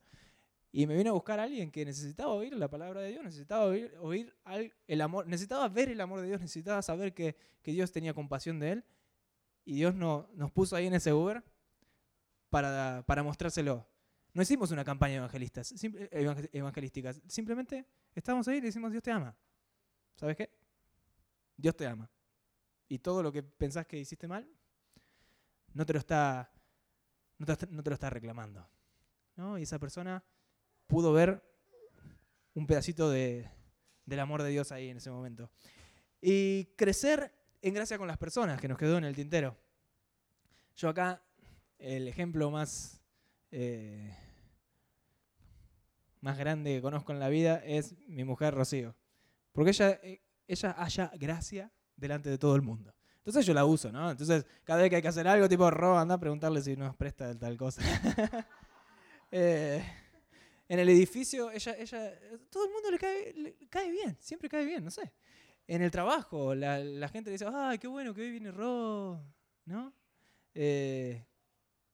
Y 0.72 0.88
me 0.88 0.98
vino 0.98 1.12
a 1.12 1.14
buscar 1.14 1.40
a 1.40 1.44
alguien 1.44 1.70
que 1.70 1.86
necesitaba 1.86 2.34
oír 2.34 2.52
la 2.56 2.68
palabra 2.68 3.02
de 3.02 3.10
Dios, 3.12 3.24
necesitaba 3.24 3.66
oír, 3.66 3.94
oír 4.02 4.36
al- 4.44 4.74
el 4.88 5.02
amor, 5.02 5.28
necesitaba 5.28 5.70
ver 5.70 5.90
el 5.90 6.02
amor 6.02 6.20
de 6.20 6.28
Dios, 6.30 6.42
necesitaba 6.42 6.82
saber 6.82 7.14
que, 7.14 7.36
que 7.62 7.72
Dios 7.72 7.92
tenía 7.92 8.16
compasión 8.16 8.60
de 8.60 8.72
él. 8.72 8.84
Y 9.66 9.76
Dios 9.76 9.94
no, 9.94 10.28
nos 10.34 10.50
puso 10.52 10.76
ahí 10.76 10.88
en 10.88 10.96
ese 10.96 11.14
Uber 11.14 11.44
para, 12.50 13.04
para 13.06 13.22
mostrárselo. 13.22 13.86
No 14.34 14.42
hicimos 14.42 14.72
una 14.72 14.84
campaña 14.84 15.16
evangelista, 15.18 15.64
simple- 15.64 16.10
evangel- 16.12 16.50
evangelística. 16.52 17.14
Simplemente 17.28 17.86
estábamos 18.16 18.48
ahí 18.48 18.58
y 18.58 18.62
le 18.62 18.68
decimos, 18.68 18.92
Dios 18.92 19.04
te 19.04 19.12
ama. 19.12 19.36
¿Sabes 20.16 20.36
qué? 20.36 20.50
Dios 21.56 21.76
te 21.76 21.86
ama. 21.86 22.10
Y 22.88 23.00
todo 23.00 23.22
lo 23.24 23.32
que 23.32 23.44
pensás 23.44 23.86
que 23.86 23.98
hiciste 24.00 24.28
mal, 24.28 24.48
no 25.74 25.86
te 25.86 25.94
lo 25.94 26.00
está, 26.00 26.52
no 27.38 27.46
te 27.84 27.90
lo 27.90 27.94
está 27.94 28.10
reclamando. 28.10 28.68
¿no? 29.36 29.58
Y 29.58 29.64
esa 29.64 29.80
persona 29.80 30.24
pudo 30.88 31.14
ver 31.14 31.44
un 32.56 32.68
pedacito 32.68 33.10
de, 33.10 33.50
del 34.06 34.20
amor 34.20 34.44
de 34.44 34.50
Dios 34.50 34.72
ahí 34.72 34.90
en 34.90 34.98
ese 34.98 35.10
momento. 35.12 35.50
Y 36.22 36.66
crecer 36.76 37.34
en 37.62 37.74
gracia 37.74 37.98
con 37.98 38.08
las 38.08 38.18
personas, 38.18 38.60
que 38.60 38.68
nos 38.68 38.78
quedó 38.78 38.98
en 38.98 39.06
el 39.06 39.16
tintero. 39.16 39.58
Yo 40.76 40.90
acá, 40.90 41.22
el 41.78 42.08
ejemplo 42.08 42.50
más, 42.52 43.02
eh, 43.52 44.16
más 46.24 46.38
grande 46.38 46.76
que 46.76 46.82
conozco 46.82 47.12
en 47.12 47.20
la 47.20 47.28
vida 47.28 47.62
es 47.66 47.96
mi 48.08 48.24
mujer 48.24 48.54
Rocío. 48.56 48.96
Porque 49.52 49.72
ella, 49.72 50.00
eh, 50.02 50.22
ella 50.48 50.74
haya 50.78 51.12
gracia 51.16 51.72
delante 51.98 52.30
de 52.30 52.38
todo 52.38 52.56
el 52.56 52.62
mundo. 52.62 52.96
Entonces 53.18 53.46
yo 53.46 53.54
la 53.54 53.66
uso, 53.66 53.92
¿no? 53.92 54.10
Entonces 54.10 54.46
cada 54.64 54.82
vez 54.82 54.90
que 54.90 54.96
hay 54.96 55.02
que 55.02 55.10
hacer 55.10 55.28
algo, 55.28 55.50
tipo, 55.50 55.70
Ro, 55.70 56.00
anda 56.00 56.16
a 56.16 56.20
preguntarle 56.20 56.62
si 56.62 56.78
nos 56.78 56.96
presta 56.96 57.38
tal 57.38 57.58
cosa. 57.58 57.82
Eh, 59.36 59.84
en 60.70 60.78
el 60.78 60.88
edificio, 60.90 61.50
ella, 61.50 61.76
ella, 61.80 62.14
todo 62.52 62.68
el 62.68 62.72
mundo 62.72 62.92
le 62.92 63.00
cae, 63.00 63.34
le 63.34 63.56
cae 63.68 63.90
bien, 63.90 64.16
siempre 64.20 64.48
cae 64.48 64.64
bien, 64.64 64.84
no 64.84 64.92
sé. 64.92 65.12
En 65.66 65.82
el 65.82 65.90
trabajo, 65.90 66.54
la, 66.54 66.78
la 66.78 67.10
gente 67.10 67.32
le 67.32 67.40
dice, 67.40 67.48
ay, 67.52 67.80
qué 67.80 67.88
bueno 67.88 68.14
que 68.14 68.22
hoy 68.22 68.30
viene 68.30 68.52
Ro, 68.52 69.26
¿no? 69.66 69.92
Eh, 70.54 71.26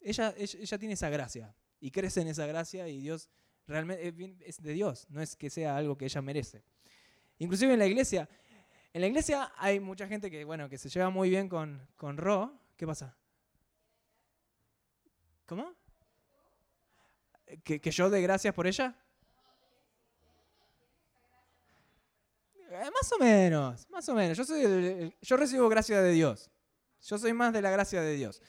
ella, 0.01 0.34
ella, 0.35 0.60
ella 0.60 0.77
tiene 0.77 0.95
esa 0.95 1.10
gracia 1.10 1.56
y 1.80 1.91
crece 1.91 2.19
en 2.19 2.27
esa 2.27 2.45
gracia 2.45 2.89
y 2.89 2.99
Dios 2.99 3.30
realmente 3.69 4.13
es, 4.45 4.61
de 4.61 4.73
Dios, 4.73 5.05
no 5.09 5.21
es 5.21 5.35
que 5.35 5.49
sea 5.49 5.77
algo 5.77 5.97
que 5.97 6.05
ella 6.05 6.21
merece. 6.21 6.63
Inclusive 7.37 7.71
en 7.73 7.79
la 7.79 7.85
iglesia, 7.85 8.27
en 8.91 9.01
la 9.01 9.07
iglesia 9.07 9.53
hay 9.57 9.79
mucha 9.79 10.07
gente 10.07 10.29
que, 10.29 10.43
bueno, 10.43 10.67
que 10.67 10.77
se 10.77 10.89
lleva 10.89 11.09
muy 11.09 11.29
bien 11.29 11.47
con, 11.47 11.87
con 11.95 12.17
Ro. 12.17 12.59
¿Qué 12.75 12.85
pasa? 12.87 13.15
¿Cómo? 15.45 15.73
¿Que, 17.63 17.79
que 17.79 17.91
yo 17.91 18.09
dé 18.09 18.21
gracias 18.21 18.53
por 18.53 18.67
ella? 18.67 18.95
Eh, 22.71 22.89
más 22.93 23.11
o 23.13 23.17
menos, 23.19 23.89
más 23.89 24.07
o 24.09 24.13
menos. 24.13 24.37
Yo, 24.37 24.43
soy 24.45 24.61
el- 24.61 24.83
el- 24.85 25.15
yo 25.21 25.37
recibo 25.37 25.67
gracia 25.69 26.01
de 26.01 26.11
Dios. 26.11 26.49
Yo 27.01 27.17
soy 27.17 27.33
más 27.33 27.51
de 27.53 27.61
la 27.61 27.71
gracia 27.71 28.01
de 28.01 28.13
Dios. 28.15 28.41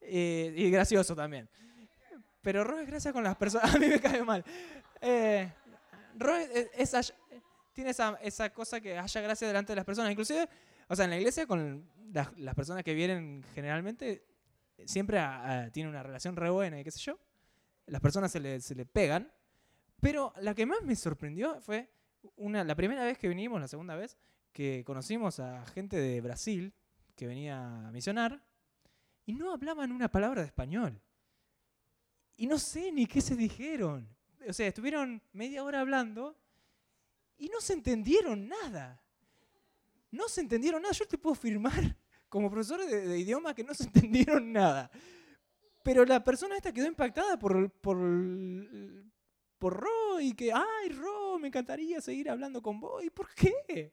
Eh, 0.00 0.52
y 0.56 0.70
gracioso 0.70 1.16
también. 1.16 1.48
Pero 2.42 2.64
Ro 2.64 2.78
es 2.78 2.86
gracia 2.86 3.12
con 3.12 3.24
las 3.24 3.36
personas. 3.36 3.74
A 3.74 3.78
mí 3.78 3.86
me 3.86 4.00
cae 4.00 4.22
mal. 4.22 4.44
Eh, 5.00 5.52
tiene 7.72 7.90
esa, 7.90 8.50
cosa 8.52 8.80
que 8.80 8.98
haya 8.98 9.20
gracia 9.20 9.46
delante 9.46 9.72
de 9.72 9.76
las 9.76 9.84
personas. 9.84 10.10
Inclusive, 10.10 10.48
o 10.88 10.96
sea, 10.96 11.04
en 11.04 11.10
la 11.10 11.18
iglesia 11.18 11.46
con 11.46 11.88
las, 12.12 12.36
las 12.38 12.54
personas 12.54 12.82
que 12.82 12.94
vienen 12.94 13.44
generalmente 13.54 14.24
siempre 14.86 15.20
tiene 15.72 15.88
una 15.88 16.02
relación 16.02 16.36
re 16.36 16.50
buena 16.50 16.80
y 16.80 16.84
qué 16.84 16.90
sé 16.90 17.00
yo. 17.00 17.18
Las 17.86 18.00
personas 18.00 18.30
se 18.30 18.40
le, 18.40 18.60
se 18.60 18.74
le 18.74 18.86
pegan. 18.86 19.32
Pero 20.00 20.32
la 20.40 20.54
que 20.54 20.66
más 20.66 20.82
me 20.82 20.94
sorprendió 20.94 21.60
fue 21.60 21.90
una, 22.36 22.62
la 22.64 22.74
primera 22.76 23.04
vez 23.04 23.18
que 23.18 23.28
vinimos, 23.28 23.60
la 23.60 23.68
segunda 23.68 23.96
vez, 23.96 24.16
que 24.52 24.84
conocimos 24.84 25.40
a 25.40 25.64
gente 25.66 25.96
de 25.96 26.20
Brasil 26.20 26.74
que 27.16 27.26
venía 27.26 27.88
a 27.88 27.90
misionar 27.90 28.42
y 29.26 29.34
no 29.34 29.52
hablaban 29.52 29.90
una 29.90 30.08
palabra 30.08 30.42
de 30.42 30.46
español. 30.46 31.00
Y 32.38 32.46
no 32.46 32.58
sé 32.58 32.90
ni 32.92 33.06
qué 33.06 33.20
se 33.20 33.36
dijeron. 33.36 34.08
O 34.48 34.52
sea, 34.52 34.68
estuvieron 34.68 35.20
media 35.32 35.62
hora 35.64 35.80
hablando 35.80 36.36
y 37.36 37.48
no 37.48 37.60
se 37.60 37.74
entendieron 37.74 38.48
nada. 38.48 39.02
No 40.10 40.28
se 40.28 40.40
entendieron 40.40 40.80
nada. 40.80 40.94
Yo 40.94 41.06
te 41.06 41.18
puedo 41.18 41.34
firmar 41.34 41.96
como 42.30 42.50
profesor 42.50 42.86
de, 42.86 43.06
de 43.08 43.18
idioma 43.18 43.54
que 43.54 43.64
no 43.64 43.74
se 43.74 43.84
entendieron 43.88 44.52
nada. 44.52 44.90
Pero 45.82 46.04
la 46.04 46.22
persona 46.22 46.56
esta 46.56 46.72
quedó 46.72 46.86
impactada 46.86 47.38
por, 47.38 47.70
por, 47.70 47.98
por 49.58 49.80
Ro 49.80 50.20
y 50.20 50.32
que, 50.32 50.52
ay, 50.52 50.90
Ro, 50.90 51.38
me 51.38 51.48
encantaría 51.48 52.00
seguir 52.00 52.30
hablando 52.30 52.62
con 52.62 52.78
vos. 52.78 53.02
¿Y 53.04 53.10
por 53.10 53.34
qué? 53.34 53.92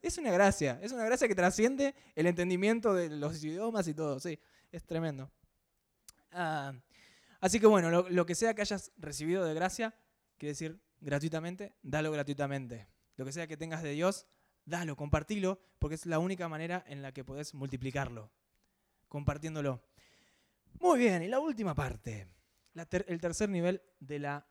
Es 0.00 0.16
una 0.18 0.32
gracia, 0.32 0.80
es 0.82 0.92
una 0.92 1.04
gracia 1.04 1.28
que 1.28 1.34
trasciende 1.34 1.94
el 2.14 2.26
entendimiento 2.26 2.94
de 2.94 3.10
los 3.10 3.42
idiomas 3.44 3.86
y 3.86 3.94
todo, 3.94 4.18
sí, 4.18 4.38
es 4.70 4.82
tremendo. 4.84 5.30
Ah, 6.32 6.72
así 7.42 7.60
que 7.60 7.66
bueno, 7.66 7.90
lo, 8.08 8.26
que 8.26 8.34
sea 8.34 8.54
que 8.54 8.62
hayas 8.62 8.90
recibido 8.96 9.44
de 9.44 9.52
gracia, 9.52 9.94
quiere 10.38 10.52
decir 10.52 10.80
gratuitamente, 11.00 11.74
dalo 11.82 12.10
gratuitamente. 12.10 12.88
Lo 13.16 13.26
que 13.26 13.32
sea 13.32 13.46
que 13.46 13.58
tengas 13.58 13.82
de 13.82 13.90
Dios, 13.90 14.26
dalo, 14.64 14.96
compartilo, 14.96 15.60
porque 15.78 15.96
es 15.96 16.06
la 16.06 16.18
única 16.18 16.48
manera 16.48 16.82
en 16.86 17.02
la 17.02 17.12
que 17.12 17.24
podés 17.24 17.52
multiplicarlo, 17.52 18.30
compartiéndolo. 19.08 19.84
Muy 20.80 20.98
bien, 20.98 21.22
y 21.22 21.28
la 21.28 21.38
última 21.40 21.74
parte, 21.74 22.28
el 22.74 23.20
tercer 23.20 23.50
nivel 23.50 23.82
de 24.00 24.18
la 24.18 24.46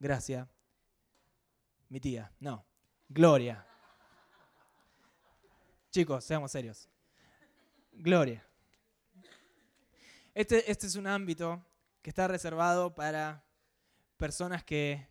gracia. 0.00 0.48
Mi 1.88 2.00
tía, 2.00 2.32
no, 2.40 2.66
gloria. 3.08 3.64
Chicos, 5.90 6.24
seamos 6.24 6.50
serios. 6.50 6.88
Gloria. 7.92 8.46
Este, 10.34 10.70
este 10.70 10.86
es 10.86 10.94
un 10.94 11.06
ámbito 11.06 11.64
que 12.02 12.10
está 12.10 12.28
reservado 12.28 12.94
para 12.94 13.44
personas 14.16 14.64
que 14.64 15.08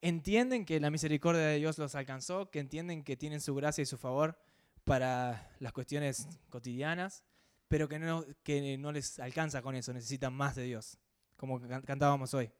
entienden 0.00 0.64
que 0.64 0.80
la 0.80 0.90
misericordia 0.90 1.42
de 1.42 1.58
Dios 1.58 1.78
los 1.78 1.94
alcanzó, 1.94 2.50
que 2.50 2.60
entienden 2.60 3.02
que 3.02 3.16
tienen 3.16 3.40
su 3.40 3.54
gracia 3.54 3.82
y 3.82 3.86
su 3.86 3.98
favor 3.98 4.38
para 4.84 5.50
las 5.58 5.72
cuestiones 5.72 6.28
cotidianas, 6.50 7.24
pero 7.66 7.88
que 7.88 7.98
no, 7.98 8.24
que 8.42 8.78
no 8.78 8.92
les 8.92 9.18
alcanza 9.18 9.60
con 9.60 9.74
eso, 9.74 9.92
necesitan 9.92 10.32
más 10.32 10.54
de 10.54 10.62
Dios, 10.64 10.98
como 11.36 11.60
can- 11.60 11.82
cantábamos 11.82 12.32
hoy. 12.34 12.50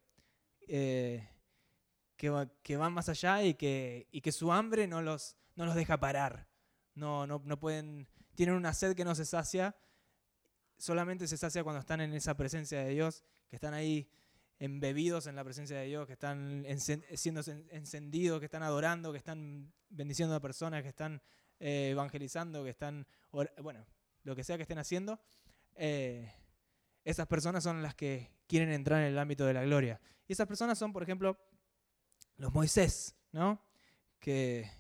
Eh, 0.67 1.27
que, 2.17 2.49
que 2.63 2.77
van 2.77 2.93
más 2.93 3.09
allá 3.09 3.43
y 3.45 3.55
que, 3.55 4.09
y 4.11 4.21
que 4.21 4.33
su 4.33 4.53
hambre 4.53 4.87
no 4.89 5.01
los, 5.01 5.37
no 5.55 5.65
los 5.67 5.77
deja 5.77 5.99
parar. 6.01 6.49
No, 6.95 7.27
no, 7.29 7.41
no 7.45 7.61
pueden, 7.61 8.09
tienen 8.35 8.57
una 8.57 8.75
sed 8.75 8.97
que 8.97 9.05
no 9.05 9.15
se 9.15 9.25
sacia, 9.25 9.77
solamente 10.79 11.27
se 11.29 11.37
sacia 11.37 11.63
cuando 11.65 11.81
están 11.81 12.01
en 12.01 12.15
esa 12.15 12.35
presencia 12.37 12.81
de 12.83 12.91
Dios, 12.91 13.25
que 13.51 13.57
están 13.57 13.75
ahí 13.75 14.09
embebidos 14.61 15.27
en 15.27 15.37
la 15.37 15.45
presencia 15.45 15.77
de 15.79 15.87
Dios, 15.87 16.07
que 16.07 16.15
están 16.15 16.65
siendo 17.15 17.41
en- 17.47 17.67
encendidos, 17.71 18.41
que 18.41 18.47
están 18.47 18.63
adorando, 18.63 19.13
que 19.13 19.19
están 19.19 19.73
bendiciendo 19.89 20.35
a 20.35 20.41
personas, 20.41 20.83
que 20.83 20.89
están 20.89 21.21
eh, 21.61 21.91
evangelizando, 21.91 22.65
que 22.65 22.71
están, 22.71 23.07
bueno, 23.63 23.85
lo 24.25 24.35
que 24.37 24.45
sea 24.45 24.57
que 24.57 24.63
estén 24.63 24.79
haciendo, 24.79 25.21
eh, 25.75 26.33
esas 27.05 27.27
personas 27.27 27.65
son 27.65 27.83
las 27.83 27.95
que 27.95 28.31
quieren 28.47 28.71
entrar 28.71 29.01
en 29.01 29.09
el 29.09 29.19
ámbito 29.19 29.47
de 29.47 29.55
la 29.55 29.63
gloria. 29.65 30.01
Y 30.27 30.33
esas 30.33 30.47
personas 30.47 30.79
son, 30.79 30.93
por 30.93 31.03
ejemplo, 31.03 31.39
los 32.37 32.53
Moisés, 32.53 33.17
¿no? 33.33 33.61
Que, 34.21 34.71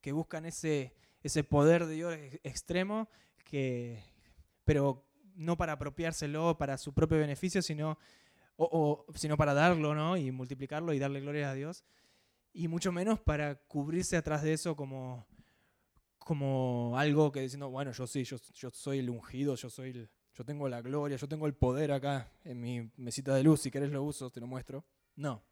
que 0.00 0.12
buscan 0.12 0.44
ese, 0.46 0.94
ese 1.22 1.44
poder 1.44 1.86
de 1.86 1.94
Dios 1.94 2.14
ex- 2.14 2.40
extremo, 2.42 3.08
que, 3.44 4.02
pero 4.64 5.05
no 5.36 5.56
para 5.56 5.74
apropiárselo 5.74 6.56
para 6.58 6.76
su 6.78 6.92
propio 6.92 7.18
beneficio, 7.18 7.62
sino, 7.62 7.98
o- 8.56 9.04
sino 9.14 9.36
para 9.36 9.54
darlo 9.54 9.94
¿no? 9.94 10.16
y 10.16 10.30
multiplicarlo 10.32 10.92
y 10.92 10.98
darle 10.98 11.20
gloria 11.20 11.50
a 11.50 11.54
Dios. 11.54 11.84
Y 12.52 12.68
mucho 12.68 12.90
menos 12.90 13.20
para 13.20 13.54
cubrirse 13.56 14.16
atrás 14.16 14.42
de 14.42 14.52
eso 14.54 14.74
como, 14.76 15.26
como 16.18 16.94
algo 16.98 17.30
que 17.30 17.40
diciendo, 17.40 17.68
bueno, 17.70 17.92
yo 17.92 18.06
sí, 18.06 18.24
yo, 18.24 18.36
yo 18.54 18.70
soy 18.70 18.98
el 18.98 19.10
ungido, 19.10 19.54
yo 19.54 19.70
soy 19.70 19.90
el- 19.90 20.10
yo 20.34 20.44
tengo 20.44 20.68
la 20.68 20.82
gloria, 20.82 21.16
yo 21.16 21.28
tengo 21.28 21.46
el 21.46 21.54
poder 21.54 21.92
acá 21.92 22.30
en 22.44 22.60
mi 22.60 22.90
mesita 22.96 23.34
de 23.34 23.42
luz, 23.42 23.60
si 23.60 23.70
querés 23.70 23.90
lo 23.90 24.02
uso, 24.02 24.30
te 24.30 24.40
lo 24.40 24.46
muestro. 24.46 24.84
No. 25.14 25.42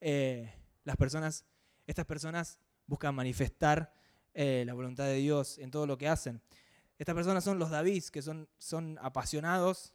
Eh, 0.00 0.52
las 0.84 0.96
personas, 0.96 1.44
estas 1.86 2.04
personas 2.04 2.58
buscan 2.86 3.14
manifestar 3.14 3.92
eh, 4.34 4.64
la 4.66 4.74
voluntad 4.74 5.04
de 5.04 5.14
Dios 5.14 5.58
en 5.58 5.70
todo 5.70 5.86
lo 5.86 5.96
que 5.96 6.08
hacen. 6.08 6.42
Estas 6.98 7.14
personas 7.14 7.44
son 7.44 7.58
los 7.58 7.70
David, 7.70 8.04
que 8.04 8.22
son, 8.22 8.48
son 8.58 8.98
apasionados 9.02 9.92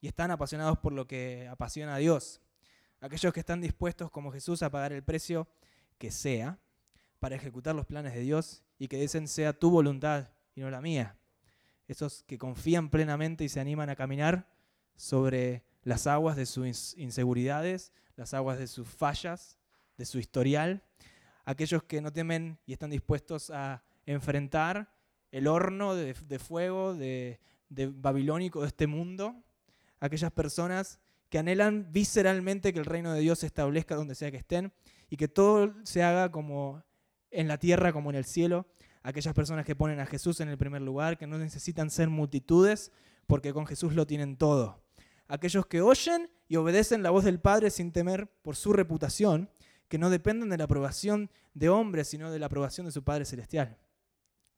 y 0.00 0.08
están 0.08 0.30
apasionados 0.30 0.78
por 0.78 0.92
lo 0.92 1.06
que 1.06 1.48
apasiona 1.48 1.94
a 1.94 1.98
Dios. 1.98 2.40
Aquellos 3.00 3.32
que 3.32 3.40
están 3.40 3.60
dispuestos, 3.60 4.10
como 4.10 4.32
Jesús, 4.32 4.62
a 4.62 4.70
pagar 4.70 4.92
el 4.92 5.02
precio 5.02 5.48
que 5.98 6.10
sea 6.10 6.58
para 7.18 7.36
ejecutar 7.36 7.74
los 7.74 7.86
planes 7.86 8.14
de 8.14 8.20
Dios 8.20 8.62
y 8.78 8.88
que 8.88 9.00
dicen 9.00 9.28
sea 9.28 9.52
tu 9.52 9.70
voluntad 9.70 10.28
y 10.54 10.60
no 10.60 10.70
la 10.70 10.80
mía. 10.80 11.16
Esos 11.88 12.24
que 12.24 12.38
confían 12.38 12.90
plenamente 12.90 13.44
y 13.44 13.48
se 13.48 13.60
animan 13.60 13.90
a 13.90 13.96
caminar 13.96 14.48
sobre 14.96 15.64
las 15.82 16.06
aguas 16.06 16.36
de 16.36 16.46
sus 16.46 16.96
inseguridades, 16.96 17.92
las 18.16 18.34
aguas 18.34 18.58
de 18.58 18.66
sus 18.66 18.88
fallas, 18.88 19.56
de 19.96 20.04
su 20.04 20.18
historial. 20.18 20.82
Aquellos 21.44 21.84
que 21.84 22.00
no 22.00 22.12
temen 22.12 22.58
y 22.66 22.72
están 22.72 22.90
dispuestos 22.90 23.50
a 23.50 23.84
enfrentar 24.04 24.95
el 25.36 25.48
horno 25.48 25.94
de, 25.94 26.14
fuego 26.38 26.94
de, 26.94 27.40
de 27.68 27.88
babilónico 27.88 28.62
de 28.62 28.68
este 28.68 28.86
mundo. 28.86 29.36
Aquellas 30.00 30.32
personas 30.32 30.98
que 31.28 31.38
anhelan 31.38 31.92
visceralmente 31.92 32.72
que 32.72 32.78
el 32.78 32.86
reino 32.86 33.12
de 33.12 33.20
Dios 33.20 33.40
se 33.40 33.46
establezca 33.46 33.96
donde 33.96 34.14
sea 34.14 34.30
que 34.30 34.38
estén 34.38 34.72
y 35.10 35.18
que 35.18 35.28
todo 35.28 35.74
se 35.84 36.02
haga 36.02 36.30
como 36.30 36.82
en 37.30 37.48
la 37.48 37.58
tierra 37.58 37.92
como 37.92 38.08
en 38.08 38.16
el 38.16 38.24
cielo. 38.24 38.66
Aquellas 39.02 39.34
personas 39.34 39.66
que 39.66 39.76
ponen 39.76 40.00
a 40.00 40.06
Jesús 40.06 40.40
en 40.40 40.48
el 40.48 40.56
primer 40.56 40.80
lugar, 40.80 41.18
que 41.18 41.26
no 41.26 41.36
necesitan 41.36 41.90
ser 41.90 42.08
multitudes, 42.08 42.90
porque 43.26 43.52
con 43.52 43.66
Jesús 43.66 43.94
lo 43.94 44.06
tienen 44.06 44.38
todo. 44.38 44.82
Aquellos 45.28 45.66
que 45.66 45.82
oyen 45.82 46.30
y 46.48 46.56
obedecen 46.56 47.02
la 47.02 47.10
voz 47.10 47.24
del 47.24 47.40
Padre 47.40 47.68
sin 47.68 47.92
temer 47.92 48.26
por 48.40 48.56
su 48.56 48.72
reputación, 48.72 49.50
que 49.88 49.98
no 49.98 50.08
dependen 50.08 50.48
de 50.48 50.56
la 50.56 50.64
aprobación 50.64 51.30
de 51.52 51.68
hombres, 51.68 52.08
sino 52.08 52.30
de 52.30 52.38
la 52.38 52.46
aprobación 52.46 52.86
de 52.86 52.92
su 52.92 53.04
Padre 53.04 53.26
Celestial. 53.26 53.76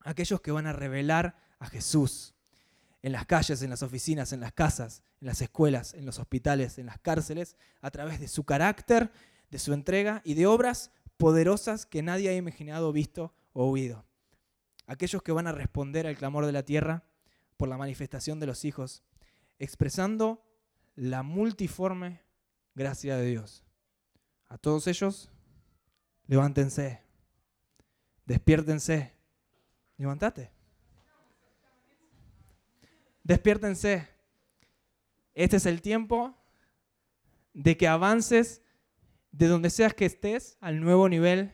Aquellos 0.01 0.41
que 0.41 0.53
van 0.53 0.67
a 0.67 0.73
revelar 0.73 1.37
a 1.59 1.67
Jesús 1.67 2.35
en 3.03 3.13
las 3.13 3.27
calles, 3.27 3.63
en 3.63 3.71
las 3.71 3.83
oficinas, 3.83 4.33
en 4.33 4.41
las 4.41 4.53
casas, 4.53 5.03
en 5.21 5.29
las 5.29 5.41
escuelas, 5.41 5.95
en 5.95 6.07
los 6.07 6.19
hospitales, 6.19 6.79
en 6.79 6.87
las 6.87 6.99
cárceles, 6.99 7.57
a 7.81 7.91
través 7.91 8.21
de 8.21 8.29
su 8.29 8.45
carácter, 8.45 9.11
de 9.51 9.59
su 9.59 9.73
entrega 9.73 10.21
y 10.25 10.35
de 10.35 10.47
obras 10.47 10.91
poderosas 11.17 11.87
que 11.87 12.03
nadie 12.03 12.29
ha 12.29 12.35
imaginado, 12.35 12.93
visto 12.93 13.35
o 13.53 13.71
oído. 13.71 14.05
Aquellos 14.87 15.23
que 15.23 15.33
van 15.33 15.47
a 15.47 15.53
responder 15.53 16.07
al 16.07 16.17
clamor 16.17 16.47
de 16.47 16.53
la 16.53 16.65
tierra 16.65 17.05
por 17.57 17.69
la 17.69 17.77
manifestación 17.77 18.41
de 18.41 18.47
los 18.47 18.65
hijos, 18.65 19.03
expresando 19.59 20.45
la 20.95 21.23
multiforme 21.23 22.23
gracia 22.75 23.17
de 23.17 23.27
Dios. 23.27 23.65
A 24.49 24.59
todos 24.59 24.87
ellos, 24.87 25.31
levántense, 26.27 27.03
despiértense, 28.25 29.18
levántate. 29.99 30.51
Despiértense. 33.23 34.09
Este 35.35 35.57
es 35.57 35.67
el 35.67 35.83
tiempo 35.83 36.35
de 37.53 37.77
que 37.77 37.87
avances 37.87 38.63
de 39.33 39.47
donde 39.47 39.71
seas 39.71 39.95
que 39.95 40.07
estés 40.07 40.57
al 40.61 40.81
nuevo 40.81 41.09
nivel 41.09 41.53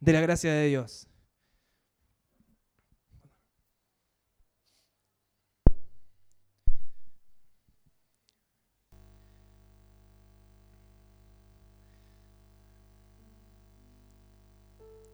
de 0.00 0.12
la 0.12 0.20
gracia 0.20 0.52
de 0.52 0.66
Dios. 0.66 1.08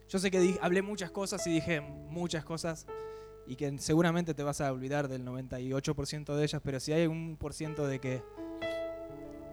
Yo 0.09 0.19
sé 0.19 0.31
que 0.31 0.59
hablé 0.63 0.81
muchas 0.81 1.11
cosas 1.11 1.47
y 1.47 1.51
dije 1.51 1.83
muchas 1.83 2.43
cosas 2.43 2.87
y 3.47 3.57
que 3.57 3.77
seguramente 3.79 4.33
te 4.33 4.43
vas 4.43 4.61
a 4.63 4.73
olvidar 4.73 5.07
del 5.07 5.25
98% 5.25 6.35
de 6.35 6.43
ellas, 6.43 6.63
pero 6.65 6.81
si 6.81 6.93
hay 6.93 7.07
un 7.07 7.37
por 7.37 7.53
ciento 7.53 7.87
de 7.87 7.99
que, 7.99 8.23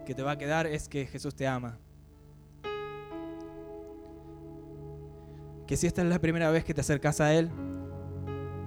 que 0.06 0.14
te 0.14 0.22
va 0.22 0.32
a 0.32 0.38
quedar 0.38 0.66
es 0.66 0.88
que 0.88 1.06
Jesús 1.06 1.34
te 1.34 1.46
ama. 1.46 1.78
Que 5.66 5.76
si 5.76 5.86
esta 5.86 6.00
es 6.00 6.08
la 6.08 6.20
primera 6.20 6.50
vez 6.50 6.64
que 6.64 6.72
te 6.72 6.80
acercas 6.80 7.20
a 7.20 7.34
Él, 7.34 7.50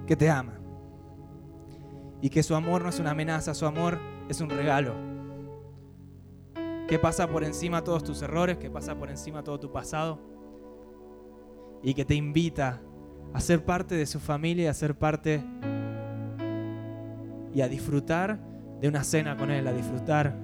que 0.06 0.14
te 0.14 0.30
ama. 0.30 0.60
Y 2.20 2.30
que 2.30 2.42
su 2.44 2.54
amor 2.54 2.82
no 2.82 2.90
es 2.90 3.00
una 3.00 3.12
amenaza, 3.12 3.52
su 3.52 3.66
amor 3.66 3.98
es 4.28 4.40
un 4.40 4.50
regalo. 4.50 4.94
Que 6.86 6.98
pasa 7.00 7.26
por 7.26 7.42
encima 7.42 7.82
todos 7.82 8.04
tus 8.04 8.22
errores, 8.22 8.58
que 8.58 8.70
pasa 8.70 8.96
por 8.96 9.10
encima 9.10 9.42
todo 9.42 9.58
tu 9.58 9.72
pasado. 9.72 10.29
Y 11.82 11.94
que 11.94 12.04
te 12.04 12.14
invita 12.14 12.80
a 13.32 13.40
ser 13.40 13.64
parte 13.64 13.94
de 13.94 14.06
su 14.06 14.20
familia, 14.20 14.70
a 14.70 14.74
ser 14.74 14.94
parte 14.96 15.42
y 17.54 17.60
a 17.60 17.68
disfrutar 17.68 18.38
de 18.80 18.88
una 18.88 19.04
cena 19.04 19.36
con 19.36 19.50
Él, 19.50 19.66
a 19.66 19.72
disfrutar 19.72 20.36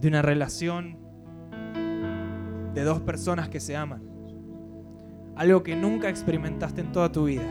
de 0.00 0.08
una 0.08 0.22
relación 0.22 0.98
de 2.74 2.82
dos 2.82 3.00
personas 3.00 3.48
que 3.48 3.60
se 3.60 3.76
aman. 3.76 4.02
Algo 5.36 5.62
que 5.62 5.74
nunca 5.74 6.08
experimentaste 6.08 6.80
en 6.80 6.92
toda 6.92 7.10
tu 7.10 7.24
vida. 7.24 7.44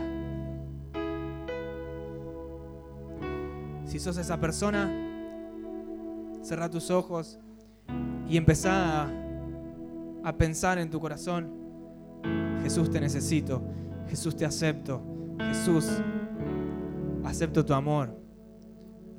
Si 3.84 3.98
sos 3.98 4.16
esa 4.16 4.40
persona, 4.40 4.90
cerrá 6.42 6.68
tus 6.70 6.90
ojos 6.90 7.38
y 8.28 8.36
empezá 8.36 9.08
a 10.24 10.32
pensar 10.36 10.78
en 10.78 10.90
tu 10.90 11.00
corazón, 11.00 11.63
Jesús 12.64 12.90
te 12.90 12.98
necesito, 12.98 13.62
Jesús 14.08 14.34
te 14.34 14.46
acepto, 14.46 15.02
Jesús 15.38 16.00
acepto 17.22 17.62
tu 17.62 17.74
amor, 17.74 18.18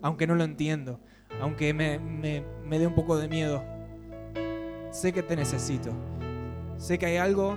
aunque 0.02 0.26
no 0.26 0.34
lo 0.34 0.44
entiendo, 0.44 1.00
aunque 1.40 1.72
me, 1.72 2.00
me, 2.00 2.44
me 2.66 2.80
dé 2.80 2.88
un 2.88 2.96
poco 2.96 3.18
de 3.18 3.28
miedo, 3.28 3.64
sé 4.90 5.14
que 5.14 5.22
te 5.22 5.36
necesito, 5.36 5.92
sé 6.78 6.98
que 6.98 7.06
hay 7.06 7.18
algo 7.18 7.56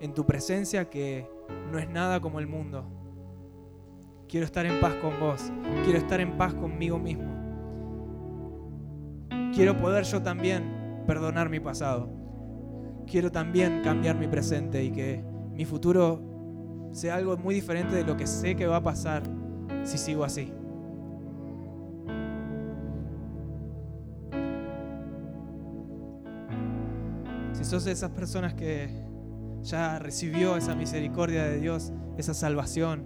en 0.00 0.14
tu 0.14 0.26
presencia 0.26 0.90
que 0.90 1.28
no 1.70 1.78
es 1.78 1.88
nada 1.88 2.20
como 2.20 2.40
el 2.40 2.48
mundo. 2.48 2.84
Quiero 4.28 4.46
estar 4.46 4.66
en 4.66 4.80
paz 4.80 4.94
con 4.96 5.20
vos, 5.20 5.52
quiero 5.84 5.98
estar 5.98 6.20
en 6.20 6.36
paz 6.36 6.54
conmigo 6.54 6.98
mismo. 6.98 7.30
Quiero 9.54 9.76
poder 9.76 10.02
yo 10.02 10.20
también 10.22 11.04
perdonar 11.06 11.48
mi 11.48 11.60
pasado. 11.60 12.19
Quiero 13.10 13.32
también 13.32 13.82
cambiar 13.82 14.16
mi 14.16 14.28
presente 14.28 14.84
y 14.84 14.92
que 14.92 15.24
mi 15.52 15.64
futuro 15.64 16.22
sea 16.92 17.16
algo 17.16 17.36
muy 17.36 17.56
diferente 17.56 17.96
de 17.96 18.04
lo 18.04 18.16
que 18.16 18.24
sé 18.24 18.54
que 18.54 18.68
va 18.68 18.76
a 18.76 18.82
pasar 18.84 19.24
si 19.82 19.98
sigo 19.98 20.22
así. 20.22 20.52
Si 27.52 27.64
sos 27.64 27.84
de 27.84 27.90
esas 27.90 28.12
personas 28.12 28.54
que 28.54 28.88
ya 29.62 29.98
recibió 29.98 30.56
esa 30.56 30.76
misericordia 30.76 31.42
de 31.42 31.58
Dios, 31.58 31.92
esa 32.16 32.32
salvación, 32.32 33.04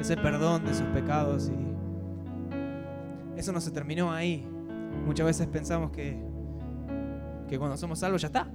ese 0.00 0.16
perdón 0.16 0.64
de 0.64 0.74
sus 0.74 0.86
pecados 0.88 1.50
y 1.50 3.38
eso 3.38 3.52
no 3.52 3.60
se 3.60 3.70
terminó 3.70 4.10
ahí. 4.10 4.44
Muchas 5.06 5.24
veces 5.24 5.46
pensamos 5.46 5.92
que, 5.92 6.20
que 7.48 7.58
cuando 7.60 7.76
somos 7.76 8.00
salvos 8.00 8.22
ya 8.22 8.26
está. 8.26 8.50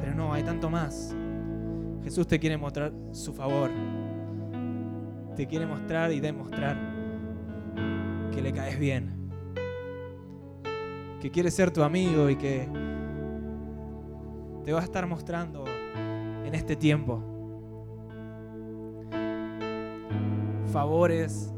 Pero 0.00 0.14
no, 0.14 0.32
hay 0.32 0.42
tanto 0.42 0.70
más. 0.70 1.14
Jesús 2.02 2.26
te 2.26 2.38
quiere 2.38 2.56
mostrar 2.56 2.92
su 3.12 3.32
favor. 3.32 3.70
Te 5.36 5.46
quiere 5.46 5.66
mostrar 5.66 6.12
y 6.12 6.20
demostrar 6.20 6.76
que 8.32 8.42
le 8.42 8.52
caes 8.52 8.78
bien. 8.78 9.30
Que 11.20 11.30
quiere 11.30 11.50
ser 11.50 11.70
tu 11.70 11.82
amigo 11.82 12.28
y 12.28 12.36
que 12.36 12.68
te 14.64 14.72
va 14.72 14.80
a 14.80 14.84
estar 14.84 15.06
mostrando 15.06 15.64
en 16.44 16.54
este 16.54 16.76
tiempo. 16.76 17.22
Favores, 20.72 21.52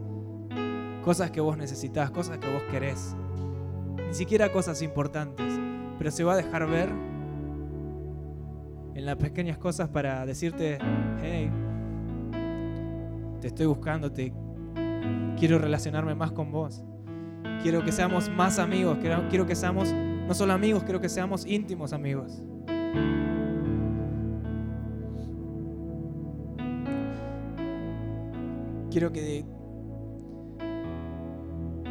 cosas 1.05 1.31
que 1.31 1.41
vos 1.41 1.57
necesitas, 1.57 2.11
cosas 2.11 2.39
que 2.39 2.53
vos 2.53 2.63
querés. 2.71 3.17
Ni 4.07 4.15
siquiera 4.15 4.53
cosas 4.53 4.83
importantes, 4.83 5.59
pero 5.99 6.11
se 6.11 6.23
va 6.23 6.35
a 6.35 6.37
dejar 6.37 6.67
ver 6.69 6.91
en 8.97 9.05
las 9.05 9.17
pequeñas 9.17 9.59
cosas 9.59 9.91
para 9.91 10.25
decirte, 10.25 10.79
hey, 11.23 11.51
te 13.43 13.49
estoy 13.49 13.67
buscando, 13.67 14.11
te 14.11 14.33
quiero 15.39 15.59
relacionarme 15.59 16.15
más 16.15 16.33
con 16.33 16.51
vos. 16.51 16.83
Quiero 17.63 17.85
que 17.85 17.93
seamos 17.93 18.31
más 18.31 18.59
amigos, 18.59 18.97
quiero, 19.29 19.47
que 19.47 19.55
seamos 19.55 19.93
no 19.93 20.33
solo 20.33 20.55
amigos, 20.55 20.83
quiero 20.83 20.99
que 20.99 21.11
seamos 21.11 21.45
íntimos 21.45 21.93
amigos. 21.93 22.43
Quiero 28.91 29.13
que 29.13 29.45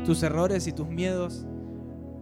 tus 0.06 0.24
errores 0.24 0.66
y 0.66 0.72
tus 0.72 0.88
miedos 0.88 1.46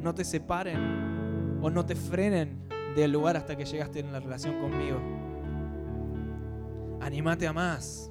no 0.02 0.14
te 0.14 0.26
separen 0.26 1.60
o 1.62 1.70
no 1.70 1.86
te 1.86 1.96
frenen 1.96 2.73
del 2.96 3.12
lugar 3.12 3.38
hasta 3.38 3.56
que 3.56 3.66
llegaste 3.66 4.00
en 4.00 4.12
la 4.12 4.20
relación 4.20 4.60
conmigo. 4.60 5.00
Animate 7.02 7.48
a 7.48 7.54
más. 7.54 8.10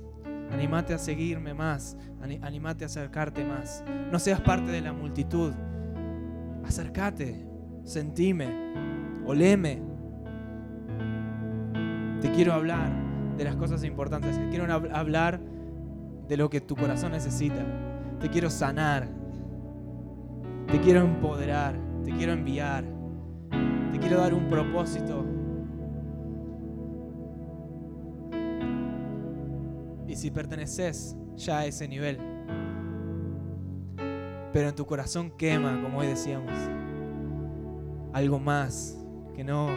Animate 0.53 0.95
a 0.95 0.99
seguirme 0.99 1.55
más. 1.55 1.97
ani- 2.21 2.39
Animate 2.43 2.85
a 2.85 2.87
acercarte 2.87 3.45
más. 3.45 3.83
No 4.11 4.19
seas 4.19 4.41
parte 4.41 4.71
de 4.71 4.81
la 4.81 4.93
multitud. 4.93 5.53
Acércate. 6.65 7.47
Sentime. 7.85 8.49
Oleme. 9.27 9.83
Te 12.21 12.31
quiero 12.33 12.53
hablar. 12.53 13.01
de 13.37 13.45
las 13.45 13.57
cosas 13.57 13.83
importantes. 13.83 14.39
Te 14.39 14.47
quiero 14.51 14.67
hab- 14.67 14.95
hablar 14.95 15.41
de 16.29 16.37
lo 16.37 16.51
que 16.51 16.61
tu 16.61 16.77
corazón 16.77 17.13
necesita. 17.13 17.65
Te 18.21 18.29
quiero 18.29 18.51
sanar. 18.51 19.09
Te 20.71 20.79
quiero 20.81 21.01
empoderar. 21.01 21.75
Te 22.05 22.11
quiero 22.13 22.33
enviar. 22.35 22.85
Te 23.93 23.99
quiero 23.99 24.19
dar 24.19 24.35
un 24.35 24.49
propósito. 24.49 25.25
Y 30.07 30.17
si 30.17 30.31
perteneces 30.31 31.17
ya 31.37 31.61
a 31.61 31.67
ese 31.67 31.89
nivel, 31.89 32.19
pero 34.53 34.69
en 34.69 34.75
tu 34.75 34.85
corazón 34.85 35.31
quema, 35.31 35.81
como 35.83 36.01
hoy 36.01 36.09
decíamos, 36.09 36.53
algo 38.13 38.39
más 38.39 38.99
que 39.35 39.43
no 39.43 39.69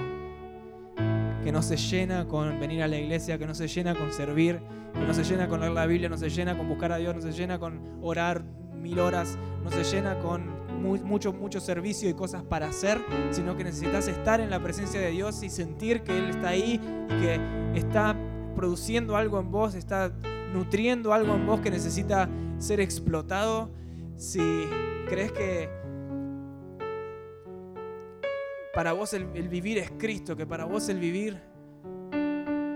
que 1.46 1.52
no 1.52 1.62
se 1.62 1.78
llena 1.78 2.28
con 2.28 2.60
venir 2.60 2.82
a 2.82 2.88
la 2.88 2.98
iglesia, 2.98 3.38
que 3.38 3.46
no 3.46 3.54
se 3.54 3.68
llena 3.68 3.94
con 3.94 4.12
servir, 4.12 4.60
que 4.94 5.06
no 5.06 5.14
se 5.14 5.24
llena 5.24 5.48
con 5.48 5.60
leer 5.60 5.74
la 5.74 5.86
Biblia, 5.86 6.10
no 6.10 6.18
se 6.18 6.28
llena 6.28 6.58
con 6.58 6.68
buscar 6.68 6.92
a 6.92 6.98
Dios, 6.98 7.14
no 7.14 7.22
se 7.22 7.32
llena 7.32 7.60
con 7.60 8.00
orar 8.02 8.44
mil 8.74 9.00
horas, 9.00 9.38
no 9.64 9.70
se 9.70 9.84
llena 9.84 10.18
con 10.18 10.65
mucho, 10.86 11.34
mucho 11.34 11.60
servicio 11.60 12.10
y 12.10 12.14
cosas 12.14 12.44
para 12.44 12.68
hacer, 12.68 13.00
sino 13.32 13.56
que 13.56 13.64
necesitas 13.64 14.08
estar 14.08 14.40
en 14.40 14.50
la 14.50 14.62
presencia 14.62 15.00
de 15.00 15.12
Dios 15.12 15.44
y 15.44 15.50
sentir 15.50 16.02
que 16.04 16.18
Él 16.18 16.30
está 16.30 16.50
ahí 16.50 16.80
y 17.10 17.22
que 17.22 17.40
está 17.76 18.16
produciendo 18.56 19.18
algo 19.18 19.40
en 19.40 19.52
vos, 19.52 19.76
está 19.76 20.12
nutriendo 20.54 21.14
algo 21.14 21.36
en 21.36 21.46
vos 21.46 21.60
que 21.60 21.72
necesita 21.72 22.30
ser 22.58 22.80
explotado. 22.80 23.70
Si 24.16 24.40
crees 25.10 25.32
que 25.32 25.70
para 28.74 28.94
vos 28.94 29.14
el, 29.14 29.28
el 29.34 29.50
vivir 29.50 29.78
es 29.78 29.92
Cristo, 29.98 30.36
que 30.36 30.46
para 30.46 30.66
vos 30.66 30.90
el 30.90 31.00
vivir 31.00 31.42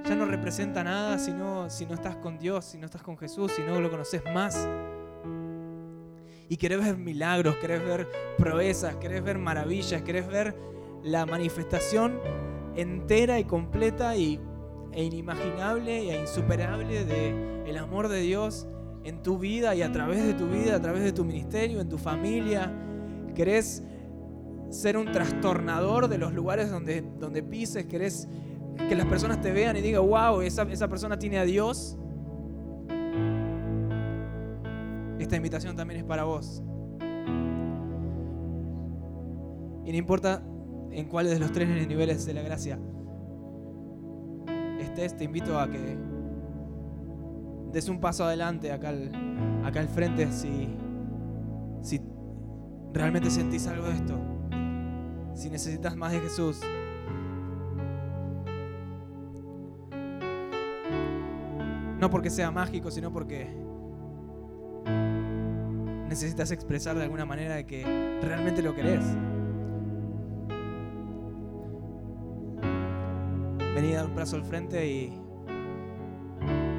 ya 0.09 0.15
no 0.15 0.25
representa 0.25 0.83
nada 0.83 1.19
si 1.19 1.31
no, 1.31 1.69
si 1.69 1.85
no 1.85 1.93
estás 1.93 2.15
con 2.15 2.39
Dios, 2.39 2.65
si 2.65 2.79
no 2.79 2.85
estás 2.85 3.03
con 3.03 3.15
Jesús, 3.17 3.51
si 3.51 3.61
no 3.61 3.79
lo 3.79 3.91
conoces 3.91 4.23
más. 4.33 4.67
Y 6.49 6.57
querés 6.57 6.83
ver 6.83 6.97
milagros, 6.97 7.55
querés 7.57 7.85
ver 7.85 8.07
proezas, 8.37 8.95
querés 8.95 9.23
ver 9.23 9.37
maravillas, 9.37 10.01
querés 10.01 10.27
ver 10.27 10.55
la 11.03 11.27
manifestación 11.27 12.19
entera 12.75 13.39
y 13.39 13.43
completa 13.43 14.15
y, 14.17 14.39
e 14.91 15.03
inimaginable 15.03 16.11
e 16.11 16.19
insuperable 16.19 17.05
de 17.05 17.63
el 17.69 17.77
amor 17.77 18.07
de 18.07 18.21
Dios 18.21 18.67
en 19.03 19.21
tu 19.21 19.37
vida 19.37 19.75
y 19.75 19.83
a 19.83 19.91
través 19.91 20.25
de 20.25 20.33
tu 20.33 20.47
vida, 20.47 20.75
a 20.75 20.81
través 20.81 21.03
de 21.03 21.11
tu 21.11 21.23
ministerio, 21.23 21.81
en 21.81 21.87
tu 21.87 21.99
familia. 21.99 22.73
Querés 23.35 23.83
ser 24.71 24.97
un 24.97 25.11
trastornador 25.11 26.07
de 26.07 26.17
los 26.17 26.33
lugares 26.33 26.71
donde, 26.71 27.01
donde 27.19 27.43
pises, 27.43 27.85
querés 27.85 28.27
que 28.87 28.95
las 28.95 29.05
personas 29.05 29.41
te 29.41 29.51
vean 29.51 29.77
y 29.77 29.81
digan, 29.81 30.07
wow, 30.07 30.41
esa, 30.41 30.63
esa 30.63 30.87
persona 30.87 31.19
tiene 31.19 31.37
a 31.37 31.43
Dios. 31.43 31.97
Esta 35.29 35.37
invitación 35.37 35.75
también 35.75 35.99
es 35.99 36.05
para 36.07 36.23
vos. 36.23 36.63
Y 39.85 39.91
no 39.91 39.95
importa 39.95 40.41
en 40.89 41.05
cuáles 41.07 41.33
de 41.33 41.39
los 41.39 41.51
tres 41.51 41.69
niveles 41.87 42.25
de 42.25 42.33
la 42.33 42.41
gracia 42.41 42.79
estés, 44.79 45.15
te 45.15 45.25
invito 45.25 45.59
a 45.59 45.69
que 45.69 45.99
des 47.71 47.89
un 47.89 47.99
paso 47.99 48.23
adelante 48.23 48.71
acá 48.71 48.89
al, 48.89 49.11
acá 49.63 49.81
al 49.81 49.87
frente 49.87 50.31
si, 50.31 50.67
si 51.83 52.01
realmente 52.91 53.29
sentís 53.29 53.67
algo 53.67 53.85
de 53.85 53.93
esto 53.93 54.15
si 55.35 55.51
necesitas 55.51 55.95
más 55.95 56.11
de 56.11 56.21
Jesús. 56.21 56.59
No 61.99 62.09
porque 62.09 62.31
sea 62.31 62.49
mágico, 62.49 62.89
sino 62.89 63.13
porque 63.13 63.68
necesitas 66.09 66.51
expresar 66.51 66.97
de 66.97 67.03
alguna 67.03 67.25
manera 67.25 67.55
de 67.55 67.65
que 67.65 67.83
realmente 68.21 68.61
lo 68.61 68.75
querés. 68.75 69.05
Vení 73.75 73.93
a 73.93 73.97
dar 73.97 74.05
un 74.07 74.15
brazo 74.15 74.35
al 74.35 74.43
frente 74.43 74.85
y 74.85 75.13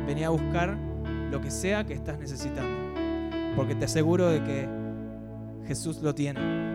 vení 0.06 0.24
a 0.24 0.30
buscar 0.30 0.76
lo 1.30 1.40
que 1.40 1.50
sea 1.50 1.86
que 1.86 1.94
estás 1.94 2.18
necesitando. 2.18 2.76
Porque 3.56 3.74
te 3.74 3.86
aseguro 3.86 4.28
de 4.28 4.42
que 4.42 4.68
Jesús 5.66 6.02
lo 6.02 6.14
tiene 6.14 6.70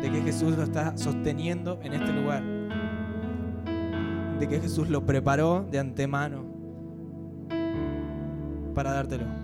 de 0.00 0.10
que 0.10 0.22
Jesús 0.22 0.56
lo 0.56 0.62
está 0.62 0.96
sosteniendo 0.96 1.78
en 1.82 1.92
este 1.92 2.12
lugar, 2.12 2.42
de 4.38 4.48
que 4.48 4.60
Jesús 4.60 4.88
lo 4.88 5.04
preparó 5.04 5.66
de 5.70 5.78
antemano 5.78 6.44
para 8.74 8.92
dártelo. 8.92 9.39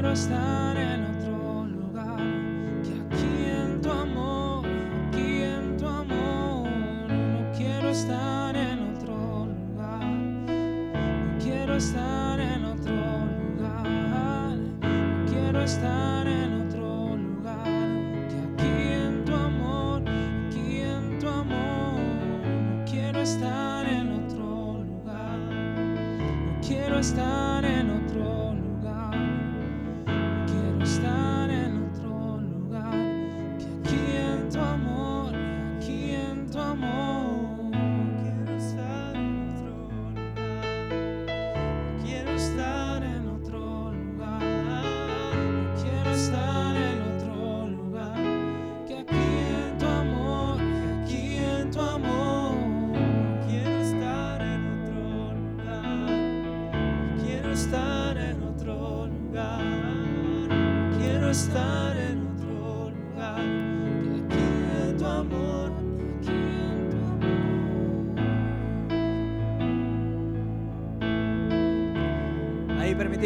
Yo 0.00 0.04
quiero 0.04 0.14
estar 0.14 0.76
en 0.78 0.99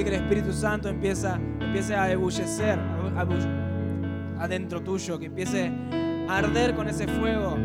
que 0.04 0.10
el 0.10 0.22
Espíritu 0.22 0.52
Santo 0.52 0.88
empieza, 0.90 1.40
empiece 1.60 1.94
a 1.96 2.12
ebullecer 2.12 2.78
adentro 4.38 4.82
tuyo, 4.82 5.18
que 5.18 5.26
empiece 5.26 5.72
a 6.28 6.38
arder 6.38 6.74
con 6.74 6.88
ese 6.88 7.08
fuego 7.08 7.56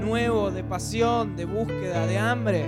nuevo 0.00 0.50
de 0.50 0.64
pasión, 0.64 1.36
de 1.36 1.44
búsqueda, 1.44 2.06
de 2.06 2.18
hambre. 2.18 2.66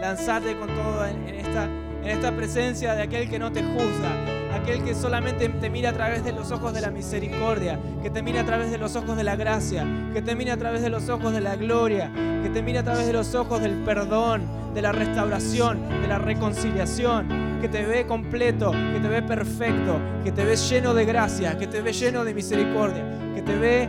Lanzate 0.00 0.56
con 0.56 0.68
todo 0.68 1.06
en, 1.06 1.28
en 1.28 1.34
esta, 1.34 1.64
en 1.64 2.06
esta 2.06 2.34
presencia 2.34 2.94
de 2.94 3.02
aquel 3.02 3.28
que 3.28 3.38
no 3.38 3.52
te 3.52 3.62
juzga, 3.62 4.29
aquel 4.54 4.82
que 4.84 4.94
solamente 4.94 5.48
te 5.48 5.70
mira 5.70 5.90
a 5.90 5.92
través 5.92 6.24
de 6.24 6.32
los 6.32 6.50
ojos 6.50 6.72
de 6.72 6.80
la 6.80 6.90
misericordia, 6.90 7.78
que 8.02 8.10
te 8.10 8.22
mira 8.22 8.42
a 8.42 8.44
través 8.44 8.70
de 8.70 8.78
los 8.78 8.96
ojos 8.96 9.16
de 9.16 9.24
la 9.24 9.36
gracia, 9.36 9.86
que 10.12 10.22
te 10.22 10.34
mira 10.34 10.54
a 10.54 10.56
través 10.56 10.82
de 10.82 10.90
los 10.90 11.08
ojos 11.08 11.32
de 11.32 11.40
la 11.40 11.56
gloria, 11.56 12.10
que 12.42 12.50
te 12.50 12.62
mira 12.62 12.80
a 12.80 12.84
través 12.84 13.06
de 13.06 13.12
los 13.12 13.34
ojos 13.34 13.60
del 13.60 13.74
perdón, 13.84 14.42
de 14.74 14.82
la 14.82 14.92
restauración, 14.92 15.88
de 16.02 16.08
la 16.08 16.18
reconciliación, 16.18 17.58
que 17.60 17.68
te 17.68 17.84
ve 17.84 18.06
completo, 18.06 18.70
que 18.70 19.00
te 19.00 19.08
ve 19.08 19.22
perfecto, 19.22 19.98
que 20.24 20.32
te 20.32 20.44
ve 20.44 20.56
lleno 20.56 20.94
de 20.94 21.04
gracia, 21.04 21.58
que 21.58 21.66
te 21.66 21.82
ve 21.82 21.92
lleno 21.92 22.24
de 22.24 22.34
misericordia, 22.34 23.04
que 23.34 23.42
te 23.42 23.56
ve 23.56 23.88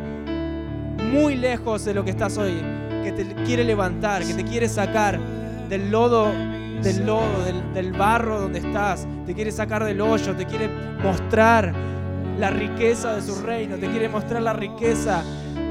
muy 1.11 1.35
lejos 1.35 1.85
de 1.85 1.93
lo 1.93 2.03
que 2.03 2.11
estás 2.11 2.37
hoy, 2.37 2.61
que 3.03 3.11
te 3.11 3.25
quiere 3.43 3.63
levantar, 3.63 4.23
que 4.23 4.33
te 4.33 4.43
quiere 4.43 4.67
sacar 4.67 5.19
del 5.69 5.91
lodo, 5.91 6.31
del 6.81 7.05
lodo, 7.05 7.43
del, 7.73 7.91
barro 7.93 8.41
donde 8.41 8.59
estás, 8.59 9.07
te 9.25 9.33
quiere 9.33 9.51
sacar 9.51 9.83
del 9.83 10.01
hoyo, 10.01 10.35
te 10.35 10.45
quiere 10.45 10.69
mostrar 11.03 11.73
la 12.37 12.49
riqueza 12.49 13.15
de 13.15 13.21
su 13.21 13.41
reino, 13.41 13.77
te 13.77 13.89
quiere 13.89 14.09
mostrar 14.09 14.41
la 14.41 14.53
riqueza 14.53 15.23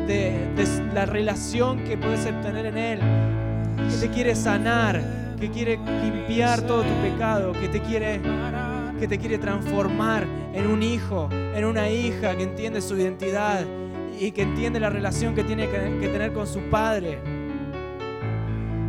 de, 0.06 0.52
de 0.54 0.92
la 0.94 1.06
relación 1.06 1.82
que 1.84 1.96
puedes 1.96 2.26
obtener 2.26 2.66
en 2.66 2.78
Él, 2.78 3.00
que 3.90 3.96
te 4.06 4.08
quiere 4.08 4.34
sanar, 4.34 5.02
que 5.38 5.50
quiere 5.50 5.78
limpiar 6.02 6.60
todo 6.62 6.82
tu 6.82 6.94
pecado, 7.02 7.52
que 7.52 7.68
te 7.68 7.80
quiere 7.80 8.20
que 9.00 9.08
te 9.08 9.18
quiere 9.18 9.38
transformar 9.38 10.26
en 10.52 10.66
un 10.66 10.82
hijo, 10.82 11.30
en 11.32 11.64
una 11.64 11.88
hija 11.88 12.36
que 12.36 12.42
entiende 12.42 12.82
su 12.82 12.98
identidad 12.98 13.64
y 14.18 14.30
que 14.32 14.42
entiende 14.42 14.78
la 14.78 14.90
relación 14.90 15.34
que 15.34 15.42
tiene 15.42 15.70
que, 15.70 15.98
que 15.98 16.08
tener 16.08 16.34
con 16.34 16.46
su 16.46 16.60
padre. 16.68 17.18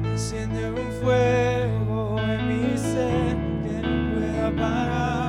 Enciende 0.04 0.70
un 0.70 0.92
fuego 1.02 2.01
en 2.20 2.48
mi 2.48 2.78
ser 2.78 3.36
que 3.64 3.88
no 3.88 4.14
pueda 4.14 4.52
parar 4.52 5.21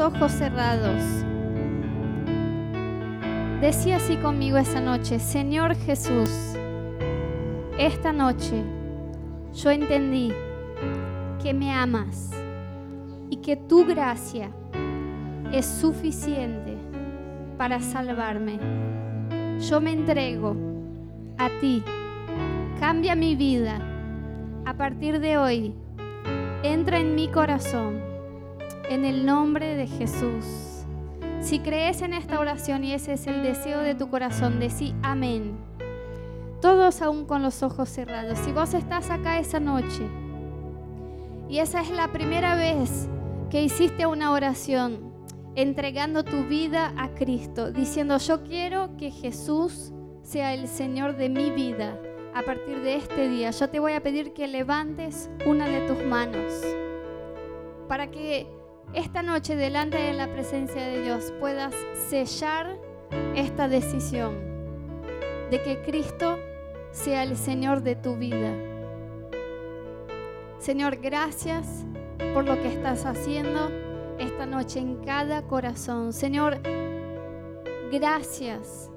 ojos 0.00 0.32
cerrados. 0.32 1.02
Decía 3.60 3.96
así 3.96 4.16
conmigo 4.16 4.56
esa 4.56 4.80
noche, 4.80 5.18
Señor 5.18 5.74
Jesús, 5.74 6.30
esta 7.78 8.12
noche 8.12 8.62
yo 9.52 9.70
entendí 9.70 10.32
que 11.42 11.52
me 11.52 11.72
amas 11.72 12.30
y 13.30 13.36
que 13.36 13.56
tu 13.56 13.84
gracia 13.84 14.50
es 15.52 15.66
suficiente 15.66 16.76
para 17.58 17.80
salvarme. 17.80 18.58
Yo 19.60 19.80
me 19.80 19.92
entrego 19.92 20.56
a 21.38 21.48
ti. 21.60 21.82
Cambia 22.80 23.14
mi 23.14 23.36
vida. 23.36 23.78
A 24.64 24.74
partir 24.74 25.20
de 25.20 25.36
hoy, 25.36 25.74
entra 26.62 26.98
en 26.98 27.14
mi 27.14 27.28
corazón. 27.28 28.13
En 28.90 29.04
el 29.04 29.24
nombre 29.24 29.76
de 29.76 29.86
Jesús. 29.86 30.44
Si 31.40 31.58
crees 31.58 32.02
en 32.02 32.14
esta 32.14 32.38
oración 32.38 32.84
y 32.84 32.92
ese 32.92 33.14
es 33.14 33.26
el 33.26 33.42
deseo 33.42 33.80
de 33.80 33.94
tu 33.94 34.08
corazón, 34.08 34.60
decí 34.60 34.94
amén. 35.02 35.56
Todos 36.60 37.02
aún 37.02 37.24
con 37.24 37.42
los 37.42 37.62
ojos 37.62 37.88
cerrados. 37.88 38.38
Si 38.38 38.52
vos 38.52 38.74
estás 38.74 39.10
acá 39.10 39.38
esa 39.38 39.60
noche 39.60 40.02
y 41.48 41.58
esa 41.58 41.80
es 41.80 41.90
la 41.90 42.12
primera 42.12 42.54
vez 42.54 43.08
que 43.50 43.62
hiciste 43.62 44.06
una 44.06 44.32
oración 44.32 45.12
entregando 45.54 46.24
tu 46.24 46.44
vida 46.44 46.92
a 46.96 47.08
Cristo, 47.14 47.70
diciendo 47.70 48.18
yo 48.18 48.42
quiero 48.42 48.96
que 48.96 49.10
Jesús 49.10 49.92
sea 50.22 50.54
el 50.54 50.68
Señor 50.68 51.16
de 51.16 51.28
mi 51.28 51.50
vida 51.50 51.98
a 52.34 52.42
partir 52.42 52.80
de 52.80 52.96
este 52.96 53.28
día, 53.28 53.50
yo 53.50 53.70
te 53.70 53.78
voy 53.78 53.92
a 53.92 54.02
pedir 54.02 54.32
que 54.32 54.48
levantes 54.48 55.30
una 55.46 55.68
de 55.68 55.86
tus 55.86 56.02
manos 56.04 56.52
para 57.88 58.10
que 58.10 58.48
esta 58.94 59.22
noche 59.22 59.56
delante 59.56 59.98
de 59.98 60.12
la 60.12 60.28
presencia 60.28 60.86
de 60.86 61.02
Dios 61.02 61.32
puedas 61.40 61.74
sellar 62.08 62.78
esta 63.34 63.66
decisión 63.68 64.34
de 65.50 65.60
que 65.62 65.82
Cristo 65.82 66.38
sea 66.92 67.24
el 67.24 67.36
Señor 67.36 67.82
de 67.82 67.96
tu 67.96 68.16
vida. 68.16 68.54
Señor, 70.58 70.96
gracias 70.96 71.84
por 72.32 72.44
lo 72.44 72.54
que 72.62 72.68
estás 72.68 73.04
haciendo 73.04 73.68
esta 74.18 74.46
noche 74.46 74.78
en 74.78 75.04
cada 75.04 75.42
corazón. 75.42 76.12
Señor, 76.12 76.60
gracias 77.90 78.90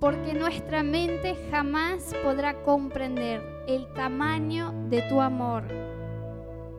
porque 0.00 0.34
nuestra 0.34 0.82
mente 0.82 1.36
jamás 1.50 2.12
podrá 2.24 2.60
comprender 2.62 3.40
el 3.68 3.86
tamaño 3.94 4.72
de 4.90 5.02
tu 5.02 5.20
amor 5.20 5.91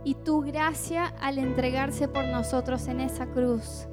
y 0.04 0.16
tu 0.16 0.42
gracia 0.42 1.14
al 1.20 1.38
entregarse 1.38 2.08
por 2.08 2.26
nosotros 2.26 2.88
en 2.88 3.00
esa 3.00 3.28
cruz. 3.28 3.88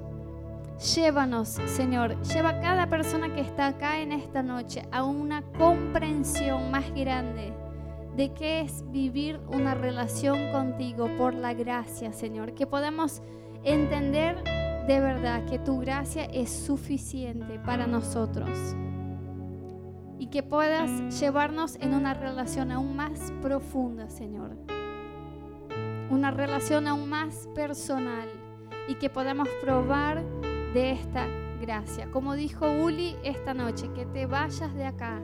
Llévanos, 0.94 1.48
Señor, 1.66 2.20
lleva 2.22 2.50
a 2.50 2.60
cada 2.60 2.88
persona 2.88 3.32
que 3.34 3.40
está 3.40 3.66
acá 3.66 4.00
en 4.00 4.12
esta 4.12 4.42
noche 4.42 4.86
a 4.90 5.02
una 5.02 5.42
comprensión 5.58 6.70
más 6.70 6.90
grande 6.94 7.52
de 8.16 8.32
qué 8.32 8.60
es 8.60 8.90
vivir 8.90 9.40
una 9.48 9.74
relación 9.74 10.50
contigo 10.52 11.08
por 11.18 11.34
la 11.34 11.52
gracia, 11.52 12.12
Señor. 12.12 12.54
Que 12.54 12.66
podamos 12.66 13.22
entender 13.62 14.42
de 14.86 15.00
verdad 15.00 15.44
que 15.44 15.58
tu 15.58 15.80
gracia 15.80 16.24
es 16.24 16.50
suficiente 16.50 17.60
para 17.60 17.86
nosotros 17.86 18.74
y 20.18 20.28
que 20.28 20.42
puedas 20.42 21.20
llevarnos 21.20 21.76
en 21.76 21.94
una 21.94 22.14
relación 22.14 22.72
aún 22.72 22.96
más 22.96 23.32
profunda, 23.42 24.08
Señor. 24.08 24.56
Una 26.10 26.30
relación 26.30 26.86
aún 26.86 27.08
más 27.08 27.48
personal 27.54 28.28
y 28.88 28.96
que 28.96 29.08
podamos 29.08 29.48
probar 29.62 30.24
de 30.74 30.92
esta 30.92 31.26
gracia. 31.60 32.10
Como 32.10 32.34
dijo 32.34 32.66
Uli 32.68 33.16
esta 33.22 33.54
noche, 33.54 33.88
que 33.94 34.06
te 34.06 34.26
vayas 34.26 34.74
de 34.74 34.84
acá 34.84 35.20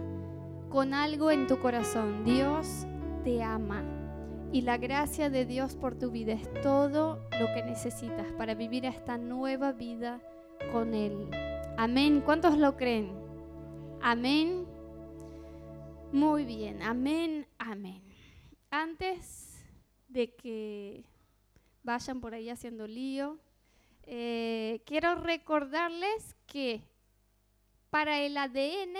con 0.69 0.95
algo 0.95 1.31
en 1.31 1.47
tu 1.47 1.59
corazón. 1.59 2.25
Dios 2.25 2.87
te 3.25 3.43
ama 3.43 3.83
y 4.53 4.63
la 4.63 4.79
gracia 4.79 5.29
de 5.31 5.45
Dios 5.45 5.75
por 5.75 5.99
tu 5.99 6.11
vida 6.11 6.33
es 6.33 6.49
todo 6.63 7.21
lo 7.39 7.47
que 7.55 7.63
necesitas 7.65 8.31
para 8.33 8.55
vivir 8.55 8.85
esta 8.85 9.19
nueva 9.19 9.73
vida 9.73 10.21
con 10.73 10.95
Él. 10.95 11.29
Amén. 11.77 12.23
¿Cuántos 12.25 12.57
lo 12.57 12.77
creen? 12.77 13.13
Amén. 14.01 14.67
Muy 16.13 16.45
bien, 16.45 16.83
amén, 16.83 17.47
amén. 17.59 18.03
Antes 18.71 19.46
de 20.17 20.31
que 20.31 21.05
vayan 21.83 22.21
por 22.21 22.33
ahí 22.35 22.49
haciendo 22.49 22.87
lío, 22.87 23.39
eh, 24.05 24.81
quiero 24.87 25.15
recordarles 25.17 26.35
que 26.47 26.81
para 27.91 28.21
el 28.21 28.37
ADN, 28.39 28.97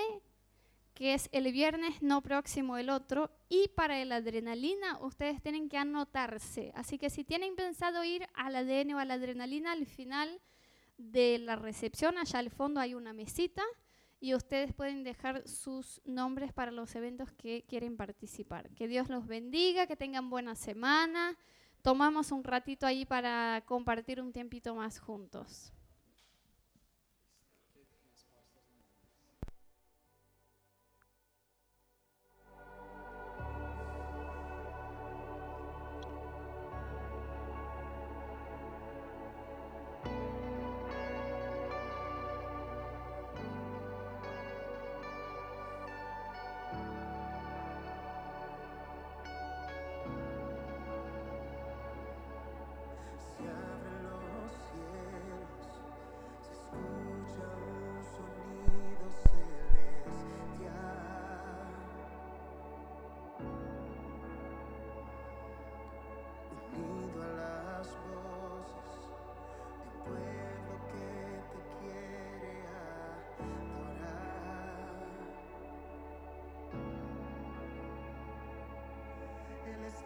que 0.95 1.15
es 1.15 1.31
el 1.33 1.51
viernes 1.53 2.03
no 2.03 2.21
próximo 2.21 2.77
el 2.77 2.91
otro, 2.91 3.31
y 3.49 3.69
para 3.69 4.01
el 4.01 4.13
adrenalina, 4.13 4.99
ustedes 5.01 5.41
tienen 5.41 5.71
que 5.71 5.79
anotarse. 5.79 6.71
Así 6.75 6.99
que 6.99 7.09
si 7.09 7.25
tienen 7.25 7.57
pensado 7.57 8.05
ir 8.05 8.29
al 8.35 8.55
ADN 8.55 8.95
o 8.95 8.99
a 8.99 9.07
la 9.07 9.15
adrenalina, 9.15 9.73
al 9.73 9.87
final 9.87 10.41
de 10.99 11.39
la 11.39 11.57
recepción, 11.57 12.19
allá 12.19 12.41
al 12.41 12.51
fondo 12.51 12.79
hay 12.79 12.95
una 12.95 13.15
mesita 13.15 13.63
y 14.21 14.35
ustedes 14.35 14.73
pueden 14.73 15.05
dejar 15.05 15.47
sus 15.47 16.01
nombres 16.05 16.53
para 16.53 16.71
los 16.71 16.95
eventos 16.95 17.33
que 17.33 17.65
quieren 17.69 17.97
participar. 17.97 18.71
Que 18.71 18.89
Dios 18.89 19.09
los 19.09 19.27
bendiga, 19.27 19.87
que 19.87 19.97
tengan 19.97 20.31
buena 20.31 20.55
semana. 20.55 21.37
Tomamos 21.83 22.33
un 22.33 22.43
ratito 22.43 22.87
ahí 22.87 23.05
para 23.05 23.63
compartir 23.67 24.21
un 24.21 24.33
tiempito 24.33 24.75
más 24.75 24.99
juntos. 24.99 25.73